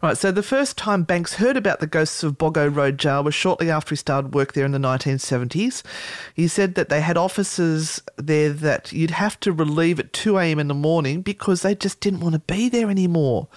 Right, 0.01 0.17
so 0.17 0.31
the 0.31 0.43
first 0.43 0.77
time 0.77 1.03
Banks 1.03 1.35
heard 1.35 1.57
about 1.57 1.79
the 1.79 1.87
ghosts 1.87 2.23
of 2.23 2.37
Boggo 2.37 2.73
Road 2.73 2.97
Jail 2.97 3.23
was 3.23 3.35
shortly 3.35 3.69
after 3.69 3.91
he 3.91 3.95
started 3.95 4.33
work 4.33 4.53
there 4.53 4.65
in 4.65 4.71
the 4.71 4.79
1970s. 4.79 5.83
He 6.33 6.47
said 6.47 6.75
that 6.75 6.89
they 6.89 7.01
had 7.01 7.17
officers 7.17 8.01
there 8.17 8.49
that 8.49 8.91
you'd 8.91 9.11
have 9.11 9.39
to 9.41 9.51
relieve 9.51 9.99
at 9.99 10.13
2 10.13 10.37
a.m. 10.37 10.59
in 10.59 10.67
the 10.67 10.73
morning 10.73 11.21
because 11.21 11.61
they 11.61 11.75
just 11.75 11.99
didn't 11.99 12.21
want 12.21 12.33
to 12.33 12.39
be 12.39 12.69
there 12.69 12.89
anymore. 12.89 13.47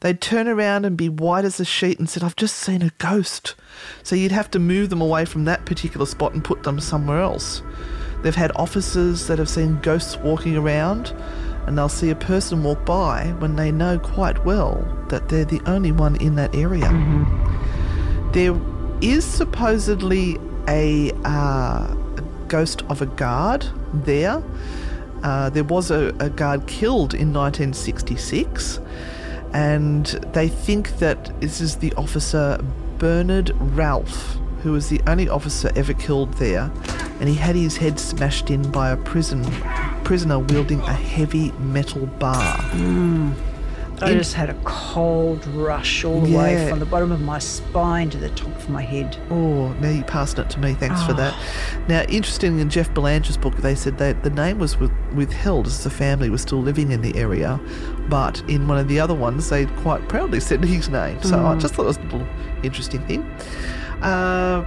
They'd 0.00 0.20
turn 0.20 0.48
around 0.48 0.84
and 0.84 0.96
be 0.96 1.08
white 1.08 1.44
as 1.44 1.60
a 1.60 1.64
sheet 1.64 1.98
and 1.98 2.08
said, 2.08 2.24
I've 2.24 2.36
just 2.36 2.56
seen 2.56 2.82
a 2.82 2.90
ghost. 2.98 3.54
So 4.02 4.16
you'd 4.16 4.32
have 4.32 4.50
to 4.52 4.58
move 4.58 4.90
them 4.90 5.00
away 5.00 5.24
from 5.24 5.44
that 5.44 5.66
particular 5.66 6.06
spot 6.06 6.34
and 6.34 6.44
put 6.44 6.62
them 6.62 6.80
somewhere 6.80 7.20
else. 7.20 7.62
They've 8.22 8.34
had 8.34 8.52
officers 8.54 9.26
that 9.26 9.38
have 9.38 9.48
seen 9.48 9.80
ghosts 9.80 10.16
walking 10.18 10.56
around 10.56 11.12
and 11.66 11.78
they'll 11.78 11.88
see 11.88 12.10
a 12.10 12.16
person 12.16 12.62
walk 12.62 12.84
by 12.84 13.34
when 13.38 13.56
they 13.56 13.70
know 13.70 13.98
quite 13.98 14.44
well 14.44 14.86
that 15.08 15.28
they're 15.28 15.44
the 15.44 15.60
only 15.66 15.92
one 15.92 16.16
in 16.16 16.34
that 16.36 16.54
area. 16.54 16.88
There 18.32 18.58
is 19.00 19.24
supposedly 19.24 20.38
a, 20.68 21.12
uh, 21.24 21.94
ghost 22.52 22.82
of 22.90 23.00
a 23.00 23.06
guard 23.06 23.66
there. 23.94 24.42
Uh, 25.22 25.48
there 25.48 25.64
was 25.64 25.90
a, 25.90 26.14
a 26.20 26.28
guard 26.28 26.66
killed 26.66 27.14
in 27.14 27.32
1966, 27.32 28.78
and 29.54 30.06
they 30.34 30.48
think 30.48 30.98
that 30.98 31.40
this 31.40 31.62
is 31.62 31.76
the 31.76 31.94
officer 31.94 32.62
Bernard 32.98 33.52
Ralph, 33.74 34.36
who 34.62 34.72
was 34.72 34.88
the 34.88 35.00
only 35.06 35.28
officer 35.28 35.70
ever 35.76 35.92
killed 35.92 36.34
there, 36.34 36.70
and 37.20 37.28
he 37.28 37.34
had 37.34 37.56
his 37.56 37.76
head 37.76 37.98
smashed 37.98 38.50
in 38.50 38.70
by 38.70 38.90
a 38.90 38.96
prison 38.96 39.44
prisoner 40.04 40.38
wielding 40.38 40.80
a 40.80 40.92
heavy 40.92 41.52
metal 41.52 42.06
bar. 42.06 42.58
Mm. 42.72 43.34
I 44.00 44.10
In- 44.10 44.18
just 44.18 44.34
had 44.34 44.50
a 44.50 44.54
cold 44.64 45.46
rush 45.48 46.04
all 46.04 46.20
the 46.20 46.36
way 46.36 46.68
from 46.68 46.80
the 46.80 46.86
bottom 46.86 47.12
of 47.12 47.20
my 47.20 47.38
spine 47.38 48.10
to 48.10 48.18
the 48.18 48.30
top 48.30 48.54
of 48.56 48.68
my 48.68 48.82
head. 48.82 49.16
Oh, 49.30 49.68
now 49.74 49.90
you 49.90 50.02
passed 50.02 50.40
it 50.40 50.50
to 50.50 50.58
me. 50.58 50.74
Thanks 50.74 51.02
for 51.04 51.12
ah. 51.12 51.16
that. 51.16 51.88
Now, 51.88 52.02
interesting 52.08 52.58
in 52.58 52.68
Jeff 52.68 52.92
Belanger's 52.94 53.36
book, 53.36 53.56
they 53.58 53.76
said 53.76 53.98
that 53.98 54.24
the 54.24 54.30
name 54.30 54.58
was 54.58 54.76
with, 54.76 54.90
withheld 55.14 55.68
as 55.68 55.84
the 55.84 55.90
family 55.90 56.30
was 56.30 56.42
still 56.42 56.60
living 56.60 56.90
in 56.90 57.00
the 57.00 57.16
area, 57.16 57.60
but 58.08 58.42
in 58.48 58.66
one 58.66 58.78
of 58.78 58.88
the 58.88 58.98
other 58.98 59.14
ones, 59.14 59.48
they 59.50 59.66
quite 59.66 60.08
proudly 60.08 60.40
said 60.40 60.64
his 60.64 60.88
name. 60.88 61.22
So 61.22 61.38
I 61.46 61.54
mm. 61.54 61.60
just 61.60 61.74
thought 61.74 61.84
it 61.84 61.86
was 61.86 61.98
a 61.98 62.02
little 62.02 62.26
interesting 62.64 63.06
thing. 63.06 63.24
Uh, 64.02 64.64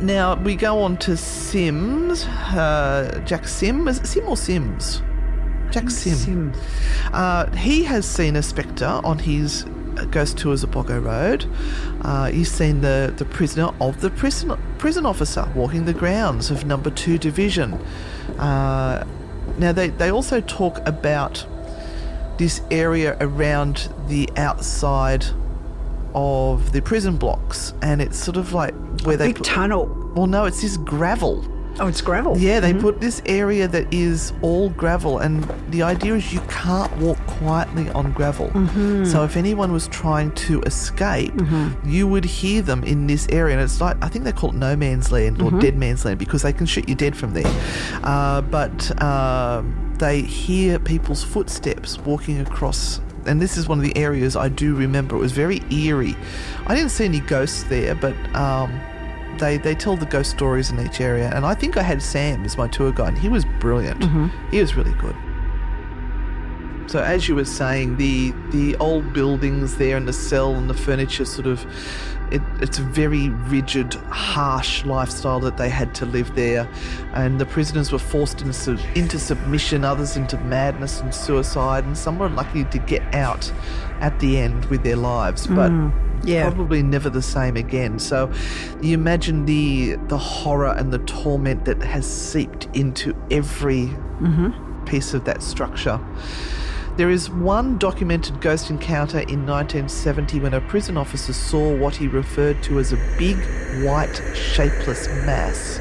now 0.00 0.34
we 0.36 0.56
go 0.56 0.80
on 0.80 0.96
to 0.98 1.16
Sims, 1.16 2.24
uh, 2.24 3.22
Jack 3.24 3.46
Sim. 3.46 3.88
Is 3.88 3.98
it 3.98 4.06
Sim 4.06 4.28
or 4.28 4.36
Sims? 4.36 5.02
Jack 5.70 5.90
Sim. 5.90 6.14
Sim. 6.14 6.52
Uh, 7.12 7.50
he 7.56 7.84
has 7.84 8.06
seen 8.06 8.36
a 8.36 8.42
spectre 8.42 9.00
on 9.04 9.18
his 9.18 9.64
uh, 9.64 10.04
ghost 10.10 10.38
tours 10.38 10.62
of 10.62 10.70
Boggo 10.70 11.02
Road. 11.02 11.46
Uh, 12.02 12.26
he's 12.26 12.50
seen 12.50 12.80
the, 12.80 13.12
the 13.16 13.24
prisoner 13.24 13.70
of 13.80 14.00
the 14.00 14.10
prison, 14.10 14.58
prison 14.78 15.06
officer 15.06 15.50
walking 15.54 15.84
the 15.84 15.94
grounds 15.94 16.50
of 16.50 16.64
Number 16.66 16.90
2 16.90 17.18
Division. 17.18 17.74
Uh, 18.38 19.06
now, 19.58 19.72
they, 19.72 19.88
they 19.88 20.10
also 20.10 20.40
talk 20.40 20.86
about 20.86 21.46
this 22.38 22.60
area 22.70 23.16
around 23.20 23.88
the 24.08 24.28
outside 24.36 25.26
of 26.16 26.72
the 26.72 26.80
prison 26.82 27.16
blocks, 27.16 27.74
and 27.82 28.02
it's 28.02 28.18
sort 28.18 28.36
of 28.36 28.52
like 28.52 28.74
where 29.04 29.16
they 29.16 29.28
Big 29.28 29.36
put, 29.36 29.44
tunnel. 29.46 29.86
well, 30.16 30.26
no, 30.26 30.46
it's 30.46 30.62
this 30.62 30.76
gravel. 30.78 31.44
Oh, 31.78 31.88
it's 31.88 32.00
gravel. 32.00 32.38
Yeah, 32.38 32.58
they 32.58 32.72
put 32.72 33.02
this 33.02 33.20
area 33.26 33.68
that 33.68 33.92
is 33.92 34.32
all 34.40 34.70
gravel, 34.70 35.18
and 35.18 35.44
the 35.70 35.82
idea 35.82 36.14
is 36.14 36.32
you 36.32 36.40
can't 36.48 36.90
walk 36.96 37.18
quietly 37.26 37.90
on 37.90 38.12
gravel. 38.12 38.50
So 39.04 39.24
if 39.24 39.36
anyone 39.36 39.72
was 39.72 39.86
trying 39.88 40.32
to 40.46 40.62
escape, 40.62 41.34
you 41.84 42.06
would 42.08 42.24
hear 42.24 42.62
them 42.62 42.82
in 42.84 43.06
this 43.06 43.28
area, 43.28 43.56
and 43.56 43.62
it's 43.62 43.78
like 43.78 44.02
I 44.02 44.08
think 44.08 44.24
they 44.24 44.32
call 44.32 44.50
it 44.50 44.56
no 44.56 44.74
man's 44.74 45.12
land 45.12 45.42
or 45.42 45.50
dead 45.60 45.76
man's 45.76 46.06
land 46.06 46.18
because 46.18 46.40
they 46.40 46.52
can 46.54 46.64
shoot 46.64 46.88
you 46.88 46.94
dead 46.94 47.14
from 47.14 47.34
there. 47.34 47.52
Uh, 48.02 48.40
but 48.40 49.02
um, 49.02 49.94
they 49.98 50.22
hear 50.22 50.78
people's 50.78 51.22
footsteps 51.22 51.98
walking 51.98 52.40
across. 52.40 53.02
And 53.26 53.40
this 53.40 53.56
is 53.56 53.68
one 53.68 53.78
of 53.78 53.84
the 53.84 53.96
areas 53.96 54.36
I 54.36 54.48
do 54.48 54.74
remember. 54.74 55.16
It 55.16 55.20
was 55.20 55.32
very 55.32 55.62
eerie. 55.70 56.16
I 56.66 56.74
didn't 56.74 56.90
see 56.90 57.04
any 57.04 57.20
ghosts 57.20 57.64
there, 57.64 57.94
but 57.94 58.14
um, 58.34 58.80
they 59.38 59.58
they 59.58 59.74
tell 59.74 59.96
the 59.96 60.06
ghost 60.06 60.30
stories 60.30 60.70
in 60.70 60.78
each 60.84 61.00
area, 61.00 61.30
and 61.34 61.44
I 61.44 61.54
think 61.54 61.76
I 61.76 61.82
had 61.82 62.02
Sam 62.02 62.44
as 62.44 62.56
my 62.56 62.68
tour 62.68 62.92
guide. 62.92 63.08
And 63.08 63.18
he 63.18 63.28
was 63.28 63.44
brilliant. 63.60 64.02
He 64.50 64.60
was 64.60 64.74
really 64.74 64.94
good. 64.94 65.16
So 66.88 67.00
as 67.02 67.28
you 67.28 67.34
were 67.34 67.44
saying, 67.44 67.96
the 67.96 68.32
the 68.50 68.76
old 68.76 69.12
buildings 69.12 69.76
there 69.76 69.96
and 69.96 70.06
the 70.06 70.12
cell 70.12 70.54
and 70.54 70.70
the 70.70 70.74
furniture 70.74 71.24
sort 71.24 71.46
of 71.48 71.66
it, 72.30 72.42
it's 72.60 72.78
a 72.78 72.82
very 72.82 73.28
rigid, 73.28 73.94
harsh 73.94 74.84
lifestyle 74.84 75.40
that 75.40 75.56
they 75.56 75.68
had 75.68 75.94
to 75.96 76.06
live 76.06 76.34
there, 76.34 76.68
and 77.14 77.40
the 77.40 77.46
prisoners 77.46 77.92
were 77.92 77.98
forced 77.98 78.42
into, 78.42 78.78
into 78.94 79.18
submission, 79.18 79.84
others 79.84 80.16
into 80.16 80.36
madness 80.38 81.00
and 81.00 81.14
suicide, 81.14 81.84
and 81.84 81.96
some 81.96 82.18
were 82.18 82.28
lucky 82.28 82.64
to 82.64 82.78
get 82.78 83.02
out 83.14 83.52
at 84.00 84.18
the 84.20 84.38
end 84.38 84.64
with 84.66 84.82
their 84.82 84.96
lives, 84.96 85.46
mm, 85.46 85.56
but 85.56 86.28
yeah. 86.28 86.48
probably 86.48 86.82
never 86.82 87.08
the 87.10 87.22
same 87.22 87.56
again. 87.56 87.98
So 87.98 88.32
you 88.80 88.94
imagine 88.94 89.46
the 89.46 89.96
the 90.08 90.18
horror 90.18 90.74
and 90.76 90.92
the 90.92 90.98
torment 91.00 91.64
that 91.64 91.82
has 91.82 92.06
seeped 92.06 92.68
into 92.74 93.14
every 93.30 93.86
mm-hmm. 93.86 94.84
piece 94.84 95.14
of 95.14 95.24
that 95.24 95.42
structure. 95.42 96.00
There 96.96 97.10
is 97.10 97.28
one 97.28 97.76
documented 97.76 98.40
ghost 98.40 98.70
encounter 98.70 99.18
in 99.18 99.44
1970 99.44 100.40
when 100.40 100.54
a 100.54 100.62
prison 100.62 100.96
officer 100.96 101.34
saw 101.34 101.76
what 101.76 101.94
he 101.94 102.08
referred 102.08 102.62
to 102.62 102.78
as 102.78 102.94
a 102.94 102.96
big, 103.18 103.36
white, 103.84 104.22
shapeless 104.34 105.06
mass 105.26 105.78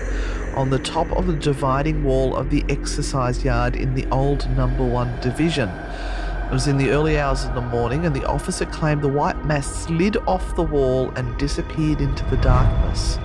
on 0.55 0.69
the 0.69 0.79
top 0.79 1.09
of 1.13 1.27
the 1.27 1.35
dividing 1.35 2.03
wall 2.03 2.35
of 2.35 2.49
the 2.49 2.65
exercise 2.67 3.45
yard 3.45 3.77
in 3.77 3.93
the 3.93 4.05
old 4.07 4.49
number 4.57 4.83
one 4.83 5.17
division. 5.21 5.69
It 5.69 6.51
was 6.51 6.67
in 6.67 6.77
the 6.77 6.89
early 6.89 7.17
hours 7.17 7.45
of 7.45 7.55
the 7.55 7.61
morning, 7.61 8.05
and 8.05 8.13
the 8.13 8.25
officer 8.25 8.65
claimed 8.65 9.01
the 9.01 9.07
white 9.07 9.45
mass 9.45 9.85
slid 9.85 10.17
off 10.27 10.55
the 10.57 10.63
wall 10.63 11.11
and 11.11 11.37
disappeared 11.37 12.01
into 12.01 12.25
the 12.25 12.37
darkness. 12.37 13.19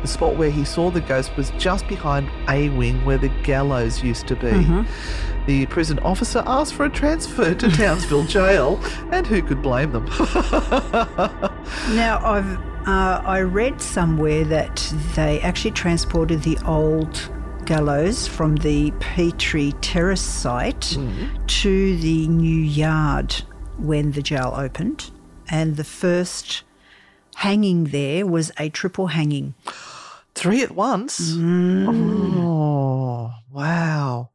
The 0.00 0.08
spot 0.08 0.36
where 0.36 0.50
he 0.50 0.64
saw 0.64 0.90
the 0.90 1.02
ghost 1.02 1.36
was 1.36 1.50
just 1.58 1.86
behind 1.88 2.30
A 2.48 2.70
Wing, 2.70 3.04
where 3.04 3.18
the 3.18 3.30
gallows 3.42 4.02
used 4.02 4.26
to 4.28 4.34
be. 4.36 4.46
Mm-hmm. 4.46 5.37
The 5.48 5.64
prison 5.64 5.98
officer 6.00 6.42
asked 6.46 6.74
for 6.74 6.84
a 6.84 6.90
transfer 6.90 7.54
to 7.54 7.68
Townsville 7.76 8.24
Jail, 8.24 8.78
and 9.10 9.26
who 9.26 9.40
could 9.40 9.62
blame 9.62 9.92
them? 9.92 10.06
Now, 11.94 12.20
I've 12.22 12.58
uh, 12.86 13.22
I 13.24 13.40
read 13.40 13.80
somewhere 13.80 14.44
that 14.44 14.76
they 15.14 15.40
actually 15.40 15.70
transported 15.70 16.42
the 16.42 16.58
old 16.66 17.30
gallows 17.64 18.28
from 18.28 18.56
the 18.56 18.90
Petrie 19.00 19.72
Terrace 19.80 20.20
site 20.20 20.98
to 21.46 21.96
the 21.96 22.28
new 22.28 22.60
yard 22.60 23.32
when 23.78 24.12
the 24.12 24.22
jail 24.22 24.52
opened, 24.54 25.10
and 25.50 25.76
the 25.76 25.84
first 25.84 26.62
hanging 27.36 27.84
there 27.84 28.26
was 28.26 28.52
a 28.58 28.68
triple 28.68 29.06
hanging. 29.08 29.54
Three 30.34 30.62
at 30.62 30.72
once? 30.72 31.34
Oh, 31.38 33.32
wow. 33.50 34.28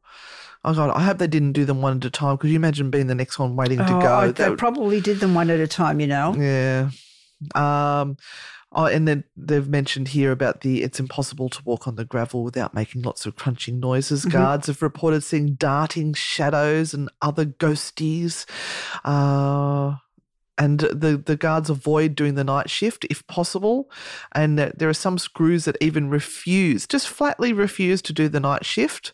Oh, 0.64 0.72
God, 0.74 0.90
I 0.90 1.02
hope 1.02 1.18
they 1.18 1.26
didn't 1.26 1.52
do 1.52 1.64
them 1.64 1.82
one 1.82 1.98
at 1.98 2.04
a 2.04 2.10
time. 2.10 2.38
Could 2.38 2.50
you 2.50 2.56
imagine 2.56 2.90
being 2.90 3.06
the 3.06 3.14
next 3.14 3.38
one 3.38 3.54
waiting 3.56 3.78
to 3.78 3.84
Oh, 3.96 4.00
go? 4.00 4.14
I- 4.14 4.26
That 4.28 4.36
they 4.36 4.56
probably 4.56 5.00
did 5.00 5.20
them 5.20 5.34
one 5.34 5.50
at 5.50 5.60
a 5.60 5.66
time, 5.66 6.00
you 6.00 6.06
know. 6.06 6.34
Yeah. 6.34 6.90
Um, 7.54 8.16
oh, 8.72 8.86
and 8.86 9.06
then 9.06 9.24
they've 9.36 9.68
mentioned 9.68 10.08
here 10.08 10.32
about 10.32 10.62
the 10.62 10.82
it's 10.82 10.98
impossible 10.98 11.50
to 11.50 11.60
walk 11.64 11.86
on 11.86 11.96
the 11.96 12.04
gravel 12.06 12.42
without 12.42 12.72
making 12.72 13.02
lots 13.02 13.26
of 13.26 13.36
crunching 13.36 13.78
noises. 13.78 14.24
Guards 14.24 14.68
have 14.68 14.80
reported 14.80 15.22
seeing 15.22 15.54
darting 15.54 16.14
shadows 16.14 16.94
and 16.94 17.10
other 17.20 17.44
ghosties. 17.44 18.46
Uh, 19.04 19.96
and 20.56 20.80
the, 20.80 21.16
the 21.24 21.36
guards 21.36 21.68
avoid 21.70 22.14
doing 22.14 22.34
the 22.34 22.44
night 22.44 22.70
shift 22.70 23.04
if 23.10 23.26
possible. 23.26 23.90
And 24.32 24.58
that 24.58 24.78
there 24.78 24.88
are 24.88 24.94
some 24.94 25.18
screws 25.18 25.64
that 25.64 25.76
even 25.80 26.10
refuse, 26.10 26.86
just 26.86 27.08
flatly 27.08 27.52
refuse 27.52 28.00
to 28.02 28.12
do 28.12 28.28
the 28.28 28.40
night 28.40 28.64
shift. 28.64 29.12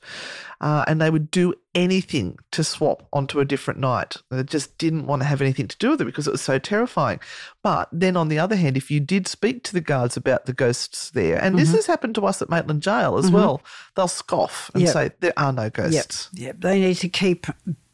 Uh, 0.61 0.85
and 0.87 1.01
they 1.01 1.09
would 1.09 1.31
do 1.31 1.55
anything 1.75 2.37
to 2.53 2.63
swap 2.63 3.09
onto 3.15 3.41
a 3.41 3.47
different 3.47 3.81
night. 3.81 4.17
They 4.31 4.43
just 4.43 4.77
didn't 4.77 5.07
want 5.07 5.23
to 5.23 5.27
have 5.27 5.41
anything 5.41 5.67
to 5.69 5.79
do 5.79 5.91
with 5.91 6.03
it 6.03 6.05
because 6.05 6.29
it 6.29 6.33
was 6.33 6.43
so 6.43 6.59
terrifying. 6.59 7.19
But 7.63 7.89
then 7.91 8.15
on 8.15 8.29
the 8.29 8.39
other 8.39 8.57
hand, 8.57 8.77
if 8.77 8.91
you 8.91 9.01
did 9.01 9.27
speak 9.27 9.65
to 9.65 9.73
the 9.73 9.81
guards 9.81 10.19
about 10.19 10.45
the 10.45 10.53
ghosts 10.53 11.11
there, 11.13 11.43
and 11.43 11.59
this 11.59 11.73
has 11.73 11.87
happened 11.87 12.15
to 12.17 12.27
us 12.27 12.43
at 12.43 12.51
Maitland 12.51 12.83
Jail 12.83 13.17
as 13.17 13.31
well, 13.31 13.63
they'll 13.97 14.07
scoff 14.09 14.71
and 14.75 14.83
Yep. 14.83 14.93
say 14.93 15.11
there 15.21 15.33
are 15.39 15.53
no 15.53 15.71
ghosts. 15.71 16.29
Yep, 16.35 16.43
yep. 16.43 16.57
They 16.61 16.81
need 16.81 16.97
to 16.97 17.09
keep 17.09 17.47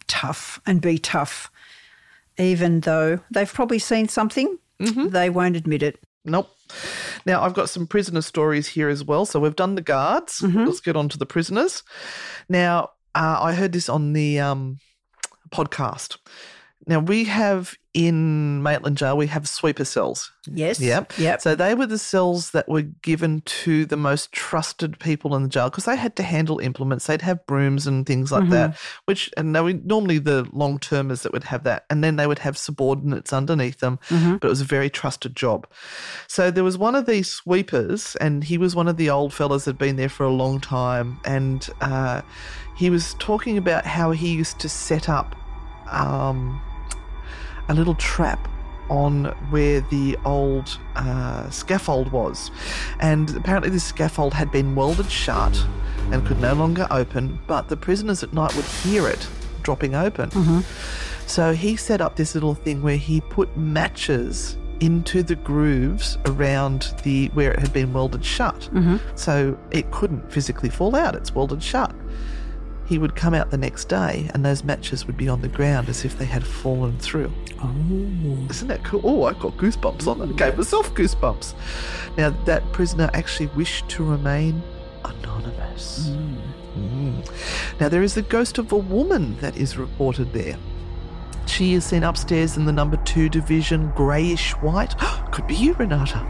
tough 0.08 0.60
and 0.66 0.80
be 0.80 0.98
tough, 0.98 1.50
even 2.38 2.80
though 2.80 3.20
they've 3.30 3.52
probably 3.52 3.78
seen 3.78 4.08
something. 4.08 4.58
They 5.08 5.30
won't 5.30 5.56
admit 5.56 5.82
it. 5.82 5.98
Nope. 6.24 6.50
Now, 7.24 7.42
I've 7.42 7.54
got 7.54 7.70
some 7.70 7.86
prisoner 7.86 8.20
stories 8.20 8.68
here 8.68 8.88
as 8.88 9.04
well. 9.04 9.24
So 9.24 9.40
we've 9.40 9.56
done 9.56 9.74
the 9.74 9.82
guards. 9.82 10.42
Let's 10.66 10.80
get 10.80 10.96
on 10.96 11.08
to 11.10 11.18
the 11.18 11.26
prisoners. 11.26 11.82
Now, 12.48 12.90
uh, 13.14 13.38
I 13.40 13.54
heard 13.54 13.72
this 13.72 13.88
on 13.88 14.12
the 14.12 14.40
um, 14.40 14.78
podcast. 15.50 16.18
Now, 16.86 17.00
we 17.00 17.24
have 17.24 17.76
in 17.96 18.62
Maitland 18.62 18.98
Jail, 18.98 19.16
we 19.16 19.26
have 19.28 19.48
sweeper 19.48 19.86
cells. 19.86 20.30
Yes. 20.46 20.78
Yep. 20.78 21.14
Yep. 21.16 21.40
So 21.40 21.54
they 21.54 21.74
were 21.74 21.86
the 21.86 21.96
cells 21.96 22.50
that 22.50 22.68
were 22.68 22.82
given 22.82 23.40
to 23.40 23.86
the 23.86 23.96
most 23.96 24.32
trusted 24.32 25.00
people 25.00 25.34
in 25.34 25.44
the 25.44 25.48
jail 25.48 25.70
because 25.70 25.86
they 25.86 25.96
had 25.96 26.14
to 26.16 26.22
handle 26.22 26.58
implements. 26.58 27.06
They'd 27.06 27.22
have 27.22 27.46
brooms 27.46 27.86
and 27.86 28.04
things 28.04 28.30
like 28.30 28.50
that, 28.50 28.76
which, 29.06 29.30
and 29.38 29.56
they 29.56 29.62
were 29.62 29.72
normally 29.72 30.18
the 30.18 30.46
long 30.52 30.78
termers 30.78 31.22
that 31.22 31.32
would 31.32 31.44
have 31.44 31.64
that. 31.64 31.86
And 31.88 32.04
then 32.04 32.16
they 32.16 32.26
would 32.26 32.40
have 32.40 32.58
subordinates 32.58 33.32
underneath 33.32 33.80
them, 33.80 33.98
but 34.38 34.46
it 34.46 34.50
was 34.50 34.60
a 34.60 34.64
very 34.64 34.90
trusted 34.90 35.34
job. 35.34 35.66
So 36.28 36.50
there 36.50 36.64
was 36.64 36.76
one 36.76 36.94
of 36.94 37.06
these 37.06 37.32
sweepers, 37.32 38.14
and 38.16 38.44
he 38.44 38.58
was 38.58 38.76
one 38.76 38.88
of 38.88 38.98
the 38.98 39.08
old 39.08 39.32
fellas 39.32 39.64
that 39.64 39.70
had 39.70 39.78
been 39.78 39.96
there 39.96 40.10
for 40.10 40.24
a 40.24 40.30
long 40.30 40.60
time. 40.60 41.18
And 41.24 41.66
uh, 41.80 42.20
he 42.76 42.90
was 42.90 43.14
talking 43.14 43.56
about 43.56 43.86
how 43.86 44.10
he 44.10 44.34
used 44.34 44.58
to 44.60 44.68
set 44.68 45.08
up 45.08 45.34
um, 45.90 46.60
a 47.68 47.74
little 47.74 47.94
trap 47.96 48.48
on 48.88 49.24
where 49.50 49.80
the 49.80 50.16
old 50.24 50.78
uh, 50.94 51.50
scaffold 51.50 52.12
was. 52.12 52.50
And 53.00 53.34
apparently, 53.36 53.70
this 53.70 53.84
scaffold 53.84 54.32
had 54.34 54.50
been 54.52 54.74
welded 54.74 55.10
shut 55.10 55.66
and 56.12 56.24
could 56.24 56.40
no 56.40 56.52
longer 56.54 56.86
open, 56.90 57.38
but 57.48 57.68
the 57.68 57.76
prisoners 57.76 58.22
at 58.22 58.32
night 58.32 58.54
would 58.54 58.64
hear 58.64 59.08
it 59.08 59.26
dropping 59.62 59.96
open. 59.96 60.30
So 61.26 61.52
he 61.52 61.74
set 61.74 62.00
up 62.00 62.14
this 62.14 62.34
little 62.34 62.54
thing 62.54 62.80
where 62.82 62.96
he 62.96 63.20
put 63.20 63.56
matches 63.56 64.56
into 64.78 65.24
the 65.24 65.34
grooves 65.34 66.16
around 66.26 66.94
the 67.02 67.26
where 67.34 67.50
it 67.50 67.58
had 67.58 67.72
been 67.72 67.92
welded 67.92 68.24
shut. 68.24 68.68
So 69.16 69.58
it 69.72 69.90
couldn't 69.90 70.30
physically 70.30 70.68
fall 70.70 70.94
out. 70.94 71.16
It's 71.16 71.34
welded 71.34 71.60
shut. 71.62 71.92
He 72.86 72.98
would 72.98 73.16
come 73.16 73.34
out 73.34 73.50
the 73.50 73.56
next 73.56 73.88
day 73.88 74.30
and 74.32 74.44
those 74.44 74.62
matches 74.62 75.06
would 75.06 75.16
be 75.16 75.28
on 75.28 75.40
the 75.40 75.48
ground 75.48 75.88
as 75.88 76.04
if 76.04 76.16
they 76.18 76.24
had 76.24 76.46
fallen 76.46 76.98
through. 76.98 77.32
Oh. 77.60 78.46
Isn't 78.48 78.68
that 78.68 78.84
cool? 78.84 79.00
Oh, 79.02 79.24
I 79.24 79.32
got 79.32 79.56
goosebumps 79.56 80.06
on 80.06 80.20
that. 80.20 80.36
Gave 80.36 80.56
myself 80.56 80.94
goosebumps. 80.94 81.54
Now, 82.16 82.30
that 82.44 82.62
prisoner 82.72 83.10
actually 83.12 83.46
wished 83.48 83.88
to 83.90 84.04
remain 84.04 84.62
anonymous. 85.04 86.10
Mm. 86.76 87.80
Now, 87.80 87.88
there 87.88 88.02
is 88.02 88.14
the 88.14 88.22
ghost 88.22 88.58
of 88.58 88.70
a 88.70 88.78
woman 88.78 89.36
that 89.38 89.56
is 89.56 89.76
reported 89.76 90.32
there. 90.32 90.56
She 91.46 91.74
is 91.74 91.84
seen 91.84 92.02
upstairs 92.02 92.56
in 92.56 92.66
the 92.66 92.72
number 92.72 92.96
two 92.98 93.28
division, 93.28 93.90
greyish 93.92 94.52
white. 94.62 94.94
Could 95.32 95.46
be 95.46 95.54
you, 95.54 95.74
Renata. 95.74 96.24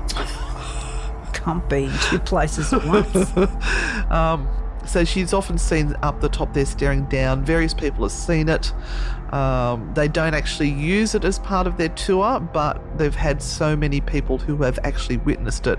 Can't 1.32 1.68
be 1.68 1.90
two 2.02 2.18
places 2.18 2.72
at 2.72 2.84
once. 2.84 3.32
Um, 4.06 4.46
so 4.86 5.04
she's 5.04 5.32
often 5.32 5.58
seen 5.58 5.94
up 6.02 6.20
the 6.20 6.28
top 6.28 6.54
there 6.54 6.66
staring 6.66 7.04
down. 7.06 7.44
Various 7.44 7.74
people 7.74 8.04
have 8.04 8.12
seen 8.12 8.48
it. 8.48 8.72
Um, 9.32 9.92
they 9.94 10.06
don't 10.06 10.34
actually 10.34 10.70
use 10.70 11.14
it 11.14 11.24
as 11.24 11.38
part 11.40 11.66
of 11.66 11.76
their 11.76 11.88
tour, 11.90 12.38
but 12.40 12.80
they've 12.96 13.14
had 13.14 13.42
so 13.42 13.76
many 13.76 14.00
people 14.00 14.38
who 14.38 14.56
have 14.62 14.78
actually 14.84 15.16
witnessed 15.18 15.66
it 15.66 15.78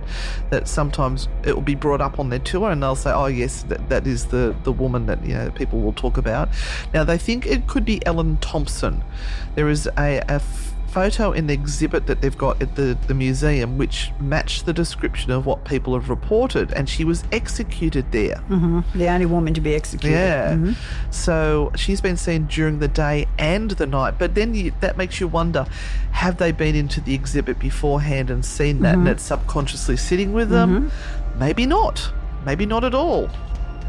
that 0.50 0.68
sometimes 0.68 1.30
it 1.46 1.56
will 1.56 1.62
be 1.62 1.76
brought 1.76 2.02
up 2.02 2.20
on 2.20 2.30
their 2.30 2.40
tour 2.40 2.70
and 2.70 2.84
they'll 2.84 2.96
say, 2.96 3.12
oh, 3.12 3.28
yes, 3.28 3.64
that, 3.64 3.88
that 3.90 4.06
is 4.06 4.26
the, 4.26 4.56
the 4.64 4.72
woman 4.72 5.06
that 5.06 5.26
you 5.26 5.34
know 5.34 5.50
people 5.52 5.80
will 5.80 5.94
talk 5.94 6.18
about. 6.18 6.50
Now, 6.94 7.04
they 7.04 7.18
think 7.18 7.46
it 7.46 7.68
could 7.68 7.86
be 7.86 8.06
Ellen 8.06 8.38
Thompson. 8.38 9.04
There 9.56 9.70
is 9.70 9.88
a, 9.98 10.42
photo 10.88 11.32
in 11.32 11.48
the 11.48 11.54
exhibit 11.54 12.08
that 12.08 12.22
they've 12.22 12.38
got 12.38 12.62
at 12.62 12.76
the, 12.76 12.98
the 13.08 13.14
museum 13.14 13.78
which 13.78 14.12
matched 14.20 14.66
the 14.66 14.74
description 14.74 15.32
of 15.32 15.46
what 15.46 15.64
people 15.66 15.94
have 15.94 16.10
reported, 16.10 16.72
and 16.74 16.90
she 16.90 17.04
was 17.04 17.24
executed 17.32 18.12
there. 18.12 18.42
Mm-hmm. 18.50 18.98
the 18.98 19.08
only 19.08 19.26
woman 19.26 19.54
to 19.54 19.62
be 19.62 19.76
executed. 19.76 20.16
Yeah. 20.16 20.54
Mm-hmm. 20.54 21.12
So 21.12 21.72
she's 21.76 22.02
been 22.02 22.18
seen 22.18 22.46
during 22.48 22.80
the 22.80 22.88
day 22.88 23.28
and 23.38 23.72
the 23.72 23.86
night. 23.86 24.16
But 24.18 24.36
then 24.36 24.54
you, 24.54 24.74
that 24.80 24.98
makes 24.98 25.20
you 25.20 25.28
wonder 25.28 25.66
have 26.12 26.38
they 26.38 26.52
been 26.52 26.76
into 26.76 27.02
the 27.02 27.14
exhibit 27.14 27.60
beforehand 27.60 28.30
and 28.30 28.44
seen 28.44 28.82
that 28.82 28.94
mm-hmm. 28.94 29.02
and 29.02 29.10
it's 29.10 29.24
subconsciously 29.24 29.98
sitting 29.98 30.34
with 30.34 30.50
them? 30.50 30.92
Maybe 31.38 31.66
not. 31.66 32.12
Maybe 32.46 32.66
not 32.66 32.84
at 32.84 32.96
all. 32.96 33.30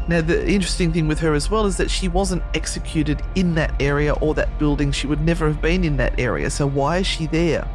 Now, 0.09 0.21
the 0.21 0.49
interesting 0.49 0.91
thing 0.91 1.07
with 1.07 1.19
her 1.19 1.35
as 1.35 1.51
well 1.51 1.67
is 1.67 1.77
that 1.77 1.91
she 1.91 2.07
wasn't 2.07 2.41
executed 2.55 3.21
in 3.35 3.53
that 3.55 3.79
area 3.79 4.13
or 4.13 4.33
that 4.33 4.57
building. 4.57 4.91
She 4.91 5.05
would 5.05 5.21
never 5.21 5.45
have 5.45 5.61
been 5.61 5.83
in 5.83 5.97
that 5.97 6.19
area. 6.19 6.49
So, 6.49 6.65
why 6.65 6.97
is 6.97 7.05
she 7.05 7.27
there? 7.27 7.67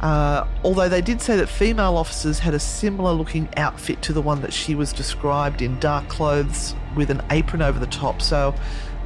Uh, 0.00 0.44
although 0.64 0.88
they 0.88 1.00
did 1.00 1.22
say 1.22 1.36
that 1.36 1.48
female 1.48 1.96
officers 1.96 2.40
had 2.40 2.52
a 2.52 2.58
similar 2.58 3.12
looking 3.12 3.48
outfit 3.56 4.02
to 4.02 4.12
the 4.12 4.20
one 4.20 4.40
that 4.40 4.52
she 4.52 4.74
was 4.74 4.92
described 4.92 5.62
in 5.62 5.78
dark 5.78 6.08
clothes 6.08 6.74
with 6.96 7.10
an 7.10 7.22
apron 7.30 7.62
over 7.62 7.78
the 7.78 7.86
top. 7.86 8.20
So 8.20 8.52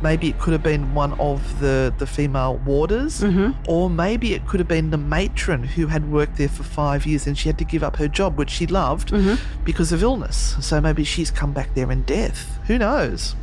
maybe 0.03 0.29
it 0.29 0.39
could 0.39 0.53
have 0.53 0.63
been 0.63 0.95
one 0.95 1.13
of 1.21 1.61
the, 1.61 1.93
the 1.99 2.07
female 2.07 2.57
warders, 2.59 3.21
mm-hmm. 3.21 3.53
or 3.69 3.89
maybe 3.91 4.35
it 4.35 4.47
could 4.47 4.61
have 4.61 4.69
been 4.69 4.91
the 4.91 4.99
matron 4.99 5.65
who 5.65 5.87
had 5.87 6.11
worked 6.11 6.37
there 6.37 6.49
for 6.49 6.63
five 6.63 7.07
years 7.07 7.27
and 7.27 7.37
she 7.37 7.49
had 7.49 7.59
to 7.59 7.65
give 7.65 7.83
up 7.83 7.97
her 7.97 8.09
job, 8.09 8.37
which 8.37 8.51
she 8.51 8.67
loved, 8.67 9.11
mm-hmm. 9.11 9.35
because 9.65 9.93
of 9.93 10.03
illness. 10.03 10.57
So 10.61 10.81
maybe 10.81 11.05
she's 11.05 11.31
come 11.31 11.53
back 11.53 11.75
there 11.75 11.91
in 11.91 12.03
death. 12.03 12.59
Who 12.67 12.79
knows? 12.79 13.35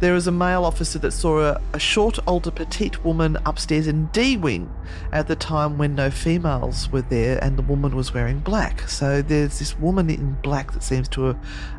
There 0.00 0.14
is 0.14 0.26
a 0.26 0.32
male 0.32 0.64
officer 0.64 0.98
that 1.00 1.10
saw 1.12 1.40
a, 1.40 1.60
a 1.74 1.78
short, 1.78 2.18
older, 2.26 2.50
petite 2.50 3.04
woman 3.04 3.36
upstairs 3.44 3.86
in 3.86 4.06
D 4.06 4.38
Wing 4.38 4.72
at 5.12 5.28
the 5.28 5.36
time 5.36 5.76
when 5.76 5.94
no 5.94 6.10
females 6.10 6.90
were 6.90 7.02
there 7.02 7.42
and 7.44 7.58
the 7.58 7.62
woman 7.62 7.94
was 7.94 8.14
wearing 8.14 8.38
black. 8.40 8.88
So 8.88 9.20
there's 9.20 9.58
this 9.58 9.78
woman 9.78 10.08
in 10.08 10.38
black 10.42 10.72
that 10.72 10.82
seems 10.82 11.06
to 11.10 11.26
uh, 11.28 11.34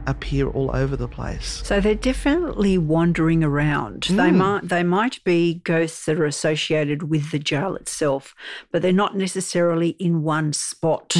appear 0.05 0.47
all 0.47 0.69
over 0.75 0.95
the 0.95 1.07
place. 1.07 1.61
So 1.65 1.81
they're 1.81 1.95
definitely 1.95 2.77
wandering 2.77 3.43
around. 3.43 4.03
They 4.03 4.31
might 4.31 4.69
they 4.69 4.83
might 4.83 5.23
be 5.23 5.55
ghosts 5.55 6.05
that 6.05 6.19
are 6.19 6.25
associated 6.25 7.09
with 7.09 7.31
the 7.31 7.39
jail 7.39 7.75
itself, 7.75 8.35
but 8.71 8.83
they're 8.83 8.93
not 8.93 9.17
necessarily 9.17 9.89
in 9.99 10.21
one 10.21 10.53
spot. 10.53 11.15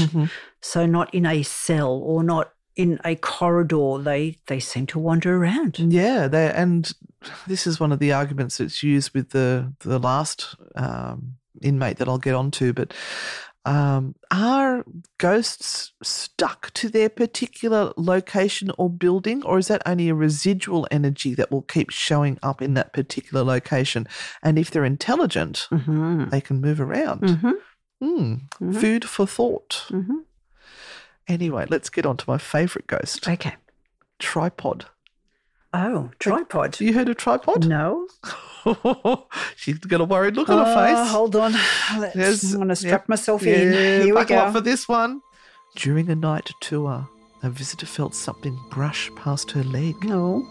So 0.61 0.85
not 0.85 1.11
in 1.13 1.25
a 1.25 1.41
cell 1.41 1.93
or 1.93 2.23
not 2.23 2.53
in 2.75 2.99
a 3.05 3.15
corridor. 3.15 3.97
They 4.03 4.37
they 4.47 4.59
seem 4.59 4.85
to 4.87 4.99
wander 4.99 5.35
around. 5.35 5.79
Yeah, 5.79 6.27
they 6.27 6.51
and 6.51 6.91
this 7.47 7.67
is 7.67 7.79
one 7.79 7.91
of 7.91 7.99
the 7.99 8.11
arguments 8.13 8.57
that's 8.57 8.81
used 8.83 9.13
with 9.13 9.29
the 9.29 9.73
the 9.79 9.99
last 9.99 10.55
um, 10.75 11.35
inmate 11.61 11.97
that 11.97 12.07
I'll 12.07 12.17
get 12.17 12.35
onto. 12.35 12.73
But 12.73 12.93
Um, 13.63 14.15
are 14.31 14.83
ghosts 15.19 15.93
stuck 16.01 16.71
to 16.73 16.89
their 16.89 17.09
particular 17.09 17.93
location 17.95 18.71
or 18.79 18.89
building, 18.89 19.43
or 19.45 19.59
is 19.59 19.67
that 19.67 19.83
only 19.85 20.09
a 20.09 20.15
residual 20.15 20.87
energy 20.89 21.35
that 21.35 21.51
will 21.51 21.61
keep 21.61 21.91
showing 21.91 22.39
up 22.41 22.61
in 22.61 22.73
that 22.73 22.91
particular 22.91 23.43
location? 23.45 24.07
And 24.41 24.57
if 24.57 24.71
they're 24.71 24.83
intelligent, 24.83 25.67
Mm-hmm. 25.71 26.29
they 26.29 26.41
can 26.41 26.59
move 26.59 26.81
around. 26.81 27.21
Mm-hmm. 27.21 27.51
Hmm. 28.01 28.71
Food 28.79 29.05
for 29.05 29.27
thought. 29.27 29.85
Mm-hmm. 31.31 31.41
Anyway, 31.43 31.65
let's 31.69 31.89
get 31.89 32.05
on 32.05 32.17
to 32.17 32.29
my 32.29 32.37
favourite 32.37 32.87
ghost 32.87 33.27
Okay. 33.27 33.55
tripod. 34.19 34.85
Oh, 35.73 36.11
tripod. 36.19 36.75
Have 36.75 36.81
You 36.85 36.93
heard 36.93 37.07
of 37.07 37.15
tripod? 37.17 37.65
No. 37.65 38.07
She's 39.55 39.79
got 39.79 40.01
a 40.01 40.05
worried 40.05 40.35
look 40.35 40.49
on 40.49 40.65
her 40.65 40.71
Oh, 40.71 40.85
face. 40.85 41.11
Hold 41.11 41.35
on. 41.37 41.53
Let's, 41.97 42.15
Yes, 42.15 42.43
I'm 42.51 42.57
going 42.57 42.67
to 42.67 42.75
strap 42.75 43.03
yep. 43.03 43.09
myself 43.09 43.41
Yeah, 43.43 43.53
in. 43.55 43.71
Here 43.71 44.05
we 44.07 44.11
buckle 44.11 44.37
up 44.37 44.47
go. 44.47 44.59
for 44.59 44.61
this 44.61 44.89
one. 44.89 45.21
During 45.77 46.09
a 46.09 46.15
night 46.15 46.51
tour, 46.59 47.07
a 47.41 47.49
visitor 47.49 47.85
felt 47.85 48.13
something 48.13 48.59
brush 48.69 49.09
past 49.15 49.51
her 49.51 49.63
leg. 49.63 49.95
No. 50.03 50.45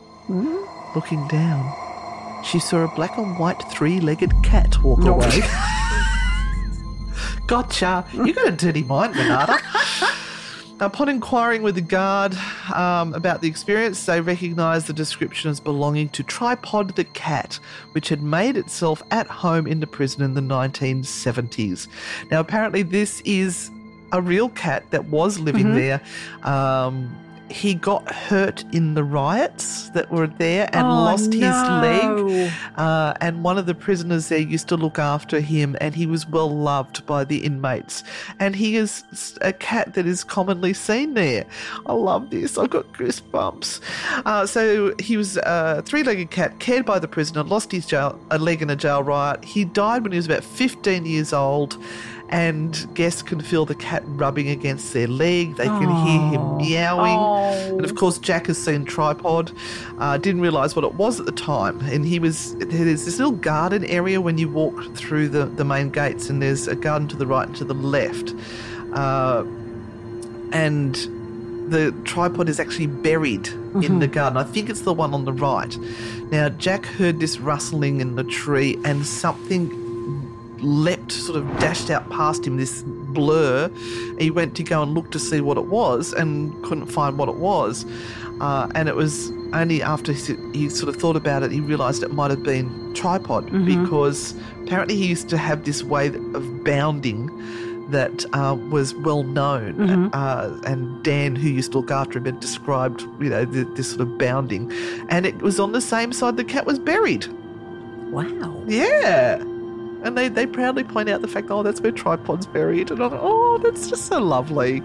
Looking 0.95 1.29
down, 1.29 1.71
she 2.43 2.59
saw 2.59 2.85
a 2.85 2.89
black 2.97 3.19
and 3.19 3.39
white 3.39 3.61
three-legged 3.71 4.33
cat 4.43 4.83
walk 4.83 5.01
No. 5.01 5.17
away. 5.17 5.29
gotcha. 7.47 8.07
You 8.15 8.33
got 8.33 8.49
a 8.49 8.53
dirty 8.53 8.85
mind, 8.85 9.15
Renata. 9.17 9.59
Upon 10.81 11.11
inquiring 11.11 11.63
with 11.63 11.75
the 11.75 11.83
guard 11.83 12.35
um, 12.75 13.13
about 13.13 13.43
the 13.43 13.49
experience, 13.49 14.07
they 14.07 14.19
recognised 14.23 14.87
the 14.87 14.95
description 14.95 15.51
as 15.51 15.61
belonging 15.61 16.09
to 16.11 16.23
Tripod 16.23 16.97
the 16.97 17.05
cat, 17.05 17.61
which 17.93 18.09
had 18.09 18.23
made 18.23 18.57
itself 18.57 19.03
at 19.11 19.27
home 19.27 19.67
in 19.67 19.81
the 19.81 19.87
prison 19.87 20.23
in 20.23 20.33
the 20.33 20.41
1970s. 20.41 21.87
Now, 22.31 22.41
apparently, 22.41 22.83
this 22.83 23.21
is 23.27 23.71
a 24.13 24.23
real 24.23 24.49
cat 24.49 24.91
that 24.91 25.05
was 25.05 25.39
living 25.39 25.75
there. 25.75 26.01
Um, 26.45 27.15
he 27.51 27.75
got 27.75 28.11
hurt 28.13 28.65
in 28.73 28.95
the 28.95 29.03
riots 29.05 29.91
that 29.91 30.11
were 30.11 30.27
there 30.29 30.69
and 30.73 30.87
Oh, 30.87 30.91
lost 30.91 31.33
his 31.33 31.43
leg. 31.43 32.53
Uh, 32.77 33.15
and 33.21 33.43
one 33.43 33.59
of 33.59 33.67
the 33.67 33.75
prisoners 33.75 34.29
there 34.29 34.39
used 34.39 34.69
to 34.69 34.77
look 34.77 34.99
after 34.99 35.41
him, 35.41 35.77
and 35.81 35.95
he 35.95 36.07
was 36.07 36.27
well 36.29 36.49
loved 36.51 37.05
by 37.07 37.25
the 37.25 37.39
inmates. 37.45 38.05
And 38.39 38.55
he 38.55 38.77
is 38.77 39.03
a 39.41 39.53
cat 39.53 39.95
that 39.95 40.07
is 40.07 40.23
commonly 40.25 40.73
seen 40.73 41.15
there. 41.15 41.45
I 41.87 41.93
love 41.93 42.31
this. 42.31 42.57
I've 42.57 42.71
got 42.71 42.93
goosebumps. 42.93 43.81
Uh, 44.25 44.47
so 44.47 44.95
he 45.01 45.17
was 45.17 45.37
a 45.39 45.83
three 45.85 46.03
legged 46.03 46.31
cat 46.31 46.61
cared 46.61 46.87
by 46.87 46.99
the 46.99 47.09
prisoner, 47.09 47.43
lost 47.43 47.73
his 47.73 47.87
jail, 47.87 48.19
a 48.31 48.39
leg 48.39 48.63
in 48.63 48.71
a 48.71 48.77
jail 48.77 49.03
riot. 49.03 49.45
He 49.45 49.65
died 49.65 50.03
when 50.05 50.13
he 50.13 50.17
was 50.17 50.27
about 50.27 50.45
15 50.45 51.05
years 51.05 51.33
old. 51.33 51.77
And 52.33 52.89
guests 52.95 53.23
can 53.23 53.41
feel 53.41 53.67
the 53.67 53.75
cat 53.75 54.05
rubbing 54.07 54.49
against 54.49 54.93
their 54.93 55.09
leg. 55.09 55.57
They 55.57 55.67
can 55.67 55.91
hear 56.07 56.21
him 56.31 56.59
meowing. 56.59 57.19
Oh. 57.19 57.77
And 57.77 57.85
of 57.85 57.97
course, 57.97 58.19
Jack 58.19 58.47
has 58.47 58.57
seen 58.57 58.85
Tripod. 58.85 59.51
Uh, 59.99 60.17
didn't 60.17 60.41
realise 60.41 60.77
what 60.77 60.85
it 60.85 60.95
was 60.95 61.19
at 61.19 61.27
the 61.27 61.33
time. 61.33 61.81
And 61.81 62.07
he 62.07 62.21
was, 62.21 62.55
there's 62.57 63.05
this 63.05 63.19
little 63.19 63.33
garden 63.33 63.85
area 63.85 64.21
when 64.21 64.39
you 64.39 64.49
walk 64.49 64.95
through 64.95 65.29
the, 65.31 65.47
the 65.47 65.65
main 65.65 65.91
gates, 65.91 66.31
and 66.31 66.41
there's 66.41 66.69
a 66.69 66.77
garden 66.77 67.09
to 67.09 67.17
the 67.17 67.27
right 67.27 67.49
and 67.49 67.57
to 67.57 67.65
the 67.65 67.75
left. 67.75 68.33
Uh, 68.93 69.45
and 70.53 70.95
the 71.69 71.93
tripod 72.05 72.49
is 72.49 72.61
actually 72.61 72.87
buried 72.87 73.49
in 73.83 73.99
the 73.99 74.07
garden. 74.07 74.37
I 74.37 74.45
think 74.45 74.71
it's 74.71 74.83
the 74.83 74.93
one 74.93 75.15
on 75.15 75.25
the 75.25 75.33
right. 75.33 75.77
Now, 76.31 76.49
Jack 76.49 76.87
heard 76.87 77.19
this 77.19 77.39
rustling 77.39 78.01
in 78.01 78.15
the 78.15 78.25
tree, 78.25 78.79
and 78.85 79.05
something 79.05 79.90
leapt, 80.63 81.13
sort 81.13 81.37
of 81.39 81.47
dashed 81.59 81.91
out 81.91 82.09
past 82.11 82.47
him, 82.47 82.57
this 82.57 82.83
blur. 82.87 83.71
He 84.19 84.31
went 84.31 84.57
to 84.57 84.63
go 84.63 84.83
and 84.83 84.95
look 84.95 85.11
to 85.13 85.19
see 85.19 85.41
what 85.41 85.57
it 85.59 85.67
was 85.67 86.13
and 86.13 86.53
couldn't 86.65 86.87
find 86.87 87.19
what 87.19 87.29
it 87.29 87.37
was. 87.37 87.85
Uh, 88.41 88.69
and 88.75 88.89
it 88.89 88.97
was 88.97 89.31
only 89.53 89.83
after 89.83 90.13
he, 90.13 90.35
he 90.55 90.69
sort 90.71 90.89
of 90.95 91.01
thought 91.01 91.17
about 91.17 91.43
it, 91.43 91.51
he 91.53 91.61
realised 91.61 92.03
it 92.03 92.13
might 92.13 92.31
have 92.31 92.43
been 92.43 92.93
tripod 92.95 93.51
because 93.67 94.35
apparently 94.63 94.97
he 94.97 95.07
used 95.07 95.29
to 95.29 95.37
have 95.37 95.65
this 95.65 95.83
way 95.83 96.07
of 96.09 96.65
bounding 96.65 97.29
that 97.91 98.25
uh, 98.33 98.57
was 98.71 98.95
well 98.95 99.25
known. 99.25 100.11
Uh, 100.15 100.59
and 100.65 101.03
Dan, 101.03 101.35
who 101.37 101.49
used 101.49 101.73
to 101.73 101.79
look 101.79 101.91
after 101.91 102.19
him, 102.19 102.25
had 102.25 102.41
described, 102.41 103.03
you 103.21 103.29
know, 103.29 103.45
th- 103.45 103.67
this 103.75 103.89
sort 103.91 104.01
of 104.03 104.17
bounding. 104.17 104.71
And 105.09 105.27
it 105.27 105.43
was 105.43 105.59
on 105.61 105.73
the 105.73 105.81
same 105.81 106.13
side 106.13 106.37
the 106.37 106.45
cat 106.45 106.65
was 106.67 106.79
buried. 106.79 107.27
Wow. 108.13 108.63
Yeah. 108.67 109.43
And 110.03 110.17
they, 110.17 110.29
they 110.29 110.47
proudly 110.47 110.85
point 110.85 111.09
out 111.11 111.21
the 111.21 111.29
fact, 111.29 111.51
oh, 111.51 111.63
that's 111.63 111.81
where 111.81 111.93
tripod's 111.93 112.47
buried. 112.47 112.91
And 112.91 113.03
I'm 113.03 113.11
like, 113.13 113.21
oh, 113.23 113.59
that's 113.63 113.89
just 113.89 114.07
so 114.07 114.19
lovely. 114.19 114.83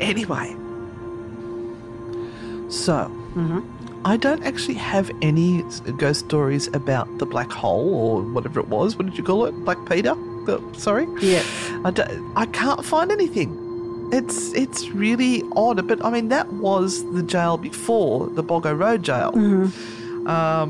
Anyway. 0.00 0.56
So, 2.68 3.10
I 4.04 4.16
don't 4.16 4.42
actually 4.44 4.74
have 4.74 5.10
any 5.22 5.62
ghost 5.98 6.20
stories 6.26 6.68
about 6.74 7.18
the 7.18 7.26
black 7.26 7.50
hole 7.50 7.94
or 7.94 8.22
whatever 8.22 8.60
it 8.60 8.68
was. 8.68 8.96
What 8.96 9.06
did 9.06 9.16
you 9.18 9.24
call 9.24 9.46
it? 9.46 9.52
Black 9.64 9.78
Peter? 9.88 10.14
Sorry? 10.76 11.06
Yeah. 11.20 11.42
I, 11.84 11.90
don't- 11.90 12.32
I 12.36 12.46
can't 12.46 12.84
find 12.84 13.10
anything. 13.12 13.62
It's 14.12 14.52
it's 14.52 14.88
really 14.90 15.42
odd, 15.56 15.88
but 15.88 16.04
I 16.04 16.10
mean 16.10 16.28
that 16.28 16.52
was 16.52 17.02
the 17.12 17.24
jail 17.24 17.56
before 17.56 18.28
the 18.28 18.42
Boggo 18.44 18.78
Road 18.78 19.02
jail, 19.02 19.32
um, 20.28 20.68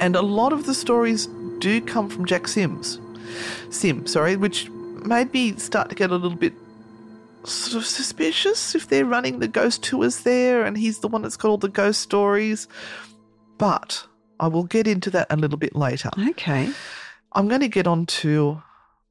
and 0.00 0.16
a 0.16 0.22
lot 0.22 0.54
of 0.54 0.64
the 0.64 0.72
stories 0.72 1.28
do 1.58 1.80
come 1.80 2.08
from 2.08 2.26
Jack 2.26 2.48
Sims, 2.48 3.00
Sim, 3.70 4.06
sorry, 4.06 4.36
which 4.36 4.70
made 4.70 5.32
me 5.32 5.56
start 5.56 5.88
to 5.90 5.94
get 5.94 6.10
a 6.10 6.16
little 6.16 6.36
bit 6.36 6.52
sort 7.44 7.76
of 7.76 7.86
suspicious 7.86 8.74
if 8.74 8.88
they're 8.88 9.04
running 9.04 9.38
the 9.38 9.48
ghost 9.48 9.82
tours 9.82 10.22
there, 10.22 10.64
and 10.64 10.76
he's 10.76 11.00
the 11.00 11.08
one 11.08 11.22
that's 11.22 11.36
got 11.36 11.48
all 11.48 11.58
the 11.58 11.68
ghost 11.68 12.00
stories. 12.00 12.68
But 13.58 14.06
I 14.40 14.48
will 14.48 14.64
get 14.64 14.86
into 14.86 15.10
that 15.10 15.28
a 15.30 15.36
little 15.36 15.58
bit 15.58 15.74
later. 15.74 16.10
Okay. 16.30 16.70
I'm 17.32 17.48
going 17.48 17.60
to 17.60 17.68
get 17.68 17.86
on 17.86 18.06
to 18.06 18.62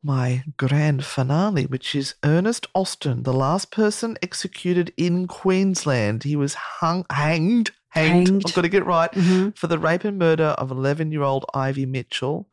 my 0.03 0.43
grand 0.57 1.03
finale, 1.03 1.65
which 1.65 1.95
is 1.95 2.15
Ernest 2.23 2.67
Austin, 2.75 3.23
the 3.23 3.33
last 3.33 3.71
person 3.71 4.17
executed 4.21 4.93
in 4.97 5.27
Queensland. 5.27 6.23
He 6.23 6.35
was 6.35 6.53
hung, 6.53 7.05
hanged, 7.09 7.71
hanged, 7.95 8.27
Hanged. 8.27 8.43
I've 8.47 8.53
got 8.53 8.61
to 8.61 8.69
get 8.69 8.85
right, 8.85 9.13
for 9.55 9.67
the 9.67 9.79
rape 9.79 10.03
and 10.03 10.17
murder 10.19 10.55
of 10.57 10.69
11 10.71 11.11
year 11.11 11.23
old 11.23 11.45
Ivy 11.53 11.85
Mitchell. 11.85 12.47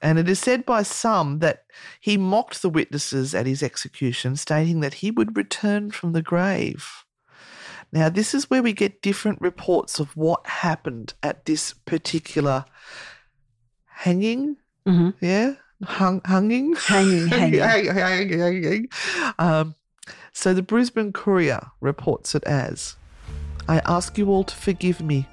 And 0.00 0.18
it 0.18 0.28
is 0.28 0.38
said 0.38 0.64
by 0.64 0.84
some 0.84 1.40
that 1.40 1.64
he 2.00 2.16
mocked 2.16 2.62
the 2.62 2.68
witnesses 2.70 3.34
at 3.34 3.46
his 3.46 3.62
execution, 3.64 4.36
stating 4.36 4.78
that 4.80 4.94
he 4.94 5.10
would 5.10 5.36
return 5.36 5.90
from 5.90 6.12
the 6.12 6.22
grave. 6.22 7.04
Now, 7.90 8.08
this 8.08 8.32
is 8.34 8.48
where 8.48 8.62
we 8.62 8.72
get 8.72 9.02
different 9.02 9.40
reports 9.40 9.98
of 9.98 10.14
what 10.16 10.46
happened 10.46 11.14
at 11.22 11.46
this 11.46 11.72
particular 11.72 12.64
hanging. 13.86 14.56
Mhm. 14.86 15.14
Yeah, 15.20 15.54
hung, 15.82 16.20
hanging, 16.24 16.74
Hanging, 16.86 17.26
hanging. 17.28 17.60
hanging, 17.60 17.92
hanging, 17.94 18.38
hanging. 18.38 18.88
Um, 19.38 19.74
so 20.32 20.54
the 20.54 20.62
Brisbane 20.62 21.12
Courier 21.12 21.70
reports 21.80 22.34
it 22.34 22.44
as 22.44 22.94
I 23.68 23.82
ask 23.84 24.16
you 24.16 24.30
all 24.30 24.44
to 24.44 24.56
forgive 24.56 25.02
me. 25.02 25.28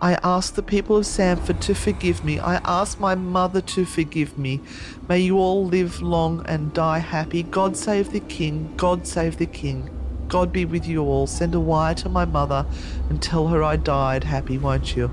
I 0.00 0.16
ask 0.22 0.54
the 0.54 0.62
people 0.62 0.96
of 0.96 1.04
Samford 1.04 1.58
to 1.62 1.74
forgive 1.74 2.24
me. 2.24 2.38
I 2.38 2.60
ask 2.64 3.00
my 3.00 3.16
mother 3.16 3.60
to 3.60 3.84
forgive 3.84 4.38
me. 4.38 4.60
May 5.08 5.18
you 5.18 5.38
all 5.38 5.66
live 5.66 6.00
long 6.00 6.46
and 6.46 6.72
die 6.72 7.00
happy. 7.00 7.42
God 7.42 7.76
save 7.76 8.12
the 8.12 8.20
King. 8.20 8.72
God 8.76 9.08
save 9.08 9.38
the 9.38 9.46
King. 9.46 9.90
God 10.28 10.52
be 10.52 10.64
with 10.64 10.86
you 10.86 11.02
all. 11.02 11.26
Send 11.26 11.52
a 11.52 11.58
wire 11.58 11.96
to 11.96 12.08
my 12.08 12.24
mother 12.24 12.64
and 13.08 13.20
tell 13.20 13.48
her 13.48 13.64
I 13.64 13.74
died 13.74 14.22
happy, 14.22 14.56
won't 14.56 14.94
you? 14.94 15.10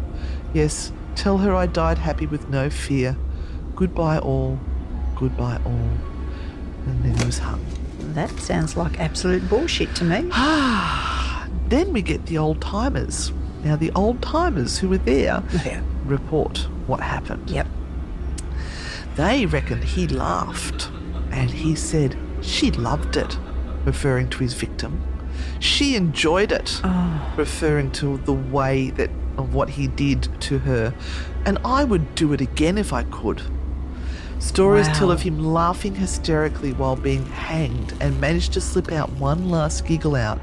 Yes, 0.54 0.92
tell 1.16 1.40
her 1.40 1.56
I 1.56 1.66
died 1.66 1.98
happy 1.98 2.28
with 2.28 2.48
no 2.50 2.70
fear. 2.70 3.18
Goodbye, 3.76 4.20
all. 4.20 4.60
Goodbye, 5.16 5.60
all. 5.66 5.90
And 6.86 7.04
then 7.04 7.18
he 7.18 7.26
was 7.26 7.40
hung. 7.40 7.66
That 8.14 8.30
sounds 8.40 8.78
like 8.78 9.00
absolute 9.00 9.50
bullshit 9.50 9.96
to 9.96 10.04
me. 10.04 10.30
Then 11.68 11.94
we 11.94 12.02
get 12.02 12.26
the 12.28 12.38
old 12.38 12.62
timers. 12.62 13.32
Now, 13.64 13.76
the 13.76 13.92
old 13.96 14.22
timers 14.22 14.78
who 14.78 14.90
were 14.90 15.00
there 15.00 15.44
Yeah. 15.66 15.82
report 16.06 16.68
what 16.88 17.00
happened. 17.00 17.50
Yep. 17.50 17.68
They 19.16 19.46
reckon 19.46 19.82
he 19.82 20.08
laughed 20.08 20.90
and 21.32 21.50
he 21.50 21.74
said 21.76 22.16
she 22.42 22.70
loved 22.72 23.18
it, 23.18 23.38
referring 23.86 24.30
to 24.30 24.40
his 24.40 24.54
victim. 24.54 25.02
She 25.60 25.96
enjoyed 25.96 26.52
it, 26.52 26.80
oh. 26.84 27.34
referring 27.38 27.92
to 27.92 28.18
the 28.20 28.34
way 28.34 28.92
that 28.92 29.10
of 29.38 29.54
what 29.54 29.70
he 29.70 29.88
did 29.88 30.30
to 30.42 30.60
her. 30.60 30.94
And 31.46 31.58
I 31.66 31.84
would 31.84 32.16
do 32.16 32.34
it 32.34 32.42
again 32.42 32.78
if 32.78 32.94
I 32.94 33.04
could. 33.04 33.42
Stories 34.40 34.88
tell 34.90 35.12
of 35.12 35.22
him 35.24 35.40
laughing 35.40 35.96
hysterically 35.96 36.72
while 36.74 36.96
being 36.96 37.26
hanged 37.26 37.94
and 38.00 38.20
managed 38.22 38.54
to 38.54 38.62
slip 38.62 38.92
out 38.92 39.10
one 39.14 39.50
last 39.50 39.86
giggle 39.86 40.16
out 40.16 40.40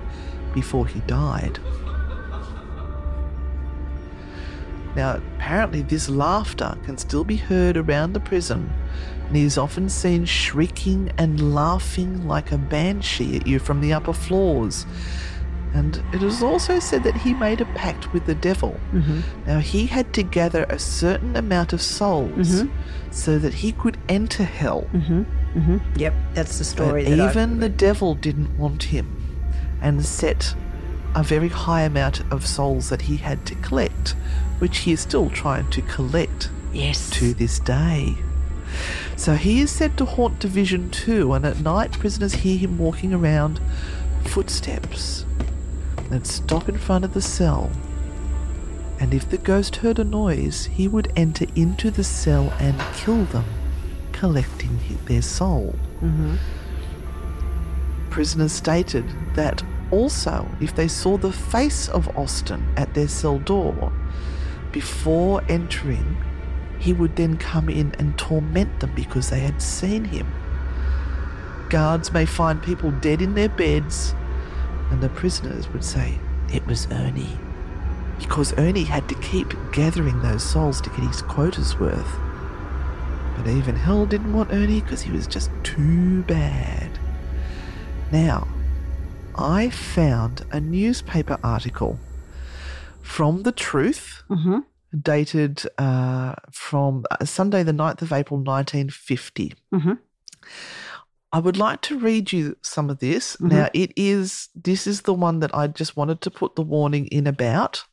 before 0.52 0.86
he 0.86 1.00
died. 1.00 1.58
Now, 4.94 5.20
apparently, 5.36 5.82
this 5.82 6.08
laughter 6.08 6.76
can 6.84 6.98
still 6.98 7.24
be 7.24 7.36
heard 7.36 7.76
around 7.76 8.12
the 8.12 8.20
prison, 8.20 8.70
And 9.26 9.36
he 9.36 9.44
is 9.44 9.56
often 9.56 9.88
seen 9.88 10.26
shrieking 10.26 11.10
and 11.16 11.54
laughing 11.54 12.28
like 12.28 12.52
a 12.52 12.58
banshee 12.58 13.36
at 13.36 13.46
you 13.46 13.58
from 13.58 13.80
the 13.80 13.92
upper 13.94 14.12
floors. 14.12 14.84
And 15.74 16.02
it 16.12 16.22
is 16.22 16.42
also 16.42 16.78
said 16.78 17.02
that 17.04 17.16
he 17.16 17.32
made 17.32 17.62
a 17.62 17.64
pact 17.64 18.12
with 18.12 18.26
the 18.26 18.34
devil. 18.34 18.78
Mm-hmm. 18.92 19.20
Now, 19.46 19.60
he 19.60 19.86
had 19.86 20.12
to 20.12 20.22
gather 20.22 20.64
a 20.64 20.78
certain 20.78 21.34
amount 21.34 21.72
of 21.72 21.80
souls 21.80 22.30
mm-hmm. 22.62 23.10
so 23.10 23.38
that 23.38 23.54
he 23.54 23.72
could 23.72 23.96
enter 24.06 24.44
hell. 24.44 24.86
Mm-hmm. 24.92 25.78
Yep, 25.98 26.14
that's 26.34 26.58
the 26.58 26.64
But 26.64 26.66
story. 26.66 27.04
that 27.04 27.18
I- 27.18 27.30
even 27.30 27.60
the 27.60 27.70
devil 27.70 28.14
didn't 28.14 28.58
want 28.58 28.82
him 28.84 29.21
and 29.82 30.04
set 30.04 30.54
a 31.14 31.22
very 31.22 31.48
high 31.48 31.82
amount 31.82 32.20
of 32.32 32.46
souls 32.46 32.88
that 32.88 33.02
he 33.02 33.18
had 33.18 33.44
to 33.46 33.54
collect, 33.56 34.10
which 34.58 34.78
he 34.78 34.92
is 34.92 35.00
still 35.00 35.28
trying 35.28 35.68
to 35.70 35.82
collect 35.82 36.48
yes. 36.72 37.10
to 37.10 37.34
this 37.34 37.58
day. 37.58 38.14
So 39.16 39.34
he 39.34 39.60
is 39.60 39.70
said 39.70 39.98
to 39.98 40.04
haunt 40.04 40.38
Division 40.38 40.90
2, 40.90 41.34
and 41.34 41.44
at 41.44 41.60
night 41.60 41.92
prisoners 41.92 42.32
hear 42.32 42.56
him 42.56 42.78
walking 42.78 43.12
around 43.12 43.60
footsteps 44.24 45.26
that 46.08 46.26
stop 46.26 46.68
in 46.68 46.78
front 46.78 47.04
of 47.04 47.12
the 47.12 47.22
cell. 47.22 47.70
And 49.00 49.12
if 49.12 49.28
the 49.28 49.38
ghost 49.38 49.76
heard 49.76 49.98
a 49.98 50.04
noise, 50.04 50.66
he 50.66 50.88
would 50.88 51.12
enter 51.16 51.46
into 51.56 51.90
the 51.90 52.04
cell 52.04 52.52
and 52.58 52.80
kill 52.94 53.24
them, 53.24 53.44
collecting 54.12 54.78
their 55.06 55.22
soul. 55.22 55.74
Mm-hmm. 56.00 56.36
Prisoners 58.12 58.52
stated 58.52 59.06
that 59.36 59.62
also, 59.90 60.46
if 60.60 60.76
they 60.76 60.86
saw 60.86 61.16
the 61.16 61.32
face 61.32 61.88
of 61.88 62.14
Austin 62.14 62.62
at 62.76 62.92
their 62.92 63.08
cell 63.08 63.38
door 63.38 63.90
before 64.70 65.42
entering, 65.48 66.18
he 66.78 66.92
would 66.92 67.16
then 67.16 67.38
come 67.38 67.70
in 67.70 67.94
and 67.98 68.18
torment 68.18 68.80
them 68.80 68.92
because 68.94 69.30
they 69.30 69.40
had 69.40 69.62
seen 69.62 70.04
him. 70.04 70.30
Guards 71.70 72.12
may 72.12 72.26
find 72.26 72.62
people 72.62 72.90
dead 72.90 73.22
in 73.22 73.32
their 73.32 73.48
beds, 73.48 74.14
and 74.90 75.00
the 75.00 75.08
prisoners 75.08 75.66
would 75.70 75.82
say, 75.82 76.18
It 76.52 76.66
was 76.66 76.86
Ernie. 76.90 77.38
Because 78.18 78.52
Ernie 78.58 78.84
had 78.84 79.08
to 79.08 79.14
keep 79.22 79.54
gathering 79.72 80.20
those 80.20 80.42
souls 80.42 80.82
to 80.82 80.90
get 80.90 81.00
his 81.00 81.22
quotas 81.22 81.80
worth. 81.80 82.18
But 83.38 83.48
even 83.48 83.74
hell 83.74 84.04
didn't 84.04 84.34
want 84.34 84.52
Ernie 84.52 84.82
because 84.82 85.00
he 85.00 85.12
was 85.12 85.26
just 85.26 85.50
too 85.62 86.20
bad. 86.24 86.91
Now, 88.12 88.46
I 89.36 89.70
found 89.70 90.44
a 90.52 90.60
newspaper 90.60 91.38
article 91.42 91.98
from 93.00 93.42
The 93.42 93.52
Truth, 93.52 94.22
dated 95.00 95.62
uh, 95.78 96.34
from 96.50 97.04
uh, 97.10 97.24
Sunday, 97.24 97.62
the 97.62 97.72
9th 97.72 98.02
of 98.02 98.12
April, 98.12 98.38
1950. 98.38 99.54
I 101.32 101.38
would 101.38 101.56
like 101.56 101.80
to 101.82 101.98
read 101.98 102.30
you 102.32 102.58
some 102.60 102.90
of 102.90 102.98
this. 102.98 103.40
Now, 103.40 103.68
it 103.72 103.92
is, 103.96 104.50
this 104.54 104.86
is 104.86 105.02
the 105.02 105.14
one 105.14 105.38
that 105.40 105.54
I 105.54 105.66
just 105.68 105.96
wanted 105.96 106.20
to 106.20 106.30
put 106.30 106.54
the 106.56 106.62
warning 106.62 107.06
in 107.06 107.26
about 107.26 107.84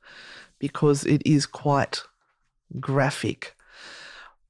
because 0.60 1.06
it 1.06 1.22
is 1.26 1.46
quite 1.46 2.02
graphic. 2.82 3.56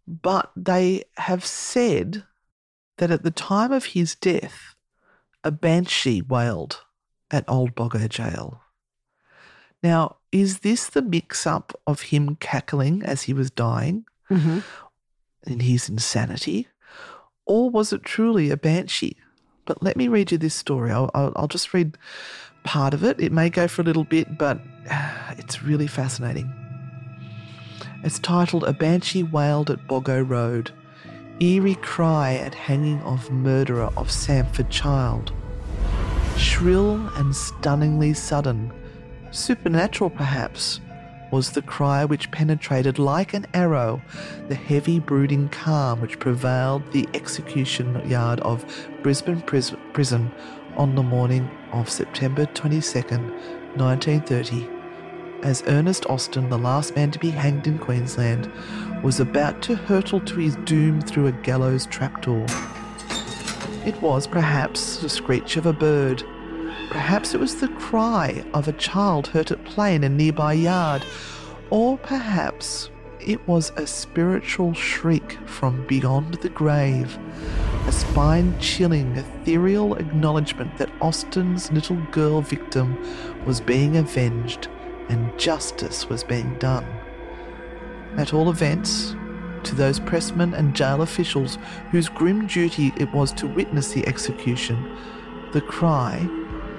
But 0.08 0.52
they 0.56 1.04
have 1.18 1.46
said 1.46 2.24
that 2.98 3.12
at 3.12 3.22
the 3.22 3.30
time 3.30 3.72
of 3.72 3.86
his 3.86 4.16
death, 4.16 4.74
a 5.44 5.52
banshee 5.52 6.22
wailed 6.22 6.82
at 7.32 7.46
Old 7.48 7.76
Boggo 7.76 8.08
Jail. 8.10 8.62
Now, 9.82 10.18
is 10.32 10.60
this 10.60 10.88
the 10.88 11.02
mix 11.02 11.48
up 11.48 11.74
of 11.88 12.02
him 12.02 12.36
cackling 12.36 13.02
as 13.04 13.24
he 13.24 13.34
was 13.34 13.50
dying 13.50 14.06
mm-hmm. 14.30 14.60
in 15.48 15.60
his 15.62 15.90
insanity? 15.90 16.68
Or 17.46 17.70
was 17.70 17.94
it 17.94 18.04
truly 18.04 18.52
a 18.52 18.58
banshee? 18.58 19.18
But 19.66 19.82
let 19.82 19.96
me 19.96 20.08
read 20.08 20.32
you 20.32 20.38
this 20.38 20.56
story. 20.56 20.92
I'll, 20.92 21.10
I'll, 21.14 21.32
I'll 21.36 21.48
just 21.48 21.74
read 21.74 21.98
part 22.64 22.94
of 22.94 23.04
it. 23.04 23.20
It 23.20 23.32
may 23.32 23.50
go 23.50 23.68
for 23.68 23.82
a 23.82 23.86
little 23.86 24.04
bit, 24.04 24.38
but 24.38 24.60
it's 25.38 25.64
really 25.64 25.88
fascinating. 25.88 26.54
It's 28.04 28.20
titled 28.20 28.64
A 28.64 28.74
Banshee 28.74 29.24
Wailed 29.24 29.70
at 29.70 29.88
Boggo 29.88 30.28
Road. 30.28 30.72
Eerie 31.42 31.76
cry 31.76 32.34
at 32.34 32.54
hanging 32.54 33.00
of 33.04 33.32
murderer 33.32 33.90
of 33.96 34.10
Samford 34.10 34.70
child. 34.70 35.32
Shrill 36.36 37.08
and 37.16 37.34
stunningly 37.34 38.14
sudden, 38.14 38.74
supernatural 39.32 40.10
perhaps, 40.10 40.82
was 41.32 41.52
the 41.52 41.62
cry 41.62 42.04
which 42.04 42.30
penetrated 42.32 43.00
like 43.00 43.34
an 43.34 43.46
arrow 43.54 44.02
the 44.50 44.56
heavy 44.56 45.00
brooding 45.00 45.48
calm 45.48 46.02
which 46.02 46.20
prevailed 46.20 46.92
the 46.92 47.08
execution 47.14 48.06
yard 48.10 48.42
of 48.42 48.66
Brisbane 49.02 49.42
Pris- 49.42 49.76
Prison 49.94 50.30
on 50.76 50.96
the 50.96 51.04
morning 51.04 51.50
of 51.72 51.90
September 51.90 52.48
22nd, 52.48 53.32
1930, 53.78 54.68
as 55.44 55.64
Ernest 55.68 56.06
Austin, 56.08 56.50
the 56.50 56.58
last 56.58 56.96
man 56.96 57.12
to 57.12 57.20
be 57.20 57.30
hanged 57.30 57.66
in 57.66 57.78
Queensland, 57.78 58.52
was 59.02 59.20
about 59.20 59.62
to 59.62 59.76
hurtle 59.76 60.20
to 60.20 60.36
his 60.36 60.56
doom 60.58 61.02
through 61.02 61.28
a 61.28 61.32
gallows 61.32 61.86
trapdoor. 61.86 62.46
It 63.86 64.00
was 64.02 64.28
perhaps 64.28 64.98
the 64.98 65.08
screech 65.08 65.56
of 65.56 65.66
a 65.66 65.74
bird. 65.74 66.24
Perhaps 66.90 67.34
it 67.34 67.40
was 67.40 67.56
the 67.56 67.70
cry 67.70 68.44
of 68.54 68.68
a 68.68 68.74
child 68.74 69.28
hurt 69.28 69.52
at 69.52 69.64
play 69.64 69.96
in 69.96 70.04
a 70.04 70.10
nearby 70.10 70.54
yard. 70.54 71.06
Or 71.70 71.98
perhaps 71.98 72.90
it 73.20 73.48
was 73.48 73.72
a 73.78 73.88
spiritual 73.88 74.74
shriek 74.74 75.38
from 75.46 75.86
beyond 75.88 76.36
the 76.36 76.50
grave. 76.50 77.18
A 77.88 77.92
spine 77.92 78.60
chilling, 78.60 79.16
ethereal 79.16 79.96
acknowledgement 79.96 80.78
that 80.78 80.92
Austin's 81.02 81.72
little 81.72 82.02
girl 82.12 82.42
victim 82.42 82.98
was 83.46 83.62
being 83.62 83.96
avenged 83.96 84.68
and 85.08 85.38
justice 85.40 86.10
was 86.10 86.24
being 86.24 86.54
done. 86.60 86.86
At 88.18 88.34
all 88.34 88.50
events, 88.50 89.16
to 89.64 89.76
those 89.76 90.00
pressmen 90.00 90.54
and 90.54 90.76
jail 90.76 91.02
officials 91.02 91.58
whose 91.92 92.10
grim 92.10 92.48
duty 92.48 92.94
it 92.98 93.12
was 93.14 93.32
to 93.34 93.48
witness 93.48 93.92
the 93.92 94.08
execution, 94.08 94.98
the 95.52 95.62
cry, 95.62 96.20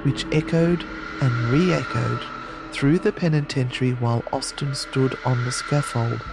which 0.03 0.27
echoed 0.33 0.85
and 1.21 1.33
re 1.51 1.73
echoed 1.73 2.21
through 2.73 2.99
the 2.99 3.13
penitentiary 3.13 3.93
while 3.93 4.25
Austin 4.33 4.75
stood 4.75 5.19
on 5.25 5.45
the 5.45 5.53
scaffold, 5.53 6.25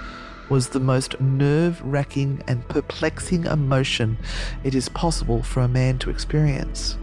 was 0.50 0.70
the 0.70 0.80
most 0.80 1.20
nerve 1.20 1.82
wracking 1.84 2.42
and 2.48 2.68
perplexing 2.70 3.46
emotion 3.46 4.18
it 4.64 4.74
is 4.74 4.88
possible 4.90 5.44
for 5.44 5.62
a 5.62 5.68
man 5.68 5.98
to 6.00 6.10
experience. 6.10 6.98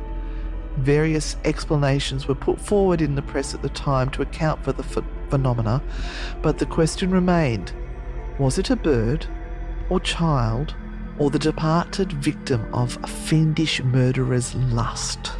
Various 0.78 1.36
explanations 1.44 2.26
were 2.26 2.34
put 2.34 2.60
forward 2.60 3.00
in 3.00 3.14
the 3.14 3.22
press 3.22 3.54
at 3.54 3.62
the 3.62 3.68
time 3.68 4.10
to 4.10 4.22
account 4.22 4.64
for 4.64 4.72
the 4.72 4.82
ph- 4.82 5.04
phenomena, 5.28 5.82
but 6.42 6.58
the 6.58 6.66
question 6.66 7.10
remained 7.10 7.72
was 8.38 8.58
it 8.58 8.70
a 8.70 8.76
bird, 8.76 9.26
or 9.88 10.00
child, 10.00 10.74
or 11.18 11.30
the 11.30 11.38
departed 11.38 12.12
victim 12.12 12.66
of 12.74 12.98
a 13.02 13.06
fiendish 13.06 13.82
murderer's 13.82 14.54
lust? 14.54 15.32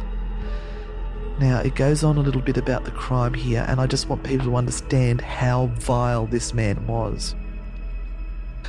Now, 1.39 1.59
it 1.59 1.75
goes 1.75 2.03
on 2.03 2.17
a 2.17 2.21
little 2.21 2.41
bit 2.41 2.57
about 2.57 2.85
the 2.85 2.91
crime 2.91 3.33
here, 3.33 3.65
and 3.67 3.81
I 3.81 3.87
just 3.87 4.07
want 4.07 4.23
people 4.23 4.47
to 4.47 4.55
understand 4.55 5.19
how 5.19 5.67
vile 5.67 6.25
this 6.27 6.53
man 6.53 6.87
was. 6.87 7.35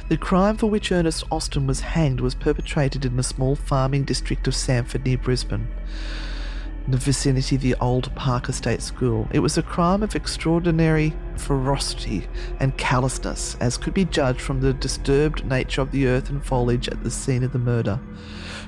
The 0.09 0.17
crime 0.17 0.57
for 0.57 0.69
which 0.69 0.91
Ernest 0.91 1.25
Austin 1.31 1.67
was 1.67 1.81
hanged 1.81 2.21
was 2.21 2.35
perpetrated 2.35 3.05
in 3.05 3.17
the 3.17 3.23
small 3.23 3.55
farming 3.55 4.05
district 4.05 4.47
of 4.49 4.55
Samford 4.55 5.05
near 5.05 5.19
Brisbane, 5.19 5.69
the 6.89 6.97
vicinity 6.97 7.57
of 7.57 7.63
the 7.63 7.75
old 7.81 8.15
Parker 8.15 8.53
State 8.53 8.83
School. 8.83 9.29
It 9.33 9.41
was 9.41 9.59
a 9.59 9.63
crime 9.63 10.03
of 10.03 10.15
extraordinary 10.15 11.15
ferocity 11.37 12.29
and 12.61 12.77
callousness, 12.77 13.57
as 13.61 13.77
could 13.77 13.95
be 13.95 14.05
judged 14.05 14.41
from 14.41 14.61
the 14.61 14.73
disturbed 14.73 15.45
nature 15.45 15.81
of 15.81 15.91
the 15.91 16.07
earth 16.07 16.31
and 16.31 16.45
foliage 16.45 16.89
at 16.89 17.03
the 17.03 17.11
scene 17.11 17.43
of 17.43 17.53
the 17.53 17.59
murder. 17.59 17.99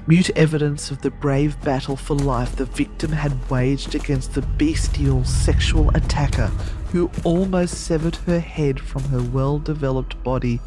Mute 0.07 0.31
evidence 0.37 0.91
of 0.91 1.03
the 1.03 1.11
brave 1.11 1.61
battle 1.62 1.97
for 1.97 2.14
life 2.14 2.57
the 2.57 2.64
victim 2.64 3.12
had 3.12 3.51
waged 3.51 3.95
against 3.95 4.35
the 4.35 4.43
bestial 4.43 5.23
sexual 5.25 5.91
attacker 5.91 6.51
who 6.93 7.11
almost 7.25 7.85
severed 7.85 8.16
her 8.16 8.41
head 8.41 8.81
from 8.81 9.03
her 9.05 9.23
well 9.23 9.59
developed 9.59 10.23
body, 10.25 10.61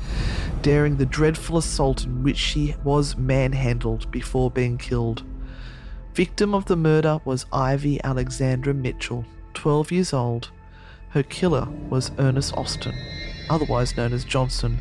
daring 0.61 0.97
the 0.97 1.05
dreadful 1.05 1.57
assault 1.57 2.05
in 2.05 2.23
which 2.23 2.37
she 2.37 2.75
was 2.83 3.17
manhandled 3.17 4.09
before 4.11 4.51
being 4.51 4.77
killed. 4.77 5.23
Victim 6.13 6.53
of 6.53 6.65
the 6.65 6.75
murder 6.75 7.21
was 7.23 7.45
Ivy 7.53 8.03
Alexandra 8.03 8.73
Mitchell, 8.73 9.23
12 9.53 9.93
years 9.93 10.13
old. 10.13 10.51
Her 11.11 11.23
killer 11.23 11.69
was 11.89 12.11
Ernest 12.19 12.53
Austin, 12.57 12.93
otherwise 13.49 13.95
known 13.95 14.11
as 14.11 14.25
Johnson, 14.25 14.79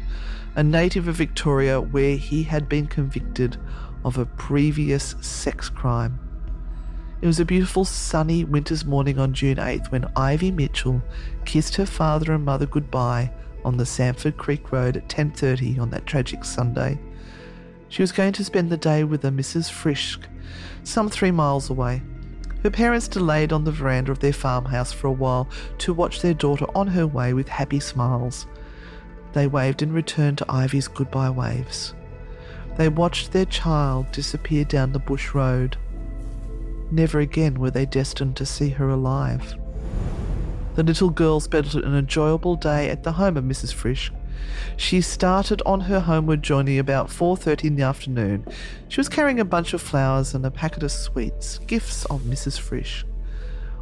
a 0.57 0.65
native 0.65 1.07
of 1.07 1.15
Victoria 1.15 1.81
where 1.81 2.17
he 2.17 2.43
had 2.43 2.69
been 2.69 2.89
convicted 2.89 3.57
of 4.05 4.19
a 4.19 4.27
previous 4.27 5.15
sex 5.21 5.69
crime. 5.69 6.19
It 7.23 7.29
was 7.29 7.39
a 7.39 7.45
beautiful 7.45 7.85
sunny 7.85 8.43
winter's 8.43 8.85
morning 8.85 9.21
on 9.21 9.33
June 9.33 9.59
8th 9.59 9.93
when 9.93 10.11
Ivy 10.17 10.51
Mitchell 10.51 11.01
kissed 11.45 11.77
her 11.77 11.87
father 11.87 12.33
and 12.33 12.45
mother 12.45 12.67
goodbye 12.67 13.31
on 13.65 13.77
the 13.77 13.85
Samford 13.85 14.37
Creek 14.37 14.73
Road 14.73 14.97
at 14.97 15.09
10:30 15.09 15.79
on 15.79 15.91
that 15.91 16.07
tragic 16.07 16.45
Sunday. 16.45 16.99
She 17.89 18.03
was 18.03 18.11
going 18.11 18.33
to 18.33 18.45
spend 18.45 18.71
the 18.71 18.77
day 18.77 19.05
with 19.05 19.25
a 19.25 19.31
Mrs. 19.31 19.71
Frisch, 19.71 20.19
some 20.85 21.09
three 21.09 21.31
miles 21.31 21.71
away. 21.71 22.03
Her 22.63 22.71
parents 22.71 23.09
delayed 23.09 23.53
on 23.53 23.65
the 23.65 23.73
veranda 23.73 24.13
of 24.13 24.19
their 24.19 24.33
farmhouse 24.33 24.93
for 24.93 25.07
a 25.07 25.13
while 25.13 25.49
to 25.79 25.95
watch 25.95 26.21
their 26.21 26.35
daughter 26.35 26.67
on 26.75 26.89
her 26.89 27.07
way 27.07 27.33
with 27.33 27.49
happy 27.49 27.81
smiles. 27.81 28.47
They 29.33 29.47
waved 29.47 29.83
in 29.83 29.93
return 29.93 30.37
to 30.37 30.47
Ivy's 30.51 30.89
goodbye 30.89 31.31
waves. 31.31 31.95
They 32.77 32.89
watched 32.89 33.33
their 33.33 33.47
child 33.47 34.13
disappear 34.13 34.65
down 34.65 34.93
the 34.93 34.99
bush 34.99 35.35
road. 35.35 35.77
Never 36.91 37.21
again 37.21 37.55
were 37.59 37.71
they 37.71 37.87
destined 37.87 38.37
to 38.37 38.47
see 38.47 38.71
her 38.71 38.89
alive. 38.89 39.55
The 40.75 40.83
little 40.83 41.11
girl 41.11 41.41
spent 41.41 41.75
an 41.75 41.95
enjoyable 41.95 42.57
day 42.57 42.91
at 42.91 43.03
the 43.03 43.13
home 43.13 43.37
of 43.37 43.45
Mrs. 43.45 43.73
Frisch. 43.73 44.13
She 44.77 45.01
started 45.01 45.63
on 45.67 45.81
her 45.83 46.01
homeward 46.01 46.43
journey 46.43 46.79
about 46.79 47.11
4:30 47.11 47.69
in 47.69 47.77
the 47.77 47.83
afternoon. 47.83 48.47
She 48.89 49.01
was 49.01 49.09
carrying 49.09 49.41
a 49.41 49.45
bunch 49.45 49.75
of 49.75 49.81
flowers 49.81 50.35
and 50.35 50.45
a 50.45 50.51
packet 50.51 50.83
of 50.83 50.93
sweets, 50.93 51.59
gifts 51.67 52.05
of 52.07 52.23
Mrs. 52.23 52.59
Frisch. 52.59 53.05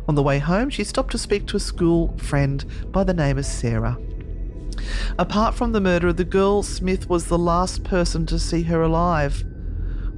On 0.09 0.15
the 0.15 0.23
way 0.23 0.39
home, 0.39 0.71
she 0.71 0.85
stopped 0.85 1.13
to 1.13 1.19
speak 1.19 1.47
to 1.47 1.57
a 1.57 1.61
school 1.61 2.15
friend 2.17 2.65
by 2.91 3.05
the 3.05 3.15
name 3.15 3.39
of 3.39 3.47
Sarah. 3.47 3.99
Apart 5.19 5.55
from 5.55 5.73
the 5.73 5.81
murder 5.81 6.09
of 6.09 6.17
the 6.17 6.25
girl, 6.25 6.63
Smith 6.63 7.09
was 7.09 7.27
the 7.27 7.39
last 7.39 7.85
person 7.85 8.25
to 8.27 8.39
see 8.39 8.63
her 8.63 8.81
alive. 8.81 9.45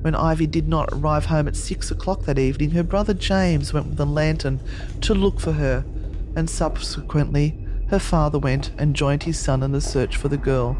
When 0.03 0.15
Ivy 0.15 0.47
did 0.47 0.69
not 0.69 0.89
arrive 0.93 1.27
home 1.27 1.49
at 1.49 1.57
six 1.57 1.91
o'clock 1.91 2.25
that 2.25 2.39
evening, 2.39 2.71
her 2.71 2.83
brother 2.83 3.15
James 3.15 3.73
went 3.73 3.89
with 3.89 4.01
a 4.01 4.05
lantern 4.05 4.61
to 5.03 5.15
look 5.15 5.41
for 5.41 5.53
her, 5.53 5.85
and 6.37 6.49
subsequently, 6.49 7.60
her 7.91 7.99
father 7.99 8.39
went 8.39 8.71
and 8.79 8.95
joined 8.95 9.25
his 9.25 9.39
son 9.39 9.63
in 9.65 9.73
the 9.73 9.81
search 9.81 10.17
for 10.17 10.29
the 10.29 10.37
girl. 10.37 10.77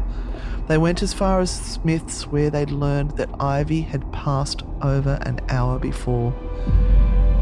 They 0.67 0.77
went 0.77 1.03
as 1.03 1.13
far 1.13 1.41
as 1.41 1.51
Smith's, 1.51 2.25
where 2.25 2.49
they'd 2.49 2.71
learned 2.71 3.17
that 3.17 3.29
Ivy 3.41 3.81
had 3.81 4.09
passed 4.13 4.63
over 4.81 5.19
an 5.23 5.41
hour 5.49 5.77
before. 5.77 6.33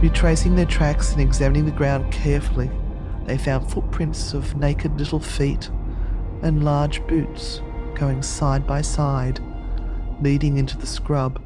Retracing 0.02 0.56
their 0.56 0.66
tracks 0.66 1.12
and 1.12 1.22
examining 1.22 1.66
the 1.66 1.72
ground 1.72 2.12
carefully, 2.12 2.72
they 3.26 3.38
found 3.38 3.70
footprints 3.70 4.34
of 4.34 4.56
naked 4.56 4.98
little 4.98 5.20
feet 5.20 5.70
and 6.42 6.66
large 6.66 7.06
boots 7.06 7.62
going 7.94 8.24
side 8.24 8.66
by 8.66 8.82
side, 8.82 9.40
leading 10.22 10.58
into 10.58 10.78
the 10.78 10.88
scrub. 10.88 11.40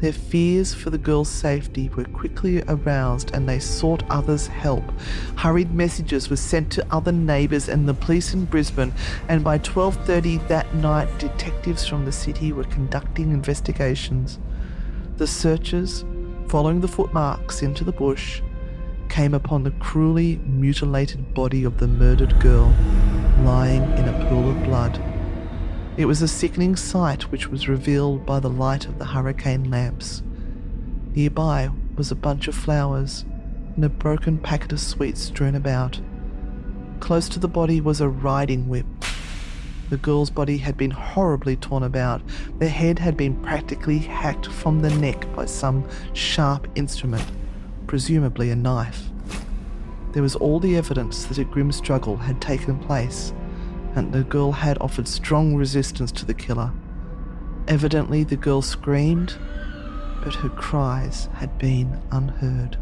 Their 0.00 0.12
fears 0.12 0.72
for 0.72 0.88
the 0.88 0.96
girl's 0.96 1.28
safety 1.28 1.90
were 1.90 2.04
quickly 2.04 2.62
aroused 2.66 3.32
and 3.34 3.46
they 3.46 3.58
sought 3.58 4.02
others' 4.08 4.46
help. 4.46 4.84
Hurried 5.36 5.74
messages 5.74 6.30
were 6.30 6.36
sent 6.36 6.72
to 6.72 6.86
other 6.90 7.12
neighbours 7.12 7.68
and 7.68 7.86
the 7.86 7.92
police 7.92 8.32
in 8.32 8.46
Brisbane, 8.46 8.94
and 9.28 9.44
by 9.44 9.58
12:30 9.58 10.48
that 10.48 10.74
night 10.74 11.08
detectives 11.18 11.86
from 11.86 12.06
the 12.06 12.12
city 12.12 12.50
were 12.50 12.64
conducting 12.64 13.30
investigations. 13.30 14.38
The 15.18 15.26
searchers, 15.26 16.04
following 16.48 16.80
the 16.80 16.88
footmarks 16.88 17.60
into 17.60 17.84
the 17.84 17.92
bush, 17.92 18.40
came 19.10 19.34
upon 19.34 19.64
the 19.64 19.72
cruelly 19.72 20.40
mutilated 20.46 21.34
body 21.34 21.64
of 21.64 21.76
the 21.76 21.88
murdered 21.88 22.40
girl 22.40 22.72
lying 23.42 23.82
in 23.98 24.08
a 24.08 24.26
pool 24.28 24.48
of 24.48 24.62
blood. 24.62 25.09
It 25.96 26.06
was 26.06 26.22
a 26.22 26.28
sickening 26.28 26.76
sight 26.76 27.30
which 27.32 27.48
was 27.48 27.68
revealed 27.68 28.24
by 28.24 28.40
the 28.40 28.48
light 28.48 28.86
of 28.86 28.98
the 28.98 29.06
hurricane 29.06 29.70
lamps. 29.70 30.22
Nearby 31.14 31.70
was 31.96 32.10
a 32.10 32.14
bunch 32.16 32.46
of 32.46 32.54
flowers 32.54 33.24
and 33.74 33.84
a 33.84 33.88
broken 33.88 34.38
packet 34.38 34.72
of 34.72 34.80
sweets 34.80 35.22
strewn 35.22 35.54
about. 35.54 36.00
Close 37.00 37.28
to 37.30 37.40
the 37.40 37.48
body 37.48 37.80
was 37.80 38.00
a 38.00 38.08
riding 38.08 38.68
whip. 38.68 38.86
The 39.90 39.96
girl's 39.96 40.30
body 40.30 40.58
had 40.58 40.76
been 40.76 40.92
horribly 40.92 41.56
torn 41.56 41.82
about. 41.82 42.22
The 42.60 42.68
head 42.68 43.00
had 43.00 43.16
been 43.16 43.42
practically 43.42 43.98
hacked 43.98 44.46
from 44.46 44.80
the 44.80 44.90
neck 44.90 45.26
by 45.34 45.46
some 45.46 45.86
sharp 46.12 46.68
instrument, 46.76 47.26
presumably 47.88 48.50
a 48.50 48.56
knife. 48.56 49.08
There 50.12 50.22
was 50.22 50.36
all 50.36 50.60
the 50.60 50.76
evidence 50.76 51.24
that 51.24 51.38
a 51.38 51.44
grim 51.44 51.72
struggle 51.72 52.16
had 52.16 52.40
taken 52.40 52.78
place 52.78 53.32
and 53.94 54.12
the 54.12 54.22
girl 54.24 54.52
had 54.52 54.78
offered 54.80 55.08
strong 55.08 55.54
resistance 55.56 56.12
to 56.12 56.24
the 56.24 56.34
killer. 56.34 56.72
Evidently, 57.68 58.24
the 58.24 58.36
girl 58.36 58.62
screamed, 58.62 59.36
but 60.24 60.34
her 60.36 60.48
cries 60.48 61.28
had 61.34 61.58
been 61.58 62.00
unheard. 62.10 62.76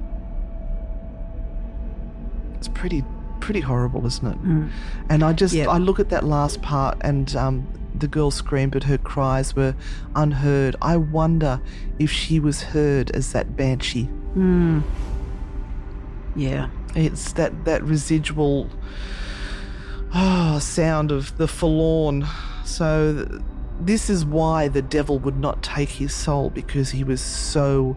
It's 2.54 2.68
pretty, 2.68 3.04
pretty 3.40 3.60
horrible, 3.60 4.04
isn't 4.06 4.26
it? 4.26 4.42
Mm. 4.42 4.70
And 5.08 5.22
I 5.22 5.32
just, 5.32 5.54
Yep. 5.54 5.68
I 5.68 5.78
look 5.78 6.00
at 6.00 6.08
that 6.10 6.24
last 6.24 6.60
part, 6.62 6.98
and 7.02 7.34
um, 7.36 7.66
the 7.94 8.08
girl 8.08 8.30
screamed, 8.30 8.72
but 8.72 8.84
her 8.84 8.98
cries 8.98 9.54
were 9.54 9.74
unheard. 10.14 10.76
I 10.82 10.96
wonder 10.96 11.60
if 11.98 12.10
she 12.10 12.40
was 12.40 12.62
heard 12.62 13.10
as 13.12 13.32
that 13.32 13.56
banshee. 13.56 14.08
Mm. 14.36 14.82
Yeah. 16.34 16.68
It's 16.94 17.32
that 17.32 17.64
that 17.64 17.82
residual 17.84 18.70
ah 20.14 20.58
sound 20.60 21.10
of 21.12 21.36
the 21.38 21.48
forlorn. 21.48 22.26
So 22.64 23.26
th- 23.28 23.42
this 23.80 24.10
is 24.10 24.24
why 24.24 24.68
the 24.68 24.82
devil 24.82 25.18
would 25.20 25.38
not 25.38 25.62
take 25.62 25.88
his 25.88 26.12
soul 26.14 26.50
because 26.50 26.90
he 26.90 27.04
was 27.04 27.20
so 27.20 27.96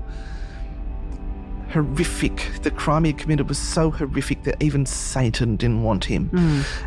horrific. 1.72 2.52
The 2.64 2.72
crime 2.72 3.06
he 3.06 3.14
committed 3.14 3.48
was 3.48 3.58
so 3.58 3.90
horrific 3.92 4.44
that 4.44 4.62
even 4.62 4.86
Satan 4.86 5.56
didn't 5.56 5.84
want 5.84 6.06
him. 6.06 6.30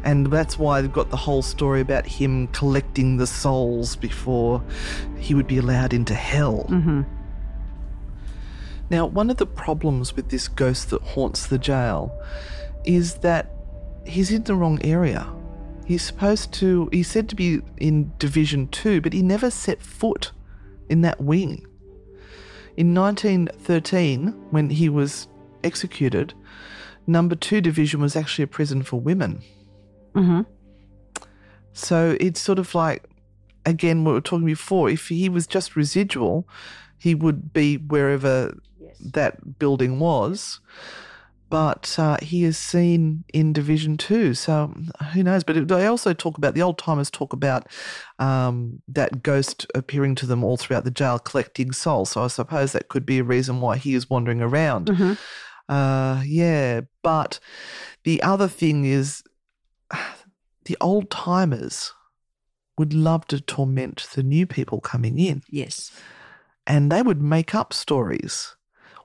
And 0.05 0.27
that's 0.29 0.59
why 0.59 0.81
they've 0.81 0.93
got 0.93 1.11
the 1.11 1.17
whole 1.17 1.43
story 1.43 1.81
about 1.81 2.07
him 2.07 2.49
collecting 2.49 3.17
the 3.17 3.27
souls 3.27 3.97
before 3.97 4.63
he 5.19 5.35
would 5.35 5.47
be 5.47 5.57
allowed 5.59 5.93
into 5.95 6.15
hell. 6.15 6.67
Now, 8.91 9.07
one 9.07 9.31
of 9.31 9.39
the 9.39 9.47
problems 9.47 10.15
with 10.15 10.29
this 10.29 10.47
ghost 10.49 10.91
that 10.91 11.01
haunts 11.03 11.47
the 11.47 11.59
jail 11.59 12.13
is 12.85 13.15
that 13.17 13.51
he's 14.07 14.31
in 14.31 14.45
the 14.45 14.55
wrong 14.55 14.81
area. 14.85 15.27
He's 15.87 16.03
supposed 16.03 16.53
to, 16.55 16.89
he's 16.93 17.09
said 17.09 17.29
to 17.29 17.37
be 17.37 17.61
in 17.77 18.13
Division 18.19 18.69
2, 18.69 19.01
but 19.01 19.13
he 19.13 19.23
never 19.23 19.51
set 19.51 19.83
foot 19.83 20.33
in 20.89 21.03
that 21.03 21.21
wing. 21.21 21.67
In 22.77 22.95
1913, 22.95 24.29
when 24.51 24.71
he 24.71 24.89
was 24.89 25.29
executed, 25.63 26.35
number 27.07 27.35
2 27.35 27.61
division 27.61 28.01
was 28.01 28.17
actually 28.17 28.45
a 28.45 28.49
prison 28.49 28.83
for 28.83 28.99
women. 28.99 29.43
Mm-hmm. 30.15 30.43
So 31.73 32.17
it's 32.19 32.41
sort 32.41 32.59
of 32.59 32.75
like, 32.75 33.05
again, 33.67 34.05
what 34.05 34.13
we 34.13 34.15
were 34.15 34.21
talking 34.23 34.47
before, 34.47 34.89
if 34.89 35.09
he 35.09 35.29
was 35.29 35.47
just 35.47 35.77
residual, 35.77 36.49
he 36.99 37.15
would 37.15 37.53
be 37.53 37.77
wherever 37.77 38.57
that 39.01 39.59
building 39.59 39.99
was. 39.99 40.61
But 41.55 41.97
uh, 42.01 42.17
he 42.21 42.43
is 42.43 42.59
seen 42.59 43.23
in 43.33 43.53
Division 43.53 43.97
Two, 43.97 44.35
so 44.35 44.75
who 45.13 45.23
knows? 45.23 45.45
But 45.45 45.69
they 45.69 45.87
also 45.87 46.13
talk 46.13 46.37
about 46.37 46.55
the 46.55 46.63
old 46.63 46.79
timers 46.79 47.13
talk 47.13 47.33
about 47.33 47.69
um, 48.19 48.83
that 48.89 49.23
ghost 49.23 49.65
appearing 49.73 50.17
to 50.17 50.27
them 50.27 50.43
all 50.43 50.57
throughout 50.57 50.83
the 50.83 50.91
jail, 50.91 51.21
collecting 51.21 51.71
souls. 51.71 52.11
So 52.11 52.25
I 52.25 52.27
suppose 52.27 52.73
that 52.73 52.89
could 52.89 53.07
be 53.07 53.21
a 53.21 53.23
reason 53.25 53.61
why 53.61 53.77
he 53.77 53.95
is 53.95 54.11
wandering 54.11 54.43
around. 54.43 54.91
Uh, 55.69 56.23
yeah, 56.27 56.81
but 57.05 57.39
the 58.03 58.21
other 58.25 58.49
thing 58.49 58.85
is, 58.85 59.23
the 60.65 60.77
old 60.81 61.09
timers 61.09 61.93
would 62.77 62.93
love 62.93 63.29
to 63.29 63.41
torment 63.41 64.09
the 64.17 64.25
new 64.25 64.45
people 64.45 64.81
coming 64.81 65.21
in, 65.21 65.45
Yes. 65.49 65.93
and 66.67 66.91
they 66.91 67.01
would 67.01 67.23
make 67.23 67.55
up 67.55 67.73
stories 67.73 68.57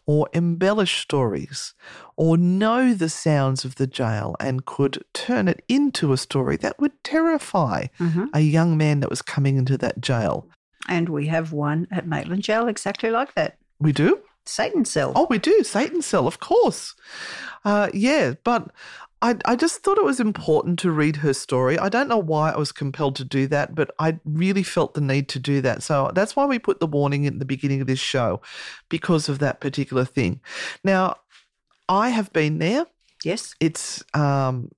or 0.09 0.27
embellish 0.33 0.95
stories 1.01 1.75
or 2.15 2.35
know 2.35 2.95
the 2.95 3.09
sounds 3.09 3.63
of 3.63 3.75
the 3.75 3.85
jail 3.85 4.35
and 4.39 4.65
could 4.65 4.95
turn 5.13 5.47
it 5.47 5.61
into 5.67 6.11
a 6.11 6.17
story 6.17 6.57
that 6.57 6.79
would 6.79 6.95
terrify 7.03 7.85
Mhm. 7.99 8.27
a 8.33 8.39
young 8.39 8.75
man 8.75 9.01
that 9.01 9.09
was 9.11 9.21
coming 9.21 9.55
into 9.57 9.77
that 9.77 10.01
jail. 10.01 10.47
And 10.87 11.09
we 11.09 11.27
have 11.27 11.51
one 11.53 11.87
at 11.91 12.07
Maitland 12.07 12.41
Jail 12.41 12.67
exactly 12.67 13.11
like 13.11 13.35
that. 13.35 13.57
We 13.79 13.91
do? 13.91 14.19
Satan 14.47 14.83
cell. 14.83 15.11
Oh, 15.15 15.27
we 15.29 15.37
do. 15.37 15.63
Satan 15.63 16.01
Cell, 16.01 16.25
of 16.25 16.39
course. 16.39 16.95
Uh, 17.63 17.89
yeah, 17.93 18.33
but 18.43 18.71
I, 19.21 19.35
I 19.45 19.55
just 19.55 19.83
thought 19.83 19.97
it 19.97 20.03
was 20.03 20.19
important 20.19 20.79
to 20.79 20.91
read 20.91 21.17
her 21.17 21.33
story. 21.33 21.77
I 21.77 21.89
don't 21.89 22.07
know 22.07 22.17
why 22.17 22.51
I 22.51 22.57
was 22.57 22.71
compelled 22.71 23.17
to 23.17 23.25
do 23.25 23.47
that, 23.47 23.75
but 23.75 23.91
I 23.99 24.19
really 24.23 24.63
felt 24.63 24.93
the 24.93 25.01
need 25.01 25.27
to 25.29 25.39
do 25.39 25.59
that. 25.61 25.83
So 25.83 26.11
that's 26.13 26.35
why 26.35 26.45
we 26.45 26.57
put 26.57 26.79
the 26.79 26.87
warning 26.87 27.25
in 27.25 27.39
the 27.39 27.45
beginning 27.45 27.81
of 27.81 27.87
this 27.87 27.99
show 27.99 28.41
because 28.87 29.27
of 29.27 29.39
that 29.39 29.59
particular 29.59 30.05
thing. 30.05 30.39
Now, 30.83 31.17
I 31.89 32.09
have 32.09 32.31
been 32.31 32.59
there. 32.59 32.85
Yes. 33.25 33.55
It's 33.59 34.03
um, 34.13 34.71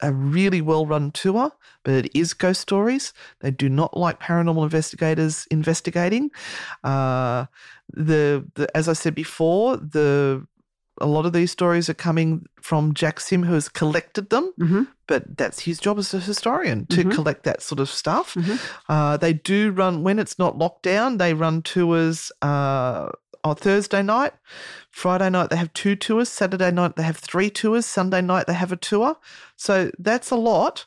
a 0.00 0.12
really 0.12 0.60
well 0.60 0.86
run 0.86 1.10
tour, 1.10 1.50
but 1.82 1.94
it 1.94 2.16
is 2.16 2.32
ghost 2.32 2.60
stories. 2.60 3.12
They 3.40 3.50
do 3.50 3.68
not 3.68 3.96
like 3.96 4.20
paranormal 4.20 4.62
investigators 4.62 5.46
investigating. 5.50 6.30
Uh, 6.84 7.46
the, 7.92 8.46
the 8.54 8.68
as 8.76 8.88
I 8.88 8.92
said 8.92 9.16
before, 9.16 9.78
the 9.78 10.46
a 11.00 11.06
lot 11.06 11.26
of 11.26 11.32
these 11.32 11.50
stories 11.50 11.88
are 11.88 11.94
coming 11.94 12.46
from 12.60 12.94
Jack 12.94 13.20
Sim, 13.20 13.42
who 13.44 13.54
has 13.54 13.68
collected 13.68 14.30
them, 14.30 14.52
Mm-hmm. 14.60 14.82
but 15.06 15.36
that's 15.36 15.60
his 15.60 15.78
job 15.78 15.98
as 15.98 16.12
a 16.14 16.20
historian 16.20 16.86
to 16.86 17.04
Mhm. 17.04 17.12
collect 17.14 17.42
that 17.44 17.62
sort 17.62 17.80
of 17.80 17.88
stuff. 17.88 18.34
Mhm. 18.34 18.58
Uh, 18.88 19.16
they 19.16 19.32
do 19.32 19.70
run, 19.70 20.02
when 20.02 20.18
it's 20.18 20.38
not 20.38 20.58
locked 20.58 20.82
down, 20.82 21.18
they 21.18 21.32
run 21.34 21.62
tours 21.62 22.30
uh, 22.42 23.08
on 23.42 23.56
Thursday 23.56 24.02
night. 24.02 24.32
Friday 24.90 25.30
night, 25.30 25.48
they 25.50 25.56
have 25.56 25.72
two 25.72 25.96
tours. 25.96 26.28
Saturday 26.28 26.70
night, 26.70 26.96
they 26.96 27.02
have 27.02 27.16
three 27.16 27.48
tours. 27.50 27.86
Sunday 27.86 28.20
night, 28.20 28.46
they 28.46 28.54
have 28.54 28.72
a 28.72 28.76
tour. 28.76 29.16
So 29.56 29.90
that's 29.98 30.30
a 30.30 30.36
lot 30.36 30.84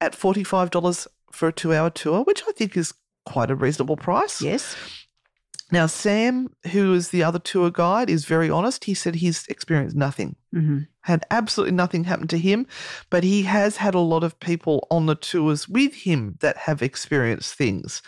at 0.00 0.14
$45 0.14 1.06
for 1.32 1.48
a 1.48 1.52
two 1.52 1.72
hour 1.74 1.90
tour, 1.90 2.22
which 2.24 2.42
I 2.48 2.52
think 2.52 2.76
is 2.76 2.92
quite 3.24 3.50
a 3.50 3.54
reasonable 3.54 3.96
price. 3.96 4.42
Yes. 4.42 4.76
Now, 5.70 5.86
Sam, 5.86 6.50
who 6.72 6.94
is 6.94 7.10
the 7.10 7.22
other 7.22 7.38
tour 7.38 7.70
guide, 7.70 8.08
is 8.08 8.24
very 8.24 8.48
honest. 8.48 8.84
He 8.84 8.94
said 8.94 9.16
he's 9.16 9.46
experienced 9.48 9.96
nothing, 9.96 10.36
Mm-hmm. 10.54 10.78
had 11.02 11.26
absolutely 11.30 11.74
nothing 11.76 12.04
happen 12.04 12.26
to 12.28 12.38
him, 12.38 12.66
but 13.10 13.22
he 13.22 13.42
has 13.42 13.76
had 13.76 13.94
a 13.94 13.98
lot 14.00 14.24
of 14.24 14.40
people 14.40 14.86
on 14.90 15.04
the 15.04 15.14
tours 15.14 15.68
with 15.68 15.92
him 15.92 16.38
that 16.40 16.56
have 16.56 16.80
experienced 16.80 17.54
things. 17.54 18.00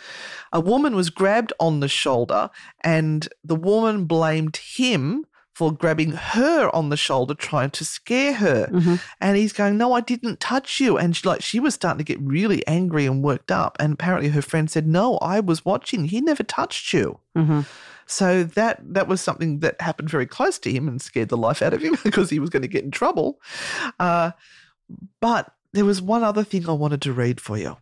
A 0.51 0.59
woman 0.59 0.95
was 0.95 1.11
grabbed 1.11 1.53
on 1.59 1.81
the 1.81 1.87
shoulder, 1.87 2.49
and 2.83 3.27
the 3.43 3.55
woman 3.55 4.05
blamed 4.05 4.57
him 4.57 5.25
for 5.53 5.71
grabbing 5.71 6.11
her 6.11 6.73
on 6.73 6.89
the 6.89 6.97
shoulder, 6.97 7.33
trying 7.33 7.71
to 7.71 7.85
scare 7.85 8.33
her. 8.33 8.67
Mm-hmm. 8.67 8.95
And 9.19 9.37
he's 9.37 9.53
going, 9.53 9.77
"No, 9.77 9.93
I 9.93 10.01
didn't 10.01 10.39
touch 10.39 10.79
you." 10.79 10.97
And 10.97 11.15
she, 11.15 11.27
like 11.27 11.41
she 11.41 11.59
was 11.59 11.73
starting 11.73 11.97
to 11.97 12.03
get 12.03 12.21
really 12.21 12.65
angry 12.67 13.05
and 13.05 13.23
worked 13.23 13.51
up. 13.51 13.77
And 13.79 13.93
apparently, 13.93 14.29
her 14.29 14.41
friend 14.41 14.69
said, 14.69 14.87
"No, 14.87 15.17
I 15.17 15.39
was 15.39 15.65
watching. 15.65 16.05
He 16.05 16.21
never 16.21 16.43
touched 16.43 16.93
you." 16.93 17.19
Mm-hmm. 17.35 17.61
So 18.11 18.43
that 18.43 18.81
that 18.93 19.07
was 19.07 19.21
something 19.21 19.59
that 19.59 19.79
happened 19.81 20.09
very 20.09 20.25
close 20.25 20.59
to 20.59 20.71
him 20.71 20.87
and 20.87 21.01
scared 21.01 21.29
the 21.29 21.37
life 21.37 21.61
out 21.61 21.73
of 21.73 21.81
him 21.81 21.95
because 22.03 22.29
he 22.29 22.39
was 22.39 22.49
going 22.49 22.61
to 22.61 22.67
get 22.67 22.83
in 22.83 22.91
trouble. 22.91 23.39
Uh, 23.99 24.31
but 25.19 25.53
there 25.73 25.85
was 25.85 26.01
one 26.01 26.23
other 26.23 26.43
thing 26.43 26.67
I 26.67 26.73
wanted 26.73 27.01
to 27.03 27.13
read 27.13 27.39
for 27.39 27.57
you. 27.57 27.77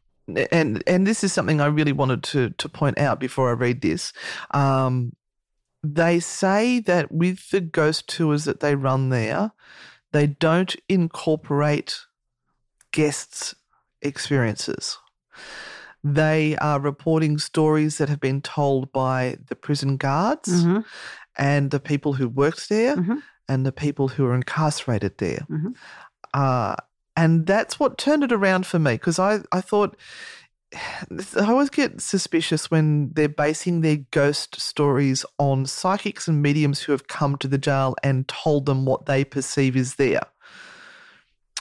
And 0.52 0.84
and 0.86 1.08
this 1.08 1.24
is 1.24 1.34
something 1.34 1.60
I 1.60 1.66
really 1.66 1.92
wanted 1.92 2.22
to 2.24 2.52
to 2.52 2.70
point 2.70 3.00
out 3.00 3.20
before 3.20 3.50
I 3.50 3.54
read 3.54 3.82
this. 3.82 4.14
Um, 4.52 5.14
they 5.84 6.20
say 6.20 6.80
that 6.82 7.12
with 7.12 7.50
the 7.52 7.62
ghost 7.62 8.08
tours 8.08 8.46
that 8.46 8.60
they 8.60 8.76
run 8.76 9.10
there, 9.10 9.52
they 10.12 10.28
don't 10.28 10.76
incorporate 10.90 12.00
guests' 12.92 13.56
experiences. 14.02 14.98
They 16.04 16.56
are 16.58 16.80
reporting 16.80 17.38
stories 17.38 17.98
that 17.98 18.10
have 18.10 18.20
been 18.20 18.42
told 18.42 18.92
by 18.92 19.38
the 19.48 19.56
prison 19.56 19.98
guards 19.98 20.64
Mm-hmm. 20.64 20.80
and 21.38 21.72
the 21.72 21.80
people 21.80 22.14
who 22.14 22.28
worked 22.28 22.70
there 22.70 22.96
Mhm. 22.96 23.22
and 23.48 23.66
the 23.66 23.72
people 23.72 24.08
who 24.10 24.26
are 24.26 24.34
incarcerated 24.36 25.18
there. 25.18 25.46
Mhm. 25.50 25.76
Uh, 26.34 26.76
and 27.16 27.46
that's 27.46 27.80
what 27.80 27.98
turned 27.98 28.24
it 28.24 28.32
around 28.32 28.66
for 28.66 28.80
me 28.80 28.94
because 28.94 29.20
I, 29.20 29.40
I 29.52 29.60
thought 29.62 29.98
I 30.76 31.46
always 31.46 31.70
get 31.70 32.02
suspicious 32.02 32.70
when 32.70 33.12
they're 33.14 33.30
basing 33.30 33.82
their 33.82 33.98
ghost 34.12 34.60
stories 34.60 35.26
on 35.38 35.66
psychics 35.66 36.28
and 36.28 36.42
mediums 36.42 36.82
who 36.82 36.92
have 36.92 37.08
come 37.08 37.38
to 37.38 37.48
the 37.48 37.58
jail 37.58 37.96
and 38.04 38.28
told 38.28 38.66
them 38.66 38.86
what 38.86 39.06
they 39.06 39.24
perceive 39.24 39.76
is 39.76 39.96
there. 39.96 40.22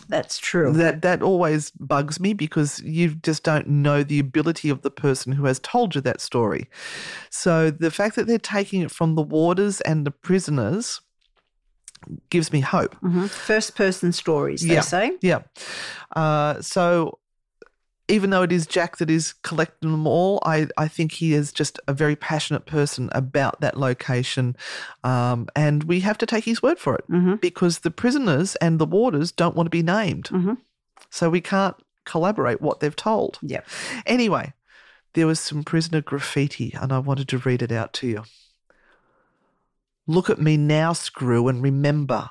That's 0.09 0.39
true. 0.39 0.73
That 0.73 1.03
that 1.03 1.23
always 1.23 1.71
bugs 1.73 2.19
me 2.19 2.33
because 2.33 2.81
you 2.81 3.15
just 3.17 3.43
don't 3.43 3.69
know 3.69 4.03
the 4.03 4.19
ability 4.21 4.71
of 4.71 4.81
the 4.83 4.91
person 4.91 5.33
who 5.33 5.45
has 5.45 5.59
told 5.59 5.95
you 5.95 6.01
that 6.03 6.21
story. 6.21 6.69
So 7.31 7.71
the 7.71 7.91
fact 7.91 8.17
that 8.17 8.27
they're 8.27 8.39
taking 8.39 8.81
it 8.81 8.91
from 8.91 9.17
the 9.17 9.23
warders 9.23 9.81
and 9.83 10.07
the 10.07 10.11
prisoners 10.11 11.01
gives 12.31 12.53
me 12.53 12.61
hope. 12.61 12.95
hmm 12.97 13.27
First 13.27 13.75
person 13.77 14.13
stories, 14.13 14.63
they 14.63 14.75
Yeah. 14.75 14.81
say. 14.81 15.19
Yeah. 15.21 15.41
Uh, 16.17 16.63
so 16.63 17.19
even 18.09 18.31
though 18.31 18.43
it 18.43 18.53
is 18.53 18.67
Jack 18.67 18.97
that 18.99 19.11
is 19.11 19.35
collecting 19.43 19.91
them 19.93 20.07
all, 20.07 20.41
I, 20.45 20.69
I 20.79 20.89
think 20.89 21.13
he 21.13 21.35
is 21.35 21.53
just 21.53 21.79
a 21.87 21.93
very 21.93 22.17
passionate 22.17 22.65
person 22.67 23.11
about 23.13 23.61
that 23.61 23.77
location. 23.77 24.57
Um, 25.05 25.49
and 25.55 25.85
we 25.85 26.01
have 26.01 26.19
to 26.19 26.27
take 26.27 26.45
his 26.45 26.63
word 26.63 26.79
for 26.79 26.95
it 26.97 27.05
Mm-hmm. 27.11 27.35
because 27.37 27.81
the 27.81 27.91
prisoners 27.91 28.57
and 28.57 28.79
the 28.79 28.87
warders 28.87 29.31
don't 29.33 29.55
want 29.57 29.67
to 29.67 29.71
be 29.71 29.83
named. 29.83 30.25
Mhm. 30.31 30.57
So 31.11 31.29
we 31.31 31.41
can't 31.41 31.77
collaborate 32.05 32.61
what 32.63 32.81
they've 32.81 32.97
told. 32.97 33.39
Yep. 33.43 33.67
Anyway, 34.07 34.55
there 35.15 35.27
was 35.27 35.41
some 35.41 35.63
prisoner 35.63 36.01
graffiti, 36.01 36.75
and 36.81 36.93
I 36.93 36.99
wanted 36.99 37.29
to 37.29 37.39
read 37.39 37.63
it 37.63 37.73
out 37.73 37.93
to 37.95 38.07
you. 38.07 38.25
Look 40.07 40.31
at 40.31 40.41
me 40.41 40.57
now, 40.57 40.93
Screw, 40.95 41.49
and 41.49 41.63
remember. 41.63 42.31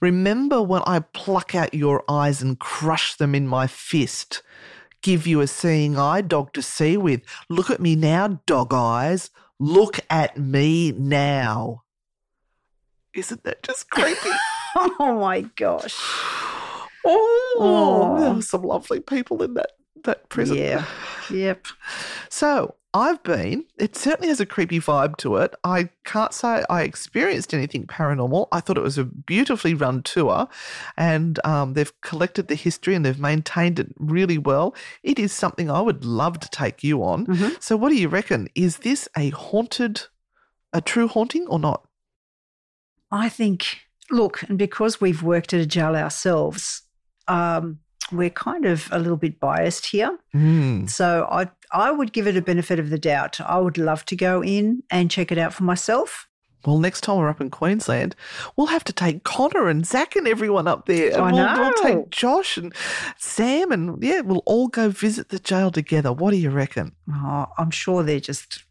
Remember 0.00 0.62
when 0.62 0.82
I 0.86 1.00
pluck 1.00 1.54
out 1.54 1.74
your 1.74 2.02
eyes 2.08 2.42
and 2.42 2.58
crush 2.58 3.16
them 3.16 3.34
in 3.34 3.46
my 3.46 3.66
fist. 3.66 4.42
Give 5.04 5.26
you 5.26 5.42
a 5.42 5.46
seeing 5.46 5.98
eye, 5.98 6.22
dog 6.22 6.54
to 6.54 6.62
see 6.62 6.96
with. 6.96 7.20
Look 7.50 7.68
at 7.68 7.78
me 7.78 7.94
now, 7.94 8.40
dog 8.46 8.72
eyes. 8.72 9.28
Look 9.60 10.00
at 10.08 10.38
me 10.38 10.92
now. 10.92 11.82
Isn't 13.12 13.44
that 13.44 13.62
just 13.62 13.90
creepy? 13.90 14.30
Oh 14.98 15.20
my 15.20 15.42
gosh. 15.42 15.94
oh, 17.04 17.56
Oh. 17.60 18.18
there 18.20 18.34
were 18.34 18.42
some 18.42 18.62
lovely 18.62 18.98
people 18.98 19.40
in 19.42 19.54
that, 19.54 19.70
that 20.02 20.28
prison. 20.30 20.56
Yeah. 20.56 20.84
Yep. 21.30 21.66
So 22.28 22.74
I've 22.96 23.20
been, 23.24 23.64
it 23.76 23.96
certainly 23.96 24.28
has 24.28 24.38
a 24.38 24.46
creepy 24.46 24.78
vibe 24.78 25.16
to 25.16 25.36
it. 25.36 25.52
I 25.64 25.88
can't 26.04 26.32
say 26.32 26.64
I 26.70 26.82
experienced 26.82 27.52
anything 27.52 27.88
paranormal. 27.88 28.46
I 28.52 28.60
thought 28.60 28.78
it 28.78 28.84
was 28.84 28.98
a 28.98 29.04
beautifully 29.04 29.74
run 29.74 30.02
tour 30.04 30.46
and 30.96 31.44
um, 31.44 31.74
they've 31.74 31.92
collected 32.02 32.46
the 32.46 32.54
history 32.54 32.94
and 32.94 33.04
they've 33.04 33.18
maintained 33.18 33.80
it 33.80 33.88
really 33.98 34.38
well. 34.38 34.76
It 35.02 35.18
is 35.18 35.32
something 35.32 35.68
I 35.68 35.80
would 35.80 36.04
love 36.04 36.38
to 36.38 36.48
take 36.50 36.84
you 36.84 37.02
on. 37.02 37.26
Mhm. 37.26 37.60
So, 37.60 37.76
what 37.76 37.88
do 37.88 37.96
you 37.96 38.08
reckon? 38.08 38.48
Is 38.54 38.78
this 38.78 39.08
a 39.16 39.30
haunted, 39.30 40.02
a 40.72 40.80
true 40.80 41.08
haunting 41.08 41.48
or 41.48 41.58
not? 41.58 41.88
I 43.10 43.28
think, 43.28 43.80
look, 44.08 44.42
and 44.44 44.56
because 44.56 45.00
we've 45.00 45.22
worked 45.22 45.52
at 45.52 45.60
a 45.60 45.66
jail 45.66 45.96
ourselves, 45.96 46.82
um, 47.26 47.80
we're 48.12 48.30
kind 48.30 48.66
of 48.66 48.88
a 48.92 48.98
little 48.98 49.16
bit 49.16 49.40
biased 49.40 49.86
here. 49.86 50.18
Mm. 50.34 50.88
So 50.88 51.26
I, 51.30 51.50
I 51.74 51.90
would 51.90 52.12
give 52.12 52.26
it 52.26 52.36
a 52.36 52.42
benefit 52.42 52.78
of 52.78 52.88
the 52.88 52.98
doubt. 52.98 53.40
I 53.40 53.58
would 53.58 53.76
love 53.76 54.04
to 54.06 54.16
go 54.16 54.42
in 54.42 54.84
and 54.90 55.10
check 55.10 55.32
it 55.32 55.38
out 55.38 55.52
for 55.52 55.64
myself. 55.64 56.28
Well, 56.64 56.78
next 56.78 57.02
time 57.02 57.18
we're 57.18 57.28
up 57.28 57.42
in 57.42 57.50
Queensland, 57.50 58.16
we'll 58.56 58.68
have 58.68 58.84
to 58.84 58.92
take 58.92 59.24
Connor 59.24 59.68
and 59.68 59.84
Zach 59.84 60.16
and 60.16 60.26
everyone 60.26 60.66
up 60.66 60.86
there. 60.86 61.12
And 61.12 61.20
I 61.20 61.32
we'll, 61.32 61.58
we'll 61.58 61.70
know. 61.70 61.82
take 61.82 62.10
Josh 62.10 62.56
and 62.56 62.72
Sam 63.18 63.70
and 63.70 64.02
yeah, 64.02 64.20
we'll 64.20 64.42
all 64.46 64.68
go 64.68 64.88
visit 64.88 65.28
the 65.28 65.38
jail 65.38 65.70
together. 65.70 66.12
What 66.12 66.30
do 66.30 66.38
you 66.38 66.48
reckon? 66.48 66.92
Oh, 67.12 67.46
I'm 67.58 67.70
sure 67.70 68.02
they're 68.02 68.20
just, 68.20 68.62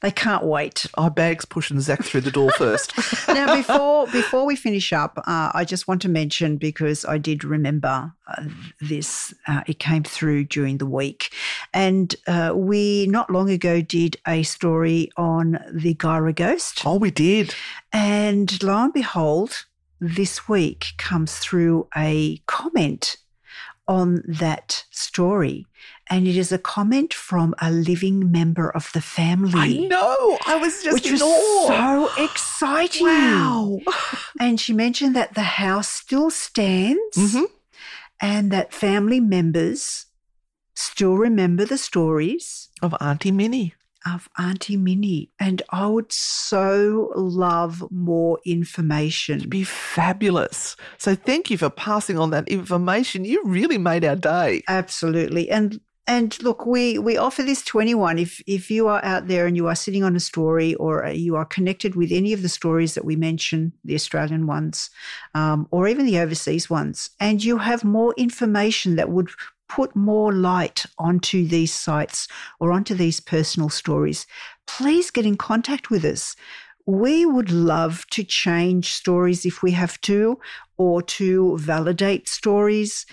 they 0.00 0.10
can't 0.10 0.44
wait. 0.44 0.86
Our 0.94 1.10
bag's 1.10 1.44
pushing 1.44 1.80
Zach 1.80 2.02
through 2.02 2.22
the 2.22 2.30
door 2.30 2.50
first. 2.52 2.92
now, 3.28 3.54
before 3.56 4.06
before 4.06 4.46
we 4.46 4.56
finish 4.56 4.92
up, 4.92 5.18
uh, 5.26 5.50
I 5.54 5.64
just 5.64 5.86
want 5.86 6.02
to 6.02 6.08
mention 6.08 6.56
because 6.56 7.04
I 7.04 7.18
did 7.18 7.44
remember 7.44 8.12
uh, 8.26 8.44
this. 8.80 9.34
Uh, 9.46 9.62
it 9.66 9.78
came 9.78 10.02
through 10.02 10.44
during 10.44 10.78
the 10.78 10.86
week, 10.86 11.32
and 11.74 12.14
uh, 12.26 12.52
we 12.54 13.06
not 13.06 13.30
long 13.30 13.50
ago 13.50 13.80
did 13.80 14.16
a 14.26 14.42
story 14.42 15.10
on 15.16 15.58
the 15.72 15.94
Guyra 15.94 16.34
ghost, 16.34 16.82
oh, 16.84 16.96
we 16.96 17.10
did. 17.10 17.54
and 17.92 18.62
lo 18.62 18.84
and 18.84 18.92
behold, 18.92 19.66
this 20.00 20.48
week 20.48 20.92
comes 20.96 21.38
through 21.38 21.88
a 21.96 22.38
comment 22.46 23.16
on 23.90 24.22
that 24.28 24.84
story, 24.92 25.66
and 26.08 26.28
it 26.28 26.36
is 26.36 26.52
a 26.52 26.58
comment 26.58 27.12
from 27.12 27.54
a 27.58 27.70
living 27.72 28.30
member 28.30 28.70
of 28.70 28.90
the 28.94 29.00
family. 29.00 29.84
I 29.84 29.88
know. 29.88 30.38
I 30.46 30.54
was 30.62 30.82
just 30.84 30.94
Which 30.94 31.10
was 31.10 31.20
so 31.20 32.08
exciting. 32.16 33.06
wow. 33.06 33.80
And 34.40 34.60
she 34.62 34.72
mentioned 34.72 35.16
that 35.16 35.34
the 35.34 35.48
house 35.62 35.88
still 35.90 36.30
stands 36.30 37.16
Mhm. 37.18 37.46
and 38.20 38.50
that 38.54 38.72
family 38.72 39.18
members 39.20 40.06
still 40.76 41.16
remember 41.18 41.64
the 41.66 41.78
stories 41.78 42.68
Of 42.80 42.94
Auntie 43.00 43.32
Minnie. 43.34 43.74
Of 44.06 44.28
Auntie 44.38 44.76
Minnie. 44.76 45.30
And 45.38 45.62
I 45.70 45.86
would 45.86 46.12
so 46.12 47.12
love 47.14 47.84
more 47.90 48.38
information. 48.44 49.38
It'd 49.38 49.50
be 49.50 49.64
fabulous. 49.64 50.76
So 50.98 51.14
thank 51.14 51.50
you 51.50 51.58
for 51.58 51.70
passing 51.70 52.18
on 52.18 52.30
that 52.30 52.48
information. 52.48 53.24
You 53.24 53.42
really 53.44 53.78
made 53.78 54.04
our 54.04 54.16
day. 54.16 54.62
Absolutely. 54.68 55.50
And 55.50 55.80
and 56.06 56.42
look, 56.42 56.66
we 56.66 56.98
we 56.98 57.16
offer 57.16 57.44
this 57.44 57.62
to 57.66 57.78
anyone. 57.78 58.18
If 58.18 58.42
if 58.46 58.68
you 58.68 58.88
are 58.88 59.04
out 59.04 59.28
there 59.28 59.46
and 59.46 59.56
you 59.56 59.68
are 59.68 59.76
sitting 59.76 60.02
on 60.02 60.16
a 60.16 60.20
story, 60.20 60.74
or 60.74 61.06
you 61.08 61.36
are 61.36 61.44
connected 61.44 61.94
with 61.94 62.10
any 62.10 62.32
of 62.32 62.42
the 62.42 62.48
stories 62.48 62.94
that 62.94 63.04
we 63.04 63.14
mention, 63.14 63.72
the 63.84 63.94
Australian 63.94 64.48
ones, 64.48 64.90
um, 65.34 65.68
or 65.70 65.86
even 65.86 66.06
the 66.06 66.18
overseas 66.18 66.68
ones, 66.68 67.10
and 67.20 67.44
you 67.44 67.58
have 67.58 67.84
more 67.84 68.12
information 68.16 68.96
that 68.96 69.10
would 69.10 69.30
put 69.70 69.94
more 69.94 70.32
light 70.32 70.84
onto 70.98 71.46
these 71.46 71.72
sites 71.72 72.26
or 72.58 72.72
onto 72.72 72.94
these 72.94 73.20
personal 73.20 73.68
stories, 73.68 74.26
please 74.66 75.10
get 75.10 75.24
in 75.24 75.36
contact 75.36 75.90
with 75.90 76.04
us. 76.04 76.34
We 76.86 77.24
would 77.24 77.52
love 77.52 78.04
to 78.10 78.24
change 78.24 78.92
stories 78.92 79.46
if 79.46 79.62
we 79.62 79.70
have 79.72 80.00
to, 80.02 80.40
or 80.76 81.02
to 81.02 81.56
validate 81.58 82.28
stories 82.28 83.06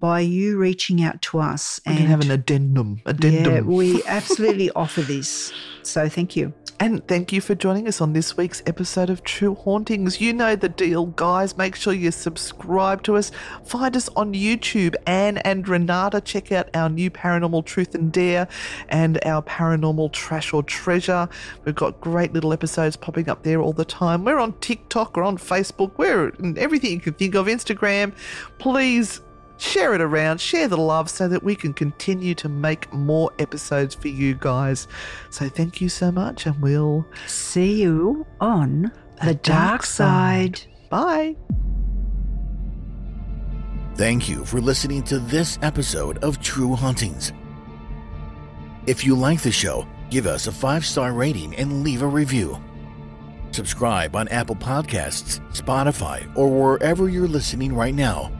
by 0.00 0.20
you 0.20 0.58
reaching 0.58 1.02
out 1.02 1.22
to 1.22 1.38
us. 1.38 1.80
We 1.86 1.96
can 1.96 2.06
have 2.06 2.20
an 2.20 2.30
addendum. 2.30 3.00
Addendum. 3.06 3.54
Yeah, 3.54 3.60
we 3.60 4.02
absolutely 4.06 4.70
offer 4.70 5.02
this. 5.02 5.52
So 5.82 6.08
thank 6.08 6.36
you. 6.36 6.52
And 6.80 7.06
thank 7.06 7.32
you 7.32 7.40
for 7.40 7.54
joining 7.54 7.86
us 7.86 8.00
on 8.00 8.12
this 8.12 8.36
week's 8.36 8.62
episode 8.66 9.08
of 9.08 9.22
True 9.22 9.54
Hauntings. 9.54 10.20
You 10.20 10.32
know 10.32 10.56
the 10.56 10.68
deal, 10.68 11.06
guys. 11.06 11.56
Make 11.56 11.76
sure 11.76 11.92
you 11.92 12.10
subscribe 12.10 13.04
to 13.04 13.16
us. 13.16 13.30
Find 13.64 13.96
us 13.96 14.08
on 14.16 14.34
YouTube. 14.34 14.96
Anne 15.06 15.38
and 15.38 15.66
Renata, 15.68 16.20
check 16.20 16.50
out 16.50 16.68
our 16.74 16.88
new 16.88 17.10
Paranormal 17.10 17.64
Truth 17.64 17.94
and 17.94 18.12
Dare 18.12 18.48
and 18.88 19.20
our 19.24 19.40
Paranormal 19.42 20.12
Trash 20.12 20.52
or 20.52 20.64
Treasure. 20.64 21.28
We've 21.64 21.76
got 21.76 22.00
great 22.00 22.32
little 22.32 22.52
episodes 22.52 22.96
popping 22.96 23.28
up 23.30 23.44
there 23.44 23.62
all 23.62 23.72
the 23.72 23.84
time. 23.84 24.24
We're 24.24 24.40
on 24.40 24.52
TikTok, 24.58 25.16
we're 25.16 25.22
on 25.22 25.38
Facebook, 25.38 25.92
we're 25.96 26.30
in 26.40 26.58
everything 26.58 26.90
you 26.90 27.00
can 27.00 27.14
think 27.14 27.36
of, 27.36 27.46
Instagram. 27.46 28.12
Please 28.58 29.20
share 29.58 29.94
it 29.94 30.00
around, 30.00 30.40
share 30.40 30.68
the 30.68 30.76
love 30.76 31.08
so 31.10 31.28
that 31.28 31.42
we 31.42 31.54
can 31.54 31.72
continue 31.72 32.34
to 32.36 32.48
make 32.48 32.92
more 32.92 33.30
episodes 33.38 33.94
for 33.94 34.08
you 34.08 34.34
guys. 34.34 34.88
So 35.30 35.48
thank 35.48 35.80
you 35.80 35.88
so 35.88 36.10
much, 36.10 36.46
and 36.46 36.60
we'll 36.60 37.06
see 37.26 37.82
you 37.82 38.26
on 38.40 38.92
the, 39.24 39.34
dark 39.34 39.84
side. 39.84 40.60
Bye. 40.90 41.36
Thank 43.96 44.28
you 44.28 44.44
for 44.44 44.60
listening 44.60 45.04
to 45.04 45.20
this 45.20 45.58
episode 45.62 46.18
of 46.18 46.40
True 46.40 46.74
Hauntings. 46.74 47.32
If 48.86 49.04
you 49.04 49.14
like 49.14 49.40
the 49.40 49.52
show, 49.52 49.86
give 50.10 50.26
us 50.26 50.46
a 50.46 50.52
five 50.52 50.84
star 50.84 51.12
rating 51.12 51.54
and 51.56 51.82
leave 51.84 52.02
a 52.02 52.06
review. 52.06 52.60
Subscribe 53.52 54.16
on 54.16 54.26
Apple 54.28 54.56
Podcasts, 54.56 55.38
Spotify, 55.52 56.28
or 56.36 56.48
wherever 56.50 57.08
you're 57.08 57.28
listening 57.28 57.72
right 57.72 57.94
now. 57.94 58.32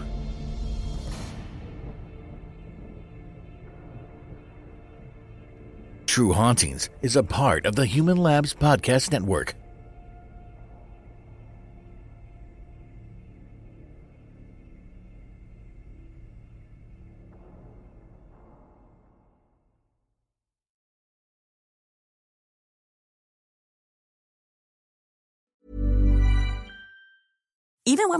True 6.07 6.33
Hauntings 6.33 6.89
is 7.01 7.15
a 7.15 7.23
part 7.23 7.65
of 7.65 7.75
the 7.75 7.85
Human 7.85 8.17
Labs 8.17 8.53
Podcast 8.53 9.11
Network. 9.11 9.55